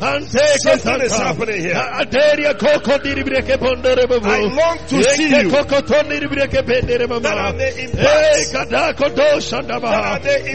Ante 0.00 0.38
Something 0.58 1.00
is 1.02 1.16
happening 1.16 1.60
here. 1.60 1.74
Aderia 1.74 2.54
koko 2.58 2.98
diri 2.98 3.22
breke 3.24 3.56
bondere 3.58 4.06
babu. 4.08 4.28
I 4.28 4.40
long 4.40 4.78
to 4.88 5.02
see 5.02 5.28
you. 5.42 5.50
koko 5.50 5.80
tondi 5.82 6.20
ni 6.20 6.26
breke 6.26 6.62
bendere 6.66 7.06
mama. 7.08 7.20
That 7.20 7.38
are 7.38 7.52
the 7.52 7.84
impacts. 7.84 8.02
Hey, 8.02 8.44
kada 8.52 8.92
kodo 8.94 9.38
shanda 9.40 9.80
baha. 9.80 9.92
That 9.92 10.12
are 10.12 10.18
the 10.18 10.50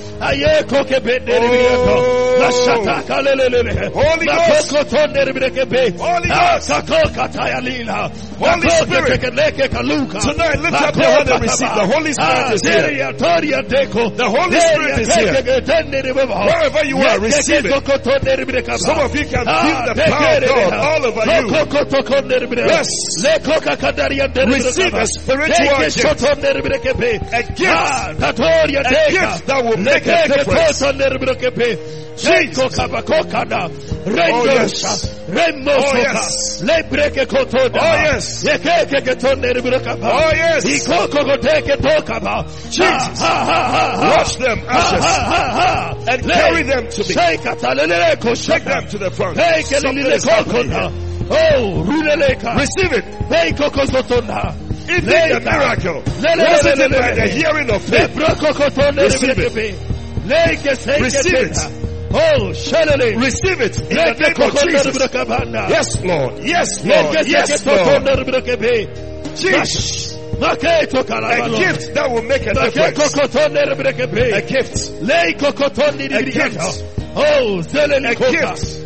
Oh. 1.55 2.37
Holy 3.93 4.25
Ghost. 4.27 4.69
Holy 5.97 6.27
Ghost. 6.27 6.67
Holy 8.37 8.69
Spirit. 8.69 9.21
Tonight, 10.19 10.59
lift 10.59 10.73
up 10.75 10.93
your 11.05 11.13
hand 11.17 11.29
and 11.29 11.41
receive. 11.41 11.69
The 11.75 11.85
Holy 11.93 12.13
Spirit 12.13 12.53
is 12.55 12.61
here. 12.61 12.81
here. 12.89 13.13
The 14.17 14.29
Holy 14.29 14.51
Spirit 14.59 14.99
is 14.99 15.07
here. 15.15 15.33
Wherever 16.45 16.85
you 16.85 16.97
are, 16.97 17.19
receive 17.19 17.65
it. 17.65 17.71
Some 18.79 18.99
of 19.05 19.15
you 19.15 19.25
can 19.25 19.45
feel 19.45 19.79
the 19.85 19.93
power 20.11 20.25
of 20.35 20.49
God 20.55 20.73
all 20.73 21.05
over 21.05 21.21
you. 21.41 21.47
Yes. 22.67 22.87
Receive 24.67 24.93
a 24.93 25.07
spiritual 25.07 25.65
gift. 25.89 26.07
A 27.33 27.43
gift. 27.43 28.19
A 28.79 28.83
gift 29.11 29.45
that 29.47 29.63
will 29.65 29.77
make 29.77 30.05
a 30.07 30.11
difference. 30.37 30.81
Oh, 34.33 34.45
yes. 34.45 34.81
Oh, 35.77 35.83
oh, 35.85 35.97
yes. 35.97 36.61
Lebreke 36.63 37.25
kotoda. 37.25 37.79
Oh, 37.81 38.13
yes. 38.13 38.43
Yekeke 38.43 39.01
ketondere 39.01 39.61
brokaba. 39.61 40.07
Yes. 40.95 41.09
Ikoko 41.09 41.23
goteke. 41.25 41.81
Jesus. 42.71 43.21
Wash 43.21 44.35
them, 44.35 44.59
ashes. 44.67 46.07
And 46.07 46.23
carry 46.31 46.63
them 46.63 46.89
to 46.89 46.99
me. 47.03 47.13
Take 48.47 48.63
them 48.65 48.87
to 48.89 48.97
the 48.97 49.11
front. 49.11 49.37
Oh. 51.29 51.83
Receive 52.55 52.93
it. 52.93 53.03
Hey, 53.29 53.51
koko. 53.53 53.81
It 54.87 55.03
is 55.03 55.07
a 55.37 55.39
miracle. 55.39 56.03
Le- 56.21 56.35
le- 56.35 56.43
Wasn't 56.51 56.79
it 56.79 56.91
by 56.91 57.11
the 57.15 57.27
hearing 57.27 57.69
of 57.71 57.81
faith? 57.81 58.15
Receive 59.05 59.29
it. 59.39 59.51
breke. 59.53 59.75
Leke 60.27 60.75
seke 60.75 61.01
Receive 61.01 61.33
it. 61.33 61.84
Oh, 62.13 62.51
shelele. 62.53 63.15
Receive 63.21 63.61
it 63.61 63.79
in 63.79 63.89
the 63.89 63.95
name 64.23 64.33
of 64.47 64.53
Jesus. 64.71 64.97
Yes, 65.69 66.03
Lord. 66.03 66.43
Yes, 66.43 66.83
Lord. 66.85 67.15
Yes, 67.31 67.49
Lord. 67.65 68.03
Jesus. 69.35 70.17
A 71.31 71.49
gift 71.59 71.93
that 71.93 72.11
will 72.11 72.21
make 72.23 72.45
a 72.47 72.53
difference. 72.71 72.97
A 74.33 74.41
gift. 74.41 74.91
A 76.15 76.21
gift. 76.31 76.83
Oh, 77.17 77.61
A 78.11 78.15
gift. 78.31 78.77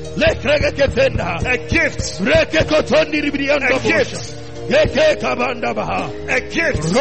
A 1.46 1.58
gift. 1.58 2.20
Reke 2.22 2.64
kotoni 2.66 3.22
librianda 3.22 3.70
A 3.76 3.80
gift. 3.80 4.36
Yeke 4.70 5.16
kabanda 5.22 5.74
baha. 5.76 6.10
A 6.30 6.40
gift. 6.42 6.94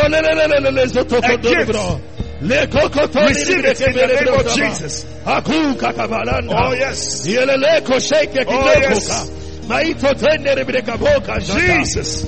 A 1.35 1.37
gift. 1.37 1.73
Bro. 2.41 2.49
Leko 2.49 2.89
kotoni 2.91 3.29
Receive 3.29 3.65
it 3.65 3.81
in 3.81 3.93
the 3.93 4.07
name 4.07 4.35
of 4.35 4.55
Jesus. 4.55 5.05
Oh, 6.51 6.73
yes. 6.73 7.27
Yelele 7.27 7.85
ko 7.85 7.95
sheke 7.95 8.45
Oh, 8.47 8.65
yes. 8.81 9.09
ka. 9.09 9.25
Maito 9.69 10.15
tendere 10.15 10.65
breka 10.65 10.97
boka 10.97 11.39
jata. 11.41 11.61
Jesus. 11.61 12.25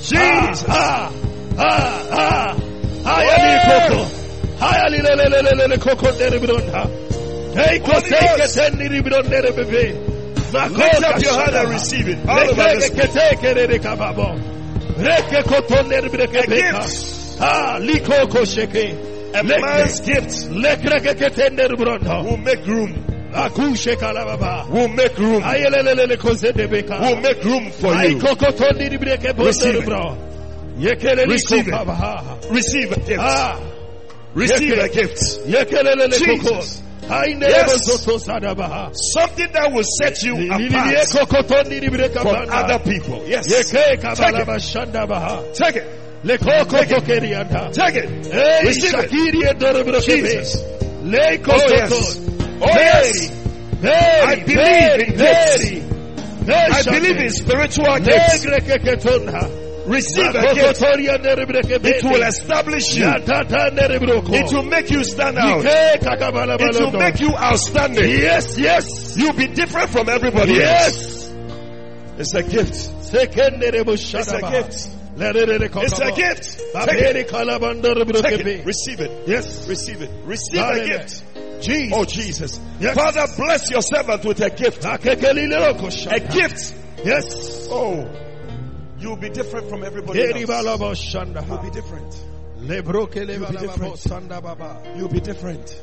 Jesus. 0.00 0.64
Ah, 0.68 1.12
ah, 1.58 2.06
ah. 2.10 2.56
Brondere 9.02 9.52
bebe. 9.54 9.94
Lift 10.52 11.04
up 11.04 11.22
your 11.22 11.32
hand 11.32 11.54
and 11.56 11.68
receive 11.70 12.08
it. 12.08 12.28
All 12.28 12.38
over 12.40 12.62
Leke 12.62 12.78
this 12.80 12.90
ke 12.90 13.08
teke 13.10 13.54
nere 13.54 13.78
kababo. 13.78 14.38
Reke 14.96 15.42
koto 15.44 15.82
nere 15.88 16.08
breke 16.08 16.42
A 16.42 16.46
gift. 16.46 17.21
Ah, 17.44 17.78
liko 17.80 18.30
ko 18.30 18.44
sheke. 18.44 18.94
A 19.34 19.42
man's 19.42 20.00
gift 20.00 20.50
Lekreke 20.50 21.14
ke 21.18 21.30
tendere 21.34 21.76
bronda. 21.76 22.22
will 22.22 22.36
make 22.36 22.64
room. 22.66 22.92
Will 24.70 24.88
make 24.88 25.18
room. 25.18 25.42
Will 27.00 27.16
make 27.20 27.42
room 27.42 27.70
for 27.72 27.94
you. 27.94 28.18
kokoto 28.18 28.68
niri 28.78 28.98
breke 28.98 29.34
Receive 29.46 29.74
it. 29.76 29.84
Receive 31.28 31.66
it. 31.68 31.72
Receive 32.50 32.92
a 32.92 33.00
gift. 33.00 33.20
Ah, 33.20 33.58
Receive 34.34 34.78
a 34.78 34.88
gift. 34.88 35.46
Jesus. 36.42 36.82
Yes. 37.48 37.70
Something 39.14 39.52
that 39.52 39.72
will 39.72 39.84
set 40.00 40.22
you 40.22 40.34
apart 40.52 40.94
kokoto 41.28 41.62
niri 41.64 41.88
breke 41.90 42.20
from 42.20 42.34
other 42.52 42.78
people. 42.84 43.24
Yes. 43.26 43.48
Take 44.14 44.28
it. 44.42 44.46
Take 45.54 45.76
it. 45.76 46.01
Le 46.24 46.38
koko. 46.38 46.78
Take 47.72 47.96
it. 47.96 48.26
Hey, 48.26 48.60
Receive 48.66 48.94
it. 49.04 49.10
Jesus. 50.22 50.62
Oh 51.52 51.68
yes. 51.68 51.90
Oh 52.62 52.66
yes. 52.66 53.30
Very, 53.82 54.20
I 54.22 54.34
believe 54.44 55.08
in 55.08 55.16
very. 55.16 55.82
I 56.72 56.82
believe 56.82 57.16
in 57.16 57.30
spiritual 57.30 57.84
gifts. 58.04 58.44
Receive 59.86 60.26
a 60.28 60.54
gift. 60.54 60.80
Makokotoria 60.80 61.18
nere 61.20 61.44
breke 61.46 61.80
It 61.84 62.04
will 62.04 62.22
establish 62.22 62.94
you. 62.94 63.04
Yatata 63.04 63.72
nere 63.74 63.98
broko. 63.98 64.32
It 64.32 64.52
will 64.52 64.62
make 64.62 64.90
you 64.90 65.02
stand 65.02 65.38
out. 65.38 65.64
It 66.60 66.74
will 66.80 66.92
make 67.00 67.18
you 67.20 67.34
outstanding. 67.36 68.08
Yes, 68.08 68.56
yes. 68.56 69.16
You'll 69.18 69.32
be 69.32 69.48
different 69.48 69.90
from 69.90 70.08
everybody 70.08 70.62
else. 70.62 71.26
Yes. 71.26 71.32
It's 72.18 72.34
a 72.34 72.42
gift. 72.44 72.90
It's 74.20 74.32
a 74.32 74.40
gift. 74.52 74.88
It's 75.16 75.98
a 75.98 76.12
gift. 76.12 76.58
Take 76.58 77.00
it. 77.00 77.28
Take 78.22 78.46
it. 78.46 78.66
Receive 78.66 79.00
it. 79.00 79.28
Yes. 79.28 79.68
Receive 79.68 80.02
it. 80.02 80.10
Receive 80.24 80.60
a 80.60 80.86
gift. 80.86 81.24
Jesus. 81.62 81.96
Oh 81.96 82.04
Jesus. 82.04 82.60
Yes. 82.80 82.94
Father, 82.94 83.26
bless 83.36 83.70
your 83.70 83.82
servant 83.82 84.24
with 84.24 84.40
a 84.40 84.50
gift. 84.50 84.84
A 84.84 84.98
gift. 86.20 86.74
Yes. 87.04 87.68
Oh. 87.70 88.08
You'll 88.98 89.16
be 89.16 89.30
different 89.30 89.68
from 89.68 89.82
everybody 89.84 90.20
else. 90.22 90.38
You'll 90.38 91.58
be 91.62 91.70
different. 91.70 92.24
You'll 92.60 93.42
be 93.48 93.58
different. 93.60 93.96
You'll 94.96 95.08
be 95.08 95.20
different. 95.20 95.82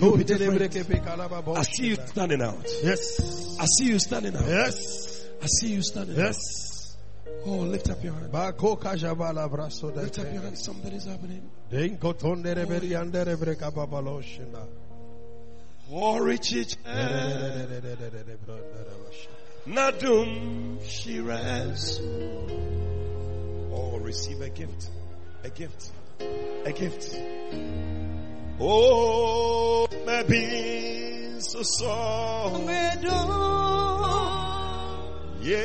You'll 0.00 0.16
be 0.16 0.24
different. 0.24 0.60
telebreke 0.72 0.88
be 0.88 0.94
kalababo. 0.96 1.56
I 1.58 1.62
see 1.62 1.86
you 1.88 1.96
standing 1.96 2.42
out. 2.42 2.66
Yes. 2.82 3.56
I 3.60 3.66
see 3.66 3.86
you 3.88 3.98
standing 3.98 4.34
out. 4.34 4.46
Yes. 4.46 5.26
I 5.42 5.46
see 5.46 5.68
you 5.68 5.82
standing 5.82 6.18
out. 6.18 6.24
Yes. 6.26 6.67
Oh, 7.50 7.60
lift 7.60 7.88
up 7.88 8.04
your 8.04 8.12
hand. 8.12 8.30
Bako 8.30 8.78
kajabala 8.78 9.48
braso 9.48 9.90
de. 9.94 10.02
Lift 10.02 10.18
up 10.18 10.32
your 10.32 10.42
hand. 10.42 10.58
Something 10.58 10.92
is 10.92 11.06
happening. 11.06 11.50
Denko 11.72 12.12
tondere 12.12 12.66
beri 12.68 12.94
oh. 12.94 13.00
andere 13.00 13.36
breka 13.36 13.70
babalo 13.72 14.22
shina. 14.22 14.66
Oh, 15.90 16.18
Richard. 16.18 16.76
Nadum 19.66 20.78
Shiraz. 20.84 22.00
Oh, 23.72 23.98
receive 24.02 24.42
a 24.42 24.50
gift. 24.50 24.90
A 25.44 25.48
gift. 25.48 25.90
A 26.66 26.72
gift. 26.72 27.16
Oh, 28.60 29.88
maybe 30.04 31.40
so 31.40 31.62
so. 31.62 32.58
Yeah. 35.48 35.56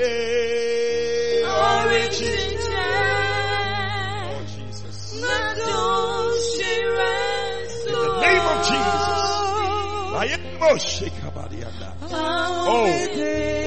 Oh, 1.43 1.89
Richard. 1.89 2.55
Oh, 2.71 4.39
Jesus. 4.55 5.11
In 5.11 5.19
the 7.91 8.07
name 8.21 8.45
of 8.47 8.59
Jesus. 8.63 9.11
I 10.15 10.25
am 10.31 10.43
Moshekabadianda. 10.61 11.89
Oh, 12.13 12.87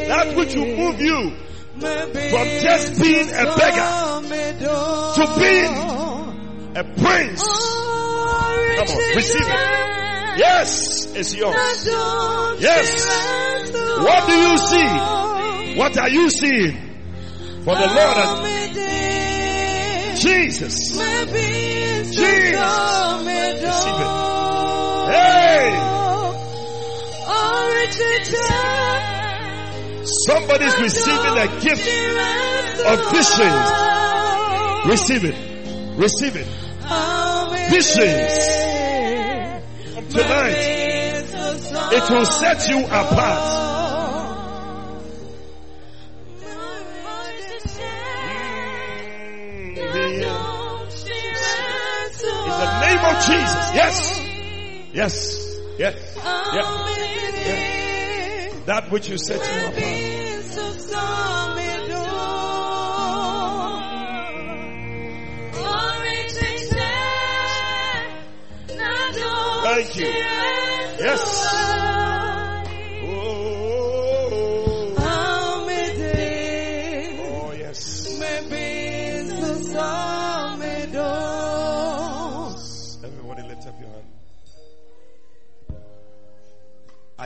that 0.09 0.35
which 0.37 0.55
will 0.55 0.75
move 0.75 0.99
you 1.03 1.37
from 1.81 2.47
just 2.63 2.99
being 2.99 3.29
a 3.29 3.45
beggar 3.59 3.91
to 5.17 5.25
being 5.39 5.77
a 6.77 6.85
prince. 6.99 7.45
Come 7.45 8.89
on, 8.89 8.97
receive 9.17 9.43
it. 9.43 10.39
Yes, 10.39 11.13
it's 11.15 11.35
yours. 11.37 11.87
Yes. 12.63 13.05
What 13.99 14.27
do 14.27 14.33
you 14.35 14.57
see? 14.57 15.36
What 15.77 15.99
are 15.99 16.09
you 16.09 16.31
seeing? 16.31 16.73
For 17.65 17.75
the 17.75 17.87
Lord 17.87 18.17
has 18.17 18.41
Jesus. 20.23 20.97
Jesus. 20.97 20.97
Receive 22.17 22.55
it. 24.01 24.11
Hey! 25.13 25.93
Somebody's 30.27 30.79
receiving 30.81 31.37
a 31.39 31.47
gift 31.61 31.89
of 32.87 32.99
visions. 33.13 33.69
Receive 34.87 35.25
it. 35.25 35.37
Receive 35.99 36.37
it. 36.37 36.47
Visions. 37.71 38.33
Tonight, 40.15 40.57
it 41.93 42.11
will 42.11 42.25
set 42.25 42.69
you 42.71 42.85
apart. 42.87 43.66
Name 52.81 53.05
of 53.05 53.17
Jesus. 53.25 53.75
Yes. 53.75 53.95
Yes. 54.93 55.59
Yes. 55.79 56.17
Yeah. 56.17 56.87
That 58.67 58.91
which 58.91 59.09
you 59.09 59.19
set 59.19 59.37
you 59.39 59.67
apart. 59.67 60.07
Thank 69.77 69.97
you. 69.97 70.07
Yes. 70.07 71.66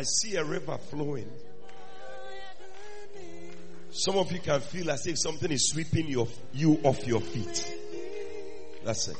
I 0.00 0.02
see 0.02 0.34
a 0.36 0.42
river 0.42 0.78
flowing. 0.78 1.30
Some 3.90 4.16
of 4.16 4.32
you 4.32 4.40
can 4.40 4.58
feel 4.62 4.90
as 4.90 5.06
if 5.06 5.18
something 5.18 5.52
is 5.52 5.68
sweeping 5.68 6.08
your, 6.08 6.26
you 6.54 6.80
off 6.84 7.06
your 7.06 7.20
feet. 7.20 7.76
That's 8.82 9.08
it. 9.08 9.16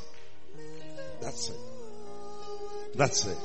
That's 1.21 1.49
it. 1.51 1.57
That's 2.95 3.27
it. 3.27 3.37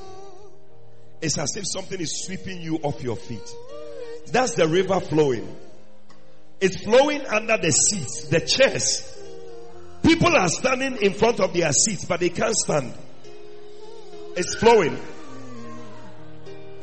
It's 1.20 1.36
as 1.36 1.54
if 1.56 1.64
something 1.66 2.00
is 2.00 2.24
sweeping 2.24 2.62
you 2.62 2.76
off 2.76 3.02
your 3.02 3.16
feet. 3.16 3.54
That's 4.28 4.54
the 4.54 4.66
river 4.66 4.98
flowing. 5.00 5.54
It's 6.58 6.82
flowing 6.84 7.20
under 7.26 7.58
the 7.58 7.70
seats, 7.70 8.28
the 8.28 8.40
chairs. 8.40 9.14
People 10.02 10.34
are 10.34 10.48
standing 10.48 10.96
in 11.02 11.12
front 11.12 11.40
of 11.40 11.52
their 11.52 11.72
seats, 11.72 12.06
but 12.06 12.20
they 12.20 12.30
can't 12.30 12.56
stand. 12.56 12.94
It's 14.38 14.54
flowing. 14.54 14.98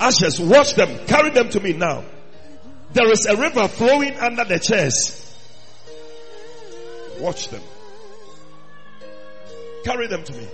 Ashes, 0.04 0.38
watch 0.38 0.74
them. 0.74 1.06
Carry 1.08 1.30
them 1.30 1.48
to 1.48 1.62
me 1.62 1.72
now. 1.72 2.04
There 2.92 3.10
is 3.10 3.26
a 3.26 3.38
river 3.38 3.70
flowing 3.70 4.20
under 4.20 4.44
the 4.44 4.60
chairs. 4.60 5.34
Watch 7.20 7.48
them. 7.48 7.62
Carry 9.86 10.08
them 10.08 10.26
to 10.26 10.34
me. 10.34 10.46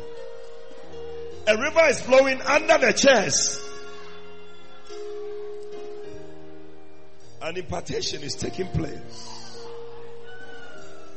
A 1.48 1.58
river 1.58 1.82
is 1.88 2.00
flowing 2.00 2.40
under 2.44 2.78
the 2.78 2.94
chairs. 2.94 3.60
An 7.42 7.58
impartation 7.58 8.22
is 8.22 8.36
taking 8.36 8.68
place. 8.68 9.66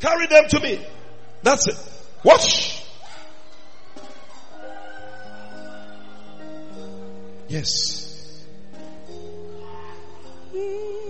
Carry 0.01 0.27
them 0.29 0.49
to 0.49 0.61
me. 0.61 0.81
That's 1.43 1.69
it. 1.69 1.77
Watch. 2.25 2.83
Yes. 7.49 8.02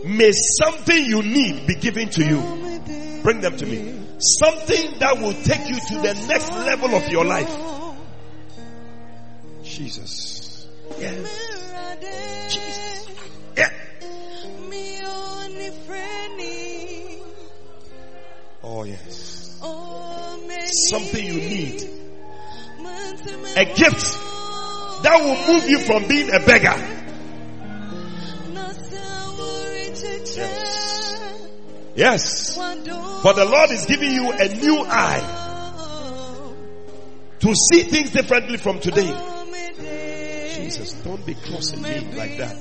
May 0.05 0.33
something 0.33 1.05
you 1.05 1.23
need 1.23 1.67
be 1.67 1.75
given 1.75 2.09
to 2.11 2.25
you. 2.25 3.23
Bring 3.23 3.41
them 3.41 3.57
to 3.57 3.67
me. 3.67 4.01
Something 4.19 4.99
that 4.99 5.19
will 5.19 5.33
take 5.33 5.69
you 5.69 5.75
to 5.75 5.95
the 6.03 6.27
next 6.29 6.51
level 6.51 6.95
of 6.95 7.09
your 7.09 7.25
life. 7.25 7.51
Jesus. 9.63 10.69
Yes. 10.99 11.17
Jesus. 12.53 13.09
Yeah. 13.57 13.71
Oh 18.63 18.85
yes. 18.85 19.61
Something 20.91 21.25
you 21.25 21.35
need. 21.35 21.83
A 23.57 23.65
gift 23.65 24.19
that 25.03 25.21
will 25.21 25.55
move 25.55 25.69
you 25.69 25.79
from 25.81 26.07
being 26.07 26.33
a 26.33 26.39
beggar. 26.41 26.92
Yes. 31.95 32.55
For 32.57 33.35
the 33.35 33.45
Lord 33.45 33.71
is 33.71 33.87
giving 33.87 34.13
you 34.13 34.33
a 34.33 34.49
new 34.49 34.85
eye 34.87 35.39
to 37.41 37.55
see 37.55 37.83
things 37.83 38.11
differently 38.11 38.57
from 38.57 38.81
today. 38.81 39.13
Jesus, 40.55 40.93
don't 41.03 41.25
be 41.27 41.35
crossing 41.35 41.83
me 41.83 42.01
like 42.17 42.39
that. 42.39 42.57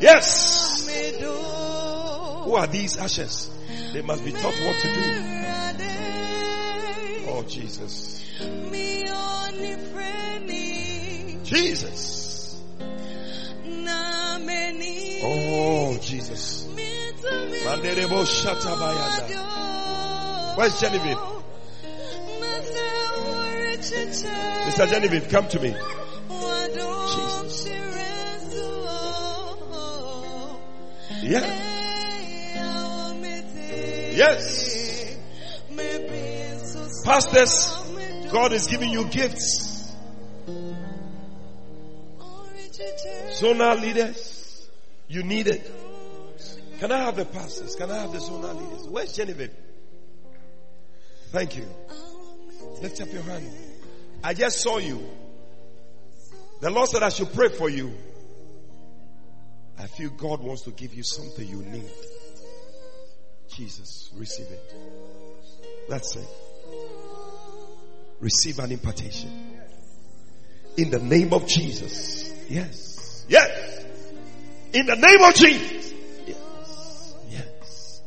Yes. 0.00 0.88
Who 2.44 2.54
are 2.56 2.66
these 2.66 2.96
ashes? 2.96 3.50
They 3.92 4.02
must 4.02 4.24
be 4.24 4.32
taught 4.32 4.54
what 4.54 4.80
to 4.80 4.92
do. 4.94 5.00
Oh, 7.28 7.42
Jesus. 7.46 8.24
Jesus. 11.44 12.60
Oh, 15.24 15.98
Jesus. 16.00 16.61
Where's 20.56 20.80
Genevieve? 20.80 21.18
Mr. 24.66 24.88
Genevieve, 24.88 25.28
come 25.28 25.48
to 25.48 25.60
me. 25.60 25.74
Jesus. 27.14 27.68
Yeah. 31.22 31.72
Yes. 34.14 35.16
Pastors, 37.04 37.76
God 38.30 38.52
is 38.52 38.66
giving 38.66 38.90
you 38.90 39.04
gifts. 39.06 39.94
Zonal 43.40 43.80
leaders, 43.80 44.68
you 45.08 45.22
need 45.22 45.46
it. 45.46 45.81
Can 46.82 46.90
I 46.90 46.98
have 46.98 47.14
the 47.14 47.24
pastors? 47.24 47.76
Can 47.76 47.92
I 47.92 47.98
have 47.98 48.10
the 48.10 48.18
zonal 48.18 48.60
leaders? 48.60 48.88
Where's 48.88 49.12
Genevieve? 49.12 49.54
Thank 51.30 51.56
you. 51.56 51.64
Lift 52.80 53.00
up 53.00 53.12
your 53.12 53.22
hand. 53.22 53.48
I 54.24 54.34
just 54.34 54.58
saw 54.58 54.78
you. 54.78 55.00
The 56.60 56.70
Lord 56.70 56.88
said 56.88 57.04
I 57.04 57.10
should 57.10 57.32
pray 57.34 57.50
for 57.50 57.70
you. 57.70 57.92
I 59.78 59.86
feel 59.86 60.10
God 60.10 60.40
wants 60.40 60.62
to 60.62 60.72
give 60.72 60.92
you 60.92 61.04
something 61.04 61.46
you 61.46 61.62
need. 61.62 61.88
Jesus, 63.54 64.10
receive 64.16 64.48
it. 64.50 64.74
That's 65.88 66.16
it. 66.16 66.28
Receive 68.18 68.58
an 68.58 68.72
impartation. 68.72 69.56
In 70.76 70.90
the 70.90 70.98
name 70.98 71.32
of 71.32 71.46
Jesus. 71.46 72.34
Yes. 72.48 73.24
Yes. 73.28 73.84
In 74.72 74.86
the 74.86 74.96
name 74.96 75.22
of 75.22 75.34
Jesus. 75.34 75.81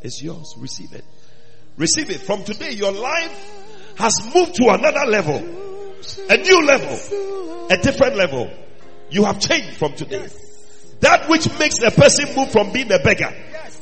It's 0.05 0.21
yours. 0.21 0.53
Receive 0.59 0.93
it. 0.93 1.03
Receive 1.77 2.11
it. 2.11 2.21
From 2.21 2.43
today, 2.43 2.73
your 2.73 2.91
life 2.91 3.95
has 3.97 4.13
moved 4.35 4.53
to 4.55 4.69
another 4.69 5.09
level. 5.09 5.37
A 6.29 6.37
new 6.37 6.63
level. 6.63 7.67
A 7.71 7.77
different 7.77 8.15
level. 8.15 8.51
You 9.09 9.25
have 9.25 9.39
changed 9.39 9.77
from 9.77 9.95
today. 9.95 10.27
That 10.99 11.27
which 11.27 11.49
makes 11.57 11.79
a 11.79 11.89
person 11.89 12.35
move 12.35 12.51
from 12.51 12.71
being 12.71 12.91
a 12.91 12.99
beggar 12.99 13.33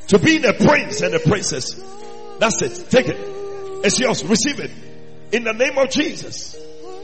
to 0.07 0.17
being 0.17 0.45
a 0.45 0.53
prince 0.53 1.01
and 1.01 1.13
a 1.13 1.19
princess. 1.19 1.73
That's 2.39 2.61
it. 2.61 2.89
Take 2.89 3.09
it. 3.09 3.17
It's 3.83 3.99
yours. 3.99 4.23
Receive 4.23 4.61
it. 4.61 4.71
In 5.33 5.43
the 5.43 5.51
name 5.51 5.77
of 5.77 5.89
Jesus. 5.89 6.55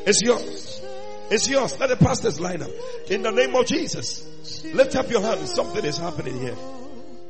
It's 0.07 0.21
yours. 0.21 0.81
It's 1.29 1.49
yours. 1.49 1.77
Let 1.77 1.89
the 1.89 1.97
pastors 1.97 2.39
line 2.39 2.61
up. 2.61 2.71
In 3.09 3.23
the 3.23 3.31
name 3.31 3.53
of 3.53 3.65
Jesus. 3.65 4.63
Lift 4.73 4.95
up 4.95 5.09
your 5.11 5.21
hands. 5.21 5.53
Something 5.53 5.83
is 5.83 5.97
happening 5.97 6.39
here. 6.39 6.55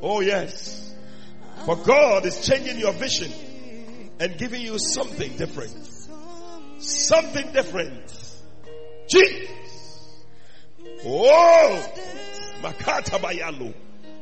Oh 0.00 0.20
yes. 0.20 0.79
For 1.66 1.76
God 1.76 2.26
is 2.26 2.46
changing 2.46 2.78
your 2.78 2.92
vision 2.92 3.32
and 4.18 4.36
giving 4.38 4.62
you 4.62 4.78
something 4.78 5.36
different. 5.36 5.88
Something 6.78 7.52
different. 7.52 8.12
Jesus. 9.08 9.48
Oh. 11.04 11.92
Makata 12.62 13.18
bayalo. 13.18 13.74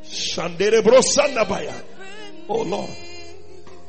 Shandere 0.03 0.81
brosanda 0.83 1.49
baya. 1.49 1.75
Oh 2.49 2.63
Lord. 2.63 2.91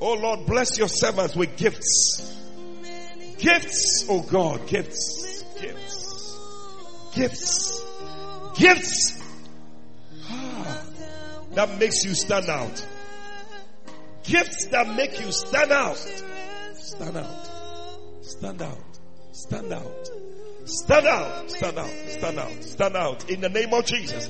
Oh 0.01 0.13
Lord, 0.13 0.45
bless 0.45 0.77
your 0.77 0.87
servants 0.87 1.35
with 1.35 1.55
gifts. 1.57 2.35
Gifts, 3.37 4.05
oh 4.09 4.21
God, 4.21 4.67
gifts. 4.67 5.43
Gifts. 5.61 6.37
Gifts. 7.13 7.83
Gifts. 8.55 9.21
Ah, 10.25 10.83
that 11.53 11.79
makes 11.79 12.03
you 12.03 12.13
stand 12.13 12.49
out. 12.49 12.85
Gifts 14.23 14.67
that 14.67 14.87
make 14.95 15.19
you 15.19 15.31
stand 15.31 15.71
out. 15.71 15.97
Stand 16.73 17.17
out. 17.17 17.49
Stand 18.21 18.61
out. 18.61 18.99
Stand 19.31 19.73
out. 19.73 20.11
Stand 20.65 21.07
out. 21.07 21.49
Stand 21.49 21.77
out. 21.79 21.89
Stand 22.09 22.39
out. 22.39 22.63
Stand 22.63 22.95
out. 22.95 23.29
In 23.29 23.41
the 23.41 23.49
name 23.49 23.73
of 23.73 23.85
Jesus. 23.85 24.27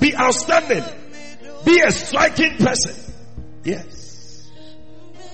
Be 0.00 0.16
outstanding. 0.16 0.84
Be 1.64 1.80
a 1.80 1.90
striking 1.90 2.56
person. 2.56 3.14
Yes. 3.64 4.50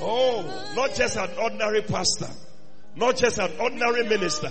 Oh, 0.00 0.42
not 0.74 0.94
just 0.94 1.16
an 1.16 1.30
ordinary 1.40 1.82
pastor. 1.82 2.30
Not 2.96 3.16
just 3.16 3.38
an 3.38 3.52
ordinary 3.60 4.04
minister. 4.08 4.50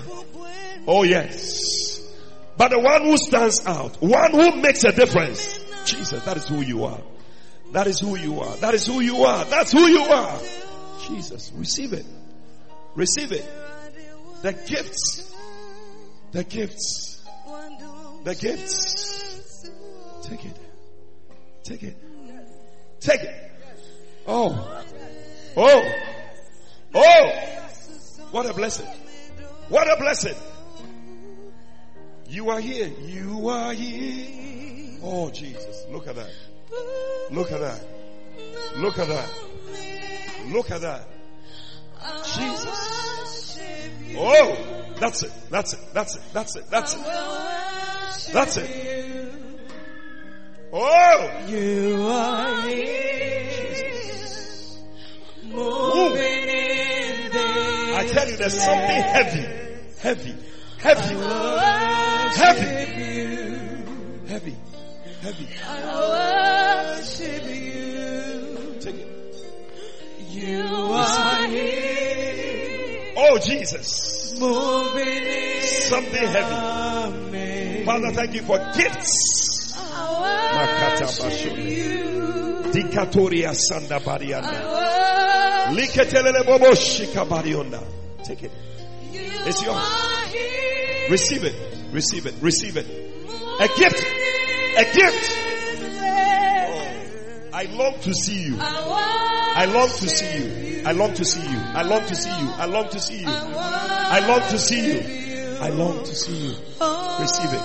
Oh 0.88 1.04
yes. 1.04 2.02
But 2.58 2.70
the 2.70 2.80
one 2.80 3.04
who 3.04 3.18
stands 3.18 3.66
out. 3.66 4.02
One 4.02 4.32
who 4.32 4.62
makes 4.62 4.84
a 4.84 4.92
difference. 4.92 5.60
Jesus, 5.86 6.24
that 6.24 6.38
is 6.38 6.48
who 6.48 6.62
you 6.62 6.86
are. 6.86 7.02
That 7.74 7.88
is 7.88 8.00
who 8.00 8.16
you 8.16 8.40
are. 8.40 8.56
That 8.58 8.76
is 8.76 8.86
who 8.86 9.00
you 9.00 9.24
are. 9.24 9.46
That's 9.46 9.72
who 9.72 9.88
you 9.88 10.04
are. 10.04 10.40
Jesus, 11.08 11.52
receive 11.56 11.94
it. 11.94 12.06
Receive 12.96 13.32
it. 13.32 13.46
The 14.44 14.54
gifts. 14.54 15.34
The 16.32 16.44
gifts. 16.44 17.26
The 18.26 18.36
gifts. 18.36 19.70
Take 20.22 20.46
it. 20.46 20.60
Take 21.64 21.84
it. 21.84 21.98
Take 23.00 23.22
it. 23.22 23.52
Oh. 24.28 24.84
Oh. 25.58 25.92
Oh. 26.94 27.32
What 28.30 28.46
a 28.46 28.54
blessing. 28.54 28.88
What 29.70 29.92
a 29.92 29.98
blessing. 30.00 30.36
You 32.28 32.52
are 32.52 32.60
here. 32.60 32.92
You 33.02 33.50
are 33.50 33.74
here. 33.74 35.00
Oh, 35.02 35.32
Jesus. 35.32 35.86
Look 35.90 36.08
at 36.08 36.16
that. 36.18 36.30
Look 37.32 37.52
at 37.52 37.60
that. 37.60 37.82
Look 38.78 39.00
at 39.00 39.08
that. 39.08 39.30
Look 40.48 40.72
at 40.72 40.82
that. 40.82 41.08
Jesus. 42.36 43.60
Oh, 44.18 44.58
that's 45.00 45.24
it. 45.24 45.32
That's 45.50 45.74
it. 45.74 45.80
That's 45.94 46.16
it. 46.16 46.22
That's 46.34 46.56
it. 46.56 46.64
That's 46.70 46.96
it. 46.96 48.34
That's 48.34 48.58
it. 48.58 49.34
Oh, 50.72 51.46
You 51.48 52.08
are. 52.10 52.64
Moving 55.54 56.50
in 56.50 57.32
I 57.96 58.08
tell 58.12 58.28
you, 58.28 58.38
there's 58.38 58.60
something 58.60 59.02
heavy, 59.04 59.46
heavy, 60.00 60.36
heavy, 60.80 61.16
heavy, 62.36 62.74
heavy, 62.88 64.28
heavy. 64.28 64.56
I 65.26 66.98
worship 67.00 67.44
you. 67.46 68.76
Take 68.82 68.96
it. 68.96 69.08
You 70.30 70.64
are 70.66 71.48
here. 71.48 73.14
Oh, 73.16 73.40
Jesus. 73.40 74.34
Moving 74.38 75.08
in 75.08 75.62
Something 75.62 76.28
heavy. 76.28 77.84
Father, 77.86 78.12
thank 78.12 78.34
you 78.34 78.42
for 78.42 78.58
gifts. 78.76 79.74
I 79.78 81.08
worship 81.22 81.58
you. 81.58 82.04
Dikatoria 82.74 83.54
sanda 83.54 84.00
barianda. 84.00 84.60
Liketelele 85.74 86.44
bobo 86.46 86.74
shika. 86.76 87.24
Take 88.26 88.44
it. 88.44 88.52
It's 89.14 89.64
yours. 89.64 91.10
Receive 91.10 91.44
it. 91.46 91.56
Receive 91.94 92.26
it. 92.26 92.36
Receive 92.42 92.78
it. 92.78 92.88
A 93.62 93.68
gift. 93.80 94.04
A 94.76 94.84
gift. 94.94 95.32
Oh, 96.06 96.90
I 97.54 97.66
long 97.66 98.00
to 98.02 98.14
see 98.14 98.42
you. 98.44 98.58
I 98.60 99.66
long 99.66 99.88
to 99.90 100.10
see 100.10 100.40
you. 100.40 100.84
I 100.86 100.92
long 100.94 101.14
to 101.14 101.24
see 101.26 101.42
you. 101.42 101.60
I 101.76 101.84
long 101.84 102.06
to 102.06 102.16
see 102.16 102.32
you. 102.32 102.50
I 102.58 102.66
long 102.66 102.90
to 102.90 103.00
see 103.00 103.20
you. 103.20 103.28
I 103.28 104.20
long 104.28 104.42
to 104.42 104.58
see 104.58 104.82
you. 104.88 105.02
I 105.62 105.70
long 105.70 106.04
to 106.04 106.16
see 106.16 106.36
you. 106.36 106.56
Receive 107.20 107.54
it. 107.54 107.62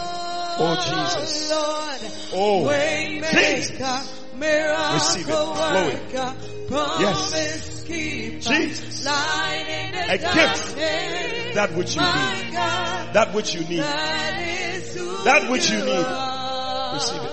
Oh 0.61 0.75
Jesus. 0.85 1.51
Oh 2.35 2.69
Jesus. 3.33 3.71
Receive 4.95 5.29
it. 5.29 5.35
Flow 5.35 5.89
it. 5.89 6.03
Yes. 7.01 7.85
Jesus. 7.89 9.07
A 9.07 10.19
gift. 10.19 10.77
That 11.55 11.73
which 11.75 11.95
you 11.97 12.03
need. 12.03 12.53
That 13.15 13.33
which 13.35 13.55
you 13.55 13.61
need. 13.63 13.83
That 15.25 15.49
which 15.51 15.71
you 15.71 15.79
need. 15.79 16.28
Receive 16.99 17.23
it. 17.23 17.31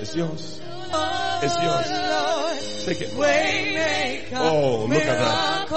It's 0.00 0.16
yours. 0.16 0.60
It's 1.42 1.56
yours. 1.62 1.88
Take 2.86 3.00
it. 3.02 3.12
Oh, 4.34 4.86
look 4.86 5.02
at 5.02 5.18
that. 5.18 5.68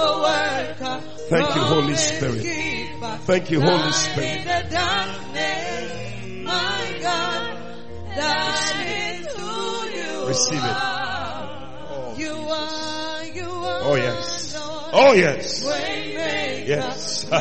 Thank 1.28 1.54
you, 1.54 1.60
Holy 1.62 1.94
Spirit. 1.96 2.42
Thank 3.26 3.50
you, 3.50 3.60
Holy 3.60 3.92
Spirit. 3.92 4.46
Receive 10.28 10.58
it. 10.58 10.76
Oh, 11.90 12.14
You 12.16 12.32
are, 12.32 13.24
you 13.24 13.50
are. 13.50 13.80
oh 13.82 13.94
yes. 13.96 14.54
Oh 14.92 15.12
yes. 15.12 15.62
Yes. 16.66 17.26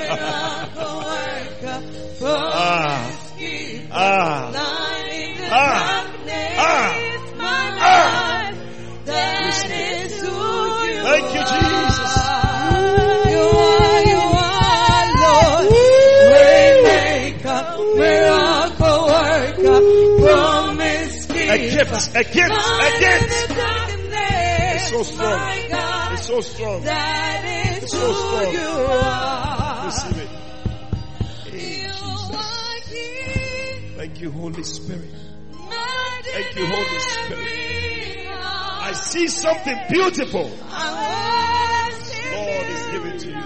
Ah. 2.24 3.10
Ah. 3.92 4.52
Light 5.52 6.06
in 6.06 6.26
the 6.28 6.42
Ah. 6.58 6.64
Ah. 6.64 6.92
my 7.38 7.68
Ah. 7.80 8.52
God, 8.52 8.54
that 9.06 9.70
is 9.70 10.14
who 10.22 10.28
you 10.28 11.02
Thank 11.04 11.28
you, 11.36 11.44
Jesus. 11.52 12.10
are. 12.12 12.80
You 13.32 13.46
are, 13.68 14.02
you 14.12 14.22
are, 14.42 15.06
Lord. 15.22 15.66
Waymaker, 16.32 17.64
miracle 17.98 19.02
worker, 19.12 19.80
promise 20.22 21.26
keeper, 21.26 21.52
A 21.52 21.58
gift. 21.58 22.16
A 22.16 22.24
gift. 22.24 22.52
A 22.52 22.54
light 22.54 23.00
gift. 23.00 23.22
in 23.22 23.30
the 23.30 23.46
darkness, 23.56 24.76
It's 24.76 24.90
so 24.90 25.02
strong. 25.04 25.40
It's 26.14 26.28
so 26.28 26.42
strong. 26.42 26.84
that 26.84 27.42
is 27.46 27.84
It's 27.84 27.92
so 27.92 28.14
strong. 28.14 28.54
you 28.54 28.70
are. 28.70 29.86
Receive 29.86 30.18
it. 30.18 30.30
You 31.46 31.52
Hey, 31.52 31.88
Jesus. 31.88 32.38
Thank 33.98 34.22
you, 34.22 34.32
Holy 34.32 34.64
Spirit. 34.64 35.10
Thank 36.32 36.56
you, 36.56 36.66
Holy 36.66 37.00
Spirit. 37.00 38.28
I 38.34 38.94
see 38.94 39.28
something 39.28 39.78
beautiful. 39.90 40.50
Lord 42.34 42.68
is 42.68 42.86
giving 42.88 43.18
to 43.20 43.28
you 43.30 43.44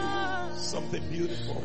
something 0.58 1.04
beautiful. 1.10 1.62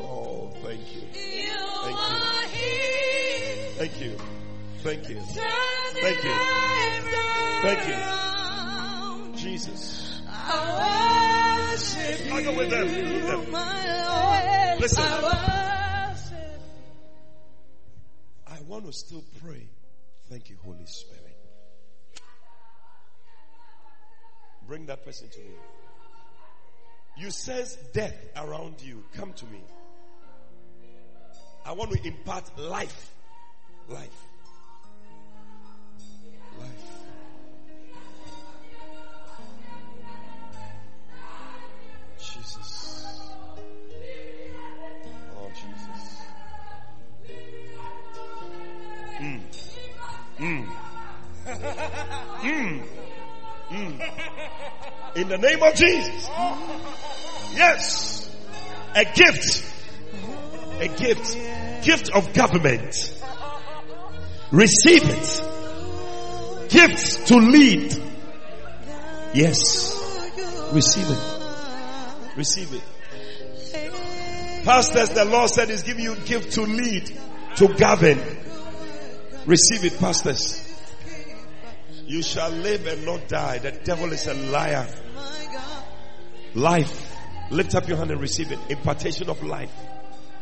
Oh, 0.00 0.50
thank 0.62 0.94
you. 0.94 1.00
Thank 3.78 4.00
you. 4.00 4.00
Thank 4.00 4.00
you. 4.00 4.16
Thank 4.82 5.08
you. 5.08 5.20
Thank 6.00 6.24
you. 6.24 6.34
Thank 7.62 7.88
you. 7.88 7.96
Jesus. 9.36 10.20
I 10.30 10.32
go. 12.44 12.52
With 12.56 12.70
them. 12.70 12.88
Listen. 14.80 15.04
Want 18.68 18.84
to 18.84 18.92
still 18.92 19.24
pray. 19.42 19.66
Thank 20.28 20.50
you, 20.50 20.56
Holy 20.62 20.84
Spirit. 20.84 21.36
Bring 24.66 24.84
that 24.86 25.02
person 25.06 25.30
to 25.30 25.38
me. 25.38 25.54
You 27.16 27.30
sense 27.30 27.76
death 27.94 28.14
around 28.36 28.82
you. 28.82 29.02
Come 29.14 29.32
to 29.32 29.46
me. 29.46 29.62
I 31.64 31.72
want 31.72 31.92
to 31.92 32.06
impart 32.06 32.58
life. 32.58 33.10
Life. 33.88 34.24
Life. 36.60 36.68
Jesus. 42.18 42.67
Mm. 49.18 49.40
Mm. 50.38 50.66
Mm. 52.40 52.82
Mm. 53.68 55.16
In 55.16 55.28
the 55.28 55.38
name 55.38 55.62
of 55.62 55.74
Jesus. 55.74 56.28
Yes. 57.54 58.36
A 58.94 59.04
gift. 59.04 59.64
A 60.80 60.88
gift. 60.88 61.36
Gift 61.84 62.10
of 62.14 62.32
government. 62.32 62.94
Receive 64.52 65.02
it. 65.04 65.42
Gift 66.68 67.26
to 67.28 67.36
lead. 67.36 67.94
Yes. 69.34 69.94
Receive 70.72 71.10
it. 71.10 72.36
Receive 72.36 72.72
it. 72.74 72.82
Pastors, 74.64 75.08
the 75.10 75.24
Lord 75.24 75.50
said 75.50 75.70
He's 75.70 75.82
giving 75.82 76.04
you 76.04 76.14
gift 76.14 76.52
to 76.52 76.62
lead, 76.62 77.10
to 77.56 77.68
govern. 77.74 78.18
Receive 79.48 79.86
it, 79.86 79.98
pastors. 79.98 80.62
You 82.06 82.22
shall 82.22 82.50
live 82.50 82.86
and 82.86 83.06
not 83.06 83.28
die. 83.28 83.56
The 83.58 83.72
devil 83.72 84.12
is 84.12 84.26
a 84.26 84.34
liar. 84.34 84.86
Life. 86.54 87.16
Lift 87.50 87.74
up 87.74 87.88
your 87.88 87.96
hand 87.96 88.10
and 88.10 88.20
receive 88.20 88.52
it. 88.52 88.58
Impartation 88.68 89.30
of 89.30 89.42
life. 89.42 89.72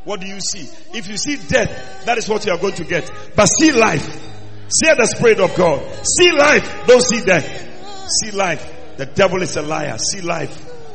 What 0.02 0.20
do 0.20 0.26
you 0.26 0.40
see? 0.40 0.68
If 0.92 1.06
you 1.06 1.18
see 1.18 1.36
death, 1.36 2.04
that 2.04 2.18
is 2.18 2.28
what 2.28 2.44
you 2.46 2.52
are 2.52 2.58
going 2.58 2.74
to 2.74 2.84
get. 2.84 3.08
But 3.36 3.46
see 3.46 3.70
life. 3.70 4.04
See 4.04 4.92
the 4.92 5.06
Spirit 5.06 5.38
of 5.38 5.54
God. 5.54 6.04
See 6.04 6.32
life. 6.32 6.86
Don't 6.88 7.02
see 7.02 7.24
death. 7.24 8.10
See 8.10 8.32
life. 8.32 8.96
The 8.96 9.06
devil 9.06 9.40
is 9.40 9.54
a 9.56 9.62
liar. 9.62 9.98
See 9.98 10.20
life. 10.20 10.50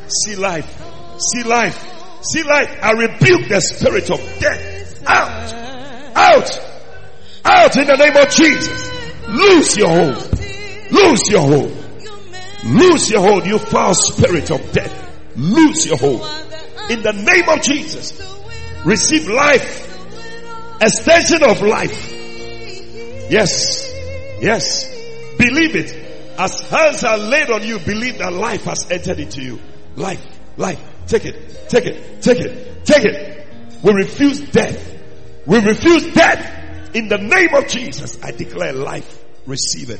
See 0.10 0.36
life. 0.36 0.68
See 1.18 1.44
life. 1.44 2.24
See 2.24 2.44
life. 2.44 2.78
I 2.82 2.92
rebuke 2.92 3.48
the 3.48 3.62
spirit 3.62 4.12
of 4.12 4.20
death. 4.40 5.02
Out. 5.08 5.54
Out. 6.14 6.71
Out 7.62 7.78
in 7.78 7.86
the 7.86 7.96
name 7.96 8.18
of 8.18 8.28
Jesus. 8.32 8.92
Lose 9.28 9.78
your 9.78 9.90
hold. 9.90 10.40
Lose 10.92 11.30
your 11.30 11.42
hold. 11.42 11.78
Lose 12.66 13.10
your 13.12 13.22
hold, 13.22 13.46
you 13.46 13.60
foul 13.60 13.94
spirit 13.94 14.50
of 14.50 14.72
death. 14.72 15.12
Lose 15.36 15.86
your 15.86 15.98
hold. 15.98 16.22
In 16.90 17.04
the 17.04 17.14
name 17.14 17.50
of 17.50 17.62
Jesus. 17.62 18.20
Receive 18.84 19.28
life. 19.28 19.88
Extension 20.82 21.44
of 21.44 21.62
life. 21.62 22.12
Yes. 23.30 23.88
Yes. 24.42 24.90
Believe 25.38 25.76
it. 25.76 25.94
As 26.40 26.62
hands 26.62 27.04
are 27.04 27.20
laid 27.20 27.52
on 27.52 27.62
you, 27.62 27.78
believe 27.78 28.18
that 28.18 28.34
life 28.34 28.64
has 28.64 28.90
entered 28.90 29.20
into 29.20 29.44
you. 29.44 29.60
Life. 29.96 30.26
Life. 30.58 30.82
Take 31.06 31.26
it. 31.26 31.70
Take 31.70 31.86
it. 31.86 32.24
Take 32.24 32.40
it. 32.40 32.86
Take 32.86 33.06
it. 33.06 33.48
We 33.84 33.94
refuse 33.94 34.40
death. 34.40 34.98
We 35.46 35.60
refuse 35.60 36.12
death. 36.12 36.61
In 36.94 37.08
the 37.08 37.18
name 37.18 37.54
of 37.54 37.68
Jesus, 37.68 38.22
I 38.24 38.32
declare 38.32 38.74
life. 38.74 39.24
Receive 39.46 39.90
it. 39.90 40.00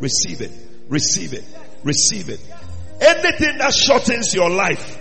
Receive 0.00 0.40
it. 0.40 0.52
Receive 0.88 1.32
it. 1.32 1.44
Receive 1.82 2.28
it. 2.28 2.40
Anything 3.00 3.58
that 3.58 3.74
shortens 3.74 4.34
your 4.34 4.50
life, 4.50 4.98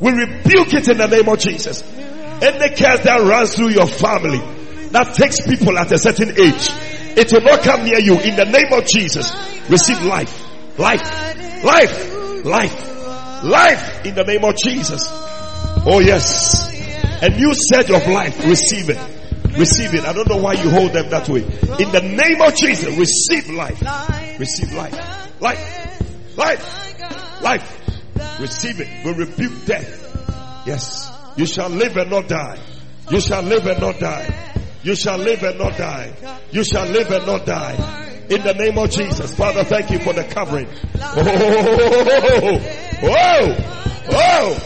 we 0.00 0.10
rebuke 0.12 0.74
it 0.74 0.88
in 0.88 0.98
the 0.98 1.06
name 1.06 1.28
of 1.28 1.38
Jesus. 1.38 1.82
Any 2.40 2.74
curse 2.74 3.00
that 3.00 3.20
runs 3.22 3.54
through 3.54 3.70
your 3.70 3.86
family, 3.86 4.38
that 4.90 5.14
takes 5.14 5.46
people 5.46 5.78
at 5.78 5.92
a 5.92 5.98
certain 5.98 6.30
age, 6.30 6.70
it 7.16 7.32
will 7.32 7.42
not 7.42 7.62
come 7.62 7.84
near 7.84 7.98
you 8.00 8.18
in 8.18 8.36
the 8.36 8.44
name 8.44 8.72
of 8.72 8.86
Jesus. 8.86 9.32
Receive 9.68 10.02
life. 10.04 10.78
Life. 10.78 11.64
Life. 11.64 12.44
Life. 12.44 13.44
Life 13.44 14.04
in 14.06 14.14
the 14.14 14.24
name 14.24 14.44
of 14.44 14.56
Jesus. 14.56 15.08
Oh 15.86 16.00
yes. 16.00 16.68
A 17.22 17.28
new 17.28 17.52
surge 17.54 17.90
of 17.90 18.06
life. 18.08 18.44
Receive 18.44 18.90
it. 18.90 19.17
Receive 19.58 19.94
it. 19.94 20.04
I 20.04 20.12
don't 20.12 20.28
know 20.28 20.36
why 20.36 20.52
you 20.54 20.70
hold 20.70 20.92
them 20.92 21.10
that 21.10 21.28
way. 21.28 21.42
In 21.42 21.90
the 21.92 22.00
name 22.00 22.40
of 22.40 22.54
Jesus, 22.54 22.96
receive 22.96 23.50
life. 23.50 23.82
Receive 24.38 24.72
life. 24.72 25.40
Life. 25.40 26.36
Life. 26.36 27.42
Life. 27.42 28.40
Receive 28.40 28.80
it. 28.80 29.04
We 29.04 29.12
rebuke 29.12 29.64
death. 29.66 30.62
Yes. 30.66 31.12
You 31.36 31.46
shall 31.46 31.68
live 31.70 31.96
and 31.96 32.10
not 32.10 32.28
die. 32.28 32.58
You 33.10 33.20
shall 33.20 33.42
live 33.42 33.66
and 33.66 33.80
not 33.80 33.98
die. 33.98 34.54
You 34.82 34.94
shall 34.94 35.18
live 35.18 35.42
and 35.42 35.58
not 35.58 35.76
die. 35.76 36.12
You 36.52 36.62
shall 36.62 36.86
live 36.86 37.10
and 37.10 37.26
not 37.26 37.44
die. 37.44 38.26
In 38.30 38.42
the 38.42 38.54
name 38.54 38.78
of 38.78 38.90
Jesus. 38.90 39.34
Father, 39.34 39.64
thank 39.64 39.90
you 39.90 39.98
for 39.98 40.12
the 40.12 40.24
covering. 40.24 40.68
Oh, 41.00 41.14
oh, 41.16 42.60
oh, 43.02 43.10
oh, 43.10 44.08
oh. 44.12 44.58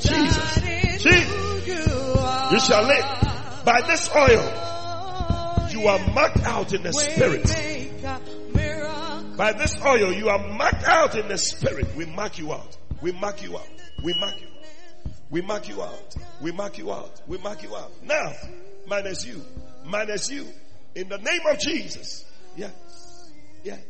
Jesus. 0.00 1.02
Jesus. 1.02 1.38
You 2.50 2.60
shall 2.60 2.86
live 2.86 3.27
by 3.68 3.82
this 3.82 4.08
oil. 4.16 5.68
You 5.70 5.88
are 5.88 5.98
marked 6.14 6.40
out 6.44 6.72
in 6.72 6.82
the 6.82 6.92
spirit. 6.94 7.44
By 9.36 9.52
this 9.52 9.76
oil, 9.84 10.10
you 10.10 10.30
are 10.30 10.38
marked 10.48 10.84
out 10.84 11.14
in 11.16 11.28
the 11.28 11.36
spirit. 11.36 11.94
We 11.94 12.06
mark 12.06 12.38
you 12.38 12.50
out. 12.54 12.78
We 13.02 13.12
mark 13.12 13.42
you 13.42 13.58
out. 13.58 13.68
We 14.02 14.18
mark 14.18 14.40
you. 14.40 14.46
We 15.28 15.42
mark 15.42 15.68
you 15.68 15.82
out. 15.82 16.16
We 16.40 16.50
mark 16.50 16.78
you 16.78 16.90
out. 16.90 17.20
We 17.26 17.36
mark 17.36 17.62
you 17.62 17.76
out. 17.76 17.92
Now, 18.02 18.32
minus 18.86 19.26
you. 19.26 19.44
Minus 19.84 20.30
you. 20.30 20.46
In 20.94 21.10
the 21.10 21.18
name 21.18 21.42
of 21.50 21.58
Jesus. 21.58 22.24
Yes. 22.56 22.72
Yes. 23.62 23.80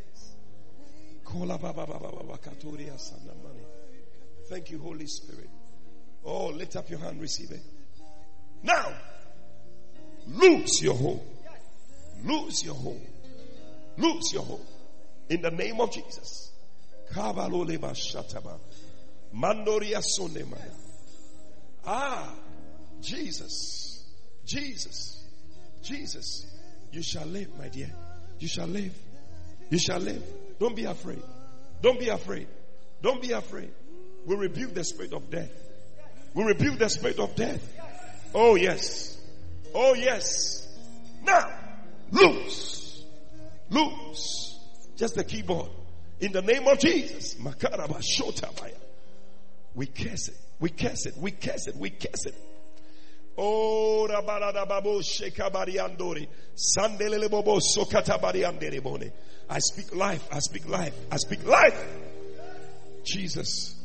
Thank 4.50 4.72
you, 4.72 4.80
Holy 4.80 5.06
Spirit. 5.06 5.48
Oh, 6.24 6.48
lift 6.48 6.74
up 6.74 6.90
your 6.90 6.98
hand, 6.98 7.20
receive 7.20 7.52
it. 7.52 7.62
Now, 8.64 8.92
lose 10.28 10.82
your 10.82 10.94
hold. 10.94 11.24
Lose 12.24 12.64
your 12.64 12.74
hold. 12.74 13.00
Lose 13.96 14.32
your 14.32 14.42
hold. 14.42 14.66
In 15.28 15.42
the 15.42 15.50
name 15.50 15.80
of 15.80 15.92
Jesus. 15.92 16.52
Ah, 21.86 22.34
Jesus. 23.00 24.04
Jesus. 24.44 25.24
Jesus. 25.82 26.46
You 26.92 27.02
shall 27.02 27.26
live, 27.26 27.48
my 27.58 27.68
dear. 27.68 27.90
You 28.38 28.48
shall 28.48 28.66
live. 28.66 28.94
You 29.70 29.78
shall 29.78 30.00
live. 30.00 30.22
Don't 30.58 30.74
be 30.74 30.84
afraid. 30.84 31.22
Don't 31.82 32.00
be 32.00 32.08
afraid. 32.08 32.46
Don't 33.02 33.22
be 33.22 33.32
afraid. 33.32 33.70
We 34.26 34.36
rebuke 34.36 34.74
the 34.74 34.84
spirit 34.84 35.12
of 35.12 35.30
death. 35.30 35.52
We 36.34 36.44
rebuke 36.44 36.78
the 36.78 36.88
spirit 36.88 37.18
of 37.18 37.34
death. 37.34 37.62
Oh 38.34 38.54
yes. 38.54 39.17
Oh 39.74 39.94
yes. 39.94 40.66
Now, 41.22 41.50
loose. 42.10 43.04
Loose. 43.70 44.58
Just 44.96 45.14
the 45.14 45.24
keyboard. 45.24 45.70
In 46.20 46.32
the 46.32 46.42
name 46.42 46.66
of 46.66 46.78
Jesus. 46.78 47.36
We 49.74 49.86
curse 49.86 50.28
it. 50.28 50.36
We 50.60 50.70
curse 50.70 51.06
it. 51.06 51.16
We 51.16 51.30
curse 51.30 51.66
it. 51.68 51.76
We 51.76 51.90
curse 51.90 52.26
it. 52.26 52.34
Oh, 53.36 54.08
rabaradababo 54.10 55.00
shekabariandori. 55.00 56.26
Sandelelebobo 56.56 57.60
sokatabarianderebone. 57.60 59.12
I 59.48 59.58
speak 59.60 59.94
life. 59.94 60.26
I 60.32 60.40
speak 60.40 60.68
life. 60.68 60.94
I 61.12 61.16
speak 61.16 61.44
life. 61.44 61.86
Jesus. 63.04 63.76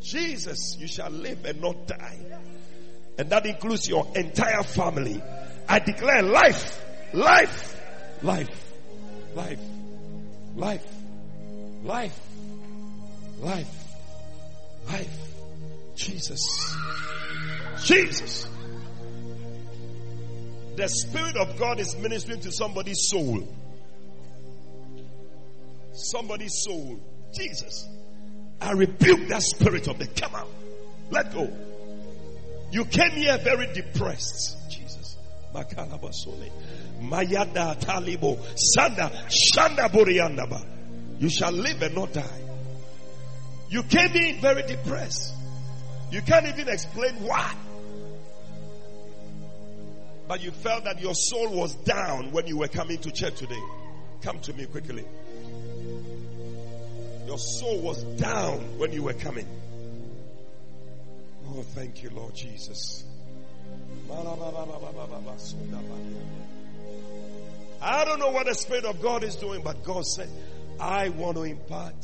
Jesus, 0.00 0.76
you 0.78 0.86
shall 0.86 1.10
live 1.10 1.44
and 1.44 1.60
not 1.60 1.86
die. 1.86 2.18
And 3.18 3.30
that 3.30 3.46
includes 3.46 3.88
your 3.88 4.06
entire 4.14 4.62
family. 4.62 5.22
I 5.68 5.78
declare 5.78 6.22
life, 6.22 6.84
life, 7.12 7.80
life, 8.22 8.74
life, 9.34 9.60
life, 10.56 10.86
life, 11.84 12.20
life, 13.40 13.68
life. 14.88 15.18
Jesus. 15.94 16.76
Jesus. 17.84 18.48
The 20.76 20.88
Spirit 20.88 21.36
of 21.36 21.56
God 21.56 21.78
is 21.78 21.96
ministering 21.96 22.40
to 22.40 22.50
somebody's 22.50 23.08
soul. 23.08 23.46
Somebody's 25.92 26.64
soul. 26.64 26.98
Jesus. 27.32 27.86
I 28.60 28.72
rebuke 28.72 29.28
that 29.28 29.42
spirit 29.42 29.86
of 29.86 29.98
the 29.98 30.08
out. 30.34 30.48
Let 31.10 31.32
go. 31.32 31.52
You 32.74 32.84
came 32.86 33.12
here 33.12 33.38
very 33.38 33.72
depressed. 33.72 34.56
Jesus. 34.68 35.16
Makalabasole. 35.54 36.50
Mayada 37.00 37.80
talibo. 37.80 38.36
Sanda. 38.56 39.12
Shanda 39.28 39.88
buriandaba. 39.88 40.66
You 41.20 41.28
shall 41.30 41.52
live 41.52 41.80
and 41.82 41.94
not 41.94 42.12
die. 42.12 42.40
You 43.68 43.84
came 43.84 44.10
in 44.16 44.40
very 44.40 44.64
depressed. 44.66 45.34
You 46.10 46.20
can't 46.22 46.46
even 46.46 46.68
explain 46.68 47.22
why. 47.22 47.54
But 50.26 50.42
you 50.42 50.50
felt 50.50 50.82
that 50.82 51.00
your 51.00 51.14
soul 51.14 51.54
was 51.56 51.76
down 51.76 52.32
when 52.32 52.48
you 52.48 52.58
were 52.58 52.66
coming 52.66 52.98
to 52.98 53.12
church 53.12 53.36
today. 53.36 53.62
Come 54.22 54.40
to 54.40 54.52
me 54.52 54.66
quickly. 54.66 55.04
Your 57.28 57.38
soul 57.38 57.82
was 57.82 58.02
down 58.18 58.78
when 58.78 58.90
you 58.92 59.04
were 59.04 59.14
coming. 59.14 59.46
Oh, 61.56 61.62
thank 61.62 62.02
you, 62.02 62.10
Lord 62.10 62.34
Jesus. 62.34 63.04
I 67.80 68.04
don't 68.04 68.18
know 68.18 68.30
what 68.30 68.46
the 68.46 68.54
Spirit 68.54 68.84
of 68.84 69.00
God 69.00 69.22
is 69.22 69.36
doing, 69.36 69.62
but 69.62 69.84
God 69.84 70.04
said, 70.04 70.28
I 70.80 71.10
want 71.10 71.36
to 71.36 71.44
impart. 71.44 71.94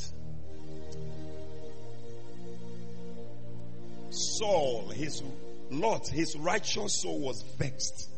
Saul, 4.11 4.89
his 4.89 5.23
Lot, 5.71 6.09
his 6.09 6.37
righteous 6.37 7.01
soul 7.01 7.19
was 7.19 7.43
vexed. 7.59 8.09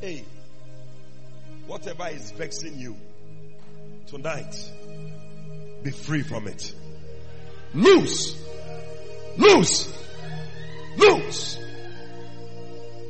Hey, 0.00 0.24
whatever 1.66 2.08
is 2.08 2.30
vexing 2.32 2.78
you 2.78 2.96
tonight, 4.06 4.54
be 5.82 5.90
free 5.90 6.22
from 6.22 6.46
it. 6.48 6.72
Loose. 7.74 8.36
Loose. 9.36 10.05
Loose. 10.96 11.58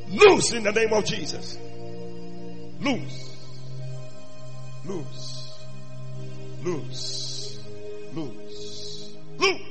Loose 0.09 0.53
in 0.53 0.63
the 0.63 0.71
name 0.71 0.93
of 0.93 1.05
Jesus. 1.05 1.57
Loose. 2.79 3.27
Loose. 4.85 5.53
Loose. 6.63 7.59
Loose. 8.13 9.15
Loose. 9.37 9.67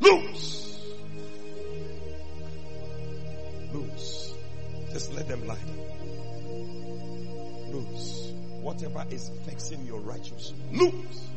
Loose. 0.00 0.78
Loose. 3.72 4.34
Just 4.92 5.12
let 5.14 5.28
them 5.28 5.46
lie 5.46 5.56
Loose. 7.72 8.32
Whatever 8.60 9.04
is 9.10 9.30
vexing 9.46 9.86
your 9.86 10.00
righteous. 10.00 10.52
Loose. 10.72 11.28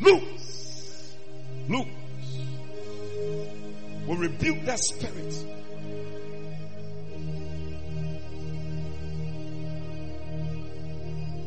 Loose. 0.00 1.16
Loose. 1.68 1.86
We 4.10 4.16
rebuke 4.16 4.64
that 4.64 4.80
spirit. 4.80 5.32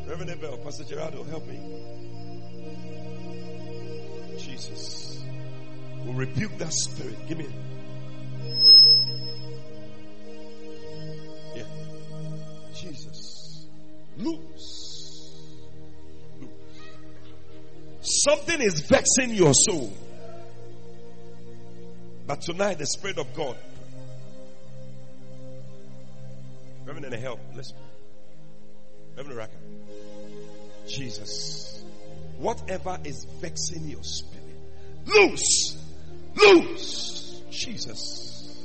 Reverend 0.08 0.30
Abel, 0.30 0.56
Pastor 0.64 0.84
Gerardo, 0.84 1.24
help 1.24 1.46
me. 1.46 1.60
Jesus. 4.38 5.22
We 6.06 6.12
rebuke 6.14 6.56
that 6.56 6.72
spirit. 6.72 7.28
Give 7.28 7.36
me. 7.36 7.48
Yeah. 11.56 11.64
Jesus. 12.72 13.66
Loose. 14.16 15.34
Loose. 16.40 16.80
Something 18.00 18.62
is 18.62 18.80
vexing 18.80 19.34
your 19.34 19.52
soul. 19.52 19.92
But 22.26 22.40
tonight, 22.40 22.78
the 22.78 22.86
Spirit 22.86 23.18
of 23.18 23.34
God. 23.34 23.56
Reverend, 26.86 27.06
and 27.06 27.22
help. 27.22 27.40
Listen. 27.54 27.76
Reverend 29.16 29.38
Raka. 29.38 29.56
Jesus. 30.86 31.82
Whatever 32.38 32.98
is 33.04 33.24
vexing 33.40 33.88
your 33.88 34.02
spirit, 34.02 34.44
loose. 35.06 35.76
Loose. 36.34 37.42
Jesus. 37.50 38.60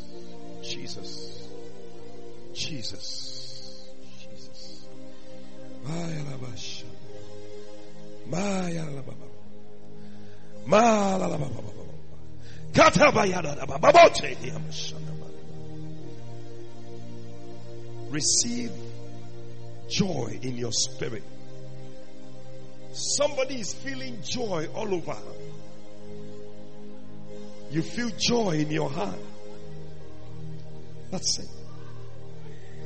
Jesus. 0.63 1.47
Jesus. 2.53 3.89
Jesus. 4.19 4.85
Maya. 5.83 6.23
Maya. 10.67 11.78
Receive 18.09 18.71
joy 19.87 20.39
in 20.41 20.57
your 20.57 20.71
spirit. 20.71 21.23
Somebody 22.91 23.59
is 23.59 23.73
feeling 23.73 24.19
joy 24.23 24.67
all 24.73 24.93
over. 24.93 25.17
You 27.71 27.83
feel 27.83 28.09
joy 28.17 28.51
in 28.51 28.71
your 28.71 28.89
heart. 28.89 29.19
That's 31.11 31.39
it. 31.39 31.49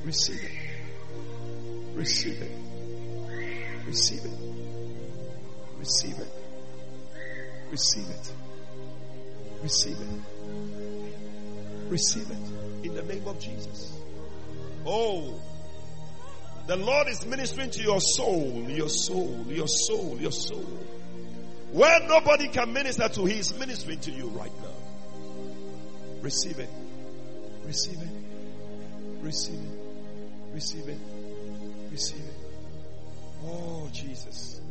Receive 0.04 0.44
it. 0.44 1.96
Receive 1.96 2.42
it. 2.42 2.52
Receive 3.88 4.26
it. 4.26 4.40
Receive 5.78 6.20
it. 6.20 6.28
Receive 7.72 8.10
it. 8.10 8.34
Receive 9.64 9.98
it. 10.00 10.08
Receive 11.90 12.30
it 12.30 12.86
in 12.86 12.94
the 12.96 13.02
name 13.04 13.28
of 13.28 13.40
Jesus. 13.40 13.94
Oh, 14.86 15.40
The 16.68 16.78
Lord 16.78 17.08
is 17.10 17.26
ministering 17.26 17.72
to 17.72 17.82
your 17.82 18.00
soul, 18.00 18.66
your 18.70 18.88
soul, 18.88 19.46
your 19.50 19.68
soul, 19.68 20.18
your 20.20 20.32
soul. 20.32 20.66
Where 21.74 22.00
nobody 22.08 22.48
can 22.48 22.72
minister 22.72 23.10
to, 23.10 23.26
He 23.26 23.40
is 23.40 23.58
ministering 23.58 24.00
to 24.02 24.12
you 24.12 24.28
right 24.30 24.52
now. 24.62 26.22
Receive 26.22 26.60
it. 26.60 26.70
Receive 27.66 28.02
it. 28.02 28.10
Receive 29.22 29.60
it. 29.60 30.54
Receive 30.54 30.88
it. 30.88 31.00
Receive 31.92 32.20
it. 32.20 32.36
Oh, 33.46 33.90
Jesus. 33.92 34.62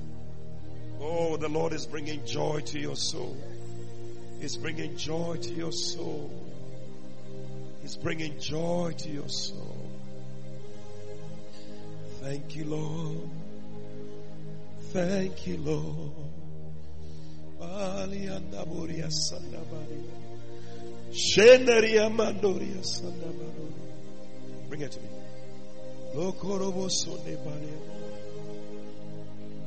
Oh, 0.98 1.36
the 1.36 1.48
Lord 1.48 1.74
is 1.74 1.86
bringing 1.86 2.24
joy 2.24 2.60
to 2.60 2.78
your 2.78 2.96
soul. 2.96 3.36
He's 4.42 4.56
bringing 4.56 4.96
joy 4.96 5.36
to 5.40 5.50
your 5.54 5.70
soul. 5.70 6.28
He's 7.80 7.96
bringing 7.96 8.40
joy 8.40 8.92
to 8.98 9.08
your 9.08 9.28
soul. 9.28 9.88
Thank 12.22 12.56
you, 12.56 12.64
Lord. 12.64 13.30
Thank 14.92 15.46
you, 15.46 15.58
Lord. 15.58 16.10
Bring 24.68 24.80
it 24.80 24.90
to 24.90 24.98
me. 24.98 25.08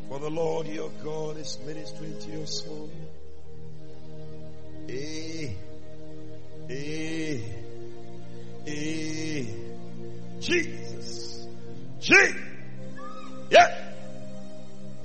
For 0.09 0.19
the 0.19 0.29
Lord 0.29 0.67
your 0.67 0.89
God 1.01 1.37
is 1.37 1.57
ministering 1.65 2.19
to 2.19 2.29
your 2.29 2.45
soul. 2.45 2.89
Eh, 4.87 5.49
eh, 6.69 7.39
eh. 8.67 9.45
Jesus. 10.39 11.47
Jesus. 11.99 12.35
Yeah. 13.49 13.93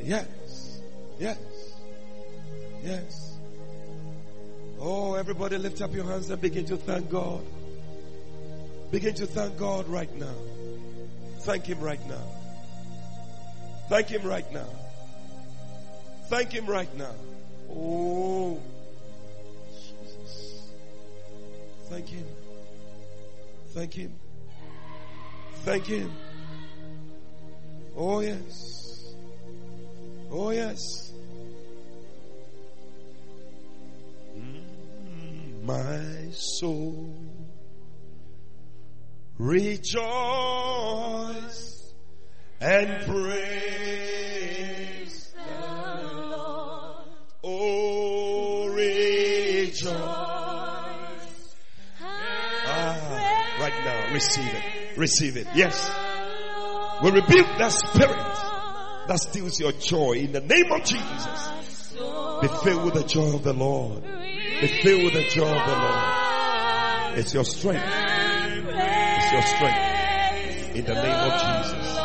Yes. 0.03 0.81
Yes. 1.19 1.39
Yes. 2.83 3.39
Oh, 4.79 5.15
everybody 5.15 5.59
lift 5.59 5.83
up 5.83 5.95
your 5.95 6.05
hands 6.05 6.31
and 6.31 6.41
begin 6.41 6.65
to 6.67 6.77
thank 6.77 7.11
God. 7.11 7.45
Begin 8.91 9.15
to 9.15 9.27
thank 9.27 9.59
God 9.59 9.87
right 9.89 10.13
now. 10.17 10.35
Thank 11.41 11.67
Him 11.67 11.81
right 11.81 12.05
now. 12.09 12.25
Thank 13.89 14.09
Him 14.09 14.23
right 14.23 14.51
now. 14.53 14.69
Thank 16.29 16.53
Him 16.53 16.67
right 16.67 16.93
now. 16.97 17.15
Oh, 17.71 18.61
Thank 21.91 22.09
Him. 22.09 22.25
Thank 23.75 23.95
Him. 23.95 24.13
Thank 25.65 25.87
Him. 25.87 26.13
Oh, 27.97 28.21
yes. 28.21 29.15
Oh, 30.31 30.51
yes. 30.51 30.79
Mm, 34.39 35.65
My 35.65 36.31
soul 36.31 37.13
rejoice 39.39 40.05
and 42.61 43.05
praise 43.07 44.33
the 45.35 46.21
Lord. 46.29 47.07
Oh, 47.43 48.69
rejoice. 48.69 50.40
Receive 54.13 54.55
it. 54.55 54.99
Receive 54.99 55.37
it. 55.37 55.47
Yes. 55.55 55.91
We 57.03 57.11
rebuke 57.11 57.47
that 57.59 57.73
spirit 57.73 58.17
that 59.09 59.19
steals 59.21 59.59
your 59.59 59.73
joy 59.73 60.13
in 60.13 60.33
the 60.33 60.41
name 60.41 60.71
of 60.71 60.85
Jesus. 60.85 61.53
Be 62.41 62.49
filled 62.63 62.85
with 62.85 62.95
the 62.95 63.05
joy 63.07 63.35
of 63.35 63.43
the 63.43 63.53
Lord. 63.53 64.03
Be 64.03 64.69
filled 64.83 65.05
with 65.05 65.15
the 65.15 65.29
joy 65.29 65.49
of 65.49 65.67
the 65.67 65.77
Lord. 65.77 67.19
It's 67.19 67.35
your 67.35 67.45
strength. 67.45 67.85
It's 67.85 69.33
your 69.33 69.43
strength. 69.43 70.77
In 70.77 70.85
the 70.85 70.95
name 70.95 71.33
of 71.33 71.41
Jesus. 71.41 71.99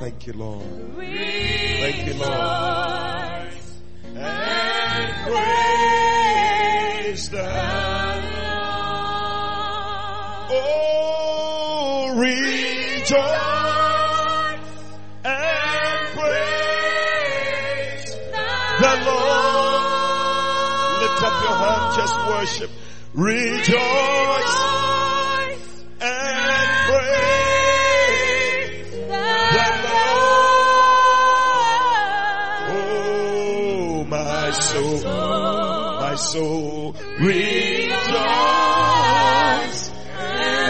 Thank 0.00 0.26
you, 0.26 0.32
Lord. 0.34 0.64
Thank 0.96 2.06
you, 2.06 2.14
Lord. 2.14 3.48
And 4.16 5.12
praise 5.32 7.30
the 7.30 7.44
Oh, 10.50 10.93
rejoice 13.04 13.20
and 15.24 16.08
praise 16.16 16.96
the 18.80 18.94
Lord. 19.04 19.84
Lift 21.02 21.20
up 21.22 21.36
your 21.42 21.56
hand, 21.60 21.84
just 21.96 22.16
worship. 22.28 22.70
Rejoice 23.12 24.56
and 26.00 26.68
praise 26.88 28.10
the 28.90 29.66
Lord. 29.84 30.24
Oh, 32.70 34.04
my 34.08 34.50
soul, 34.50 35.00
my 36.00 36.14
soul, 36.14 36.96
rejoice 37.20 38.00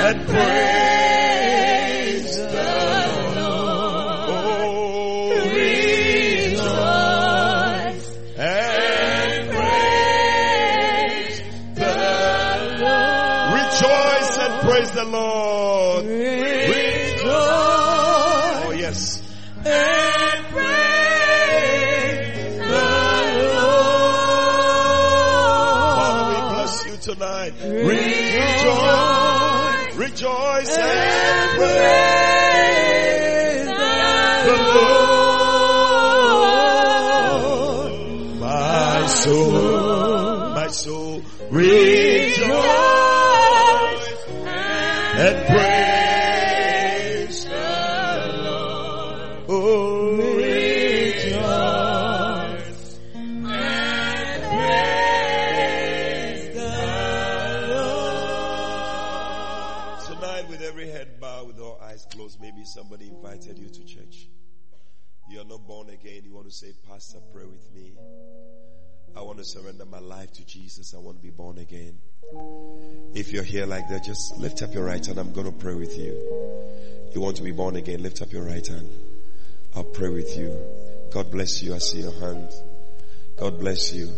and 0.07 0.27
praise 0.27 0.84
tonight. 27.05 27.53
Rejoice. 27.61 27.95
Rejoice 29.95 30.79
and 30.79 31.59
praise 31.59 32.47
the 34.47 34.57
Lord. 34.75 35.21
My 38.41 39.07
soul, 39.07 39.53
my 40.55 40.69
soul, 40.69 41.23
rejoice 41.51 42.14
to 69.45 69.51
surrender 69.51 69.85
my 69.85 69.99
life 69.99 70.33
to 70.33 70.47
Jesus. 70.47 70.95
I 70.95 70.99
want 70.99 71.19
to 71.19 71.23
be 71.23 71.31
born 71.31 71.59
again. 71.59 71.99
If 73.15 73.33
you're 73.33 73.45
here 73.45 73.67
like 73.67 73.89
that, 73.91 74.05
just 74.05 74.39
lift 74.39 74.63
up 74.63 74.73
your 74.73 74.85
right 74.85 75.05
hand. 75.05 75.19
I'm 75.19 75.33
going 75.33 75.47
to 75.47 75.53
pray 75.53 75.75
with 75.75 75.99
you. 75.99 76.13
You 77.15 77.21
want 77.21 77.37
to 77.37 77.43
be 77.43 77.53
born 77.53 77.77
again? 77.77 78.03
Lift 78.03 78.23
up 78.23 78.33
your 78.33 78.45
right 78.45 78.67
hand. 78.67 78.89
I'll 79.77 79.85
pray 79.85 80.09
with 80.09 80.37
you. 80.37 80.57
God 81.13 81.31
bless 81.31 81.63
you. 81.63 81.75
I 81.75 81.79
see 81.79 82.01
your 82.01 82.13
hand. 82.13 82.49
God 83.39 83.61
bless 83.61 83.93
you. 83.93 84.09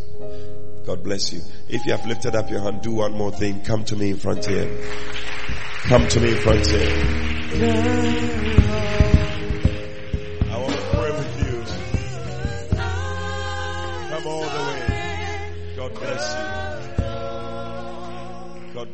God 0.87 1.03
bless 1.03 1.33
you. 1.33 1.41
If 1.69 1.85
you 1.87 1.93
have 1.93 2.07
lifted 2.07 2.37
up 2.37 2.49
your 2.49 2.61
hand, 2.61 2.83
do 2.83 2.93
one 2.93 3.13
more 3.13 3.33
thing. 3.33 3.63
Come 3.63 3.85
to 3.87 3.97
me 3.97 4.11
in 4.11 4.19
front 4.19 4.47
here. 4.47 4.69
Come 5.89 6.07
to 6.07 6.21
me 6.21 6.33
in 6.33 6.41
front 6.41 6.67
here. 6.67 8.56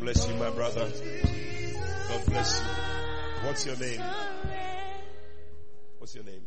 bless 0.03 0.29
you, 0.29 0.35
my 0.35 0.51
brother. 0.51 0.91
God 2.09 2.27
bless 2.27 2.61
you. 2.61 2.67
What's 3.47 3.65
your 3.65 3.77
name? 3.77 4.03
What's 5.99 6.15
your 6.17 6.25
name? 6.25 6.43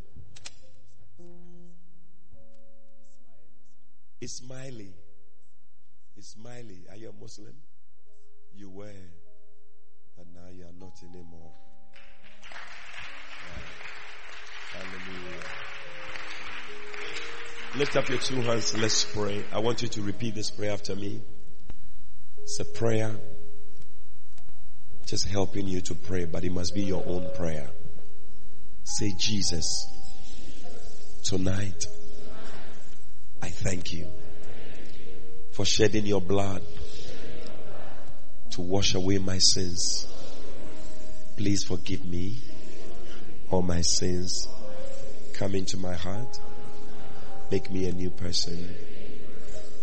Ismaili. 4.22 4.91
Ismaili. 6.19 6.91
Are 6.91 6.98
you 6.98 7.10
a 7.10 7.22
Muslim? 7.22 7.56
You 8.53 8.69
were, 8.69 8.90
but 10.18 10.26
now 10.34 10.49
you 10.52 10.64
are 10.64 10.77
not 10.77 11.02
anymore. 11.03 11.53
Hallelujah. 14.73 15.44
Lift 17.77 17.95
up 17.95 18.10
your 18.10 18.18
two 18.18 18.41
hands. 18.41 18.77
Let's 18.77 19.06
pray. 19.06 19.45
I 19.53 19.60
want 19.60 19.82
you 19.82 19.88
to 19.88 20.02
repeat 20.02 20.36
this 20.36 20.52
prayer 20.52 20.72
after 20.72 20.94
me. 20.94 21.22
It's 22.41 22.60
a 22.60 22.65
prayer 22.65 23.15
just 25.06 25.27
helping 25.27 25.68
you 25.68 25.82
to 25.82 25.95
pray, 25.95 26.26
but 26.26 26.44
it 26.44 26.52
must 26.52 26.73
be 26.73 26.82
your 26.84 27.03
own 27.06 27.30
prayer. 27.36 27.69
Say, 28.84 29.14
Jesus, 29.18 29.65
tonight, 31.23 31.86
I 33.41 33.49
thank 33.49 33.94
you 33.94 34.07
for 35.52 35.65
shedding 35.65 36.06
your 36.06 36.22
blood 36.22 36.61
to 38.52 38.61
wash 38.61 38.95
away 38.95 39.18
my 39.18 39.38
sins. 39.38 40.07
Please 41.38 41.64
forgive 41.64 42.06
me 42.06 42.40
all 43.52 43.61
my 43.61 43.82
sins. 43.82 44.48
Come 45.34 45.56
into 45.56 45.77
my 45.77 45.94
heart. 45.94 46.40
Make 47.52 47.69
me 47.69 47.88
a 47.88 47.91
new 47.91 48.10
person. 48.10 48.76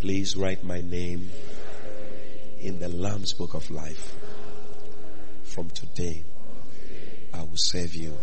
Please 0.00 0.36
write 0.36 0.64
my 0.64 0.80
name 0.80 1.30
in 2.58 2.78
the 2.78 2.88
Lamb's 2.88 3.34
Book 3.34 3.54
of 3.54 3.70
Life. 3.70 4.16
From 5.52 5.68
today, 5.68 6.24
I 7.34 7.42
will 7.42 7.58
serve 7.58 7.94
you. 7.94 8.16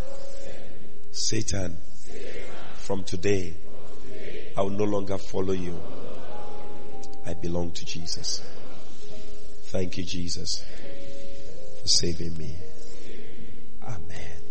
Satan, 1.12 1.78
from 2.74 3.04
today, 3.04 3.54
I 4.58 4.64
will 4.64 4.72
no 4.72 4.86
longer 4.86 5.20
follow 5.20 5.54
you. 5.54 5.80
I 7.28 7.36
belong 7.36 7.72
to 7.74 7.86
Jesus. 7.86 8.42
Thank 9.66 9.98
you, 9.98 10.06
Jesus, 10.06 10.66
for 11.82 11.88
saving 11.88 12.36
me. 12.36 12.56
Amen. 13.84 14.42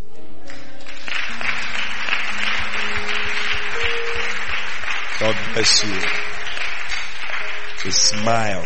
God 5.19 5.37
bless 5.53 5.85
you. 5.85 6.01
To 7.79 7.91
smile. 7.91 8.65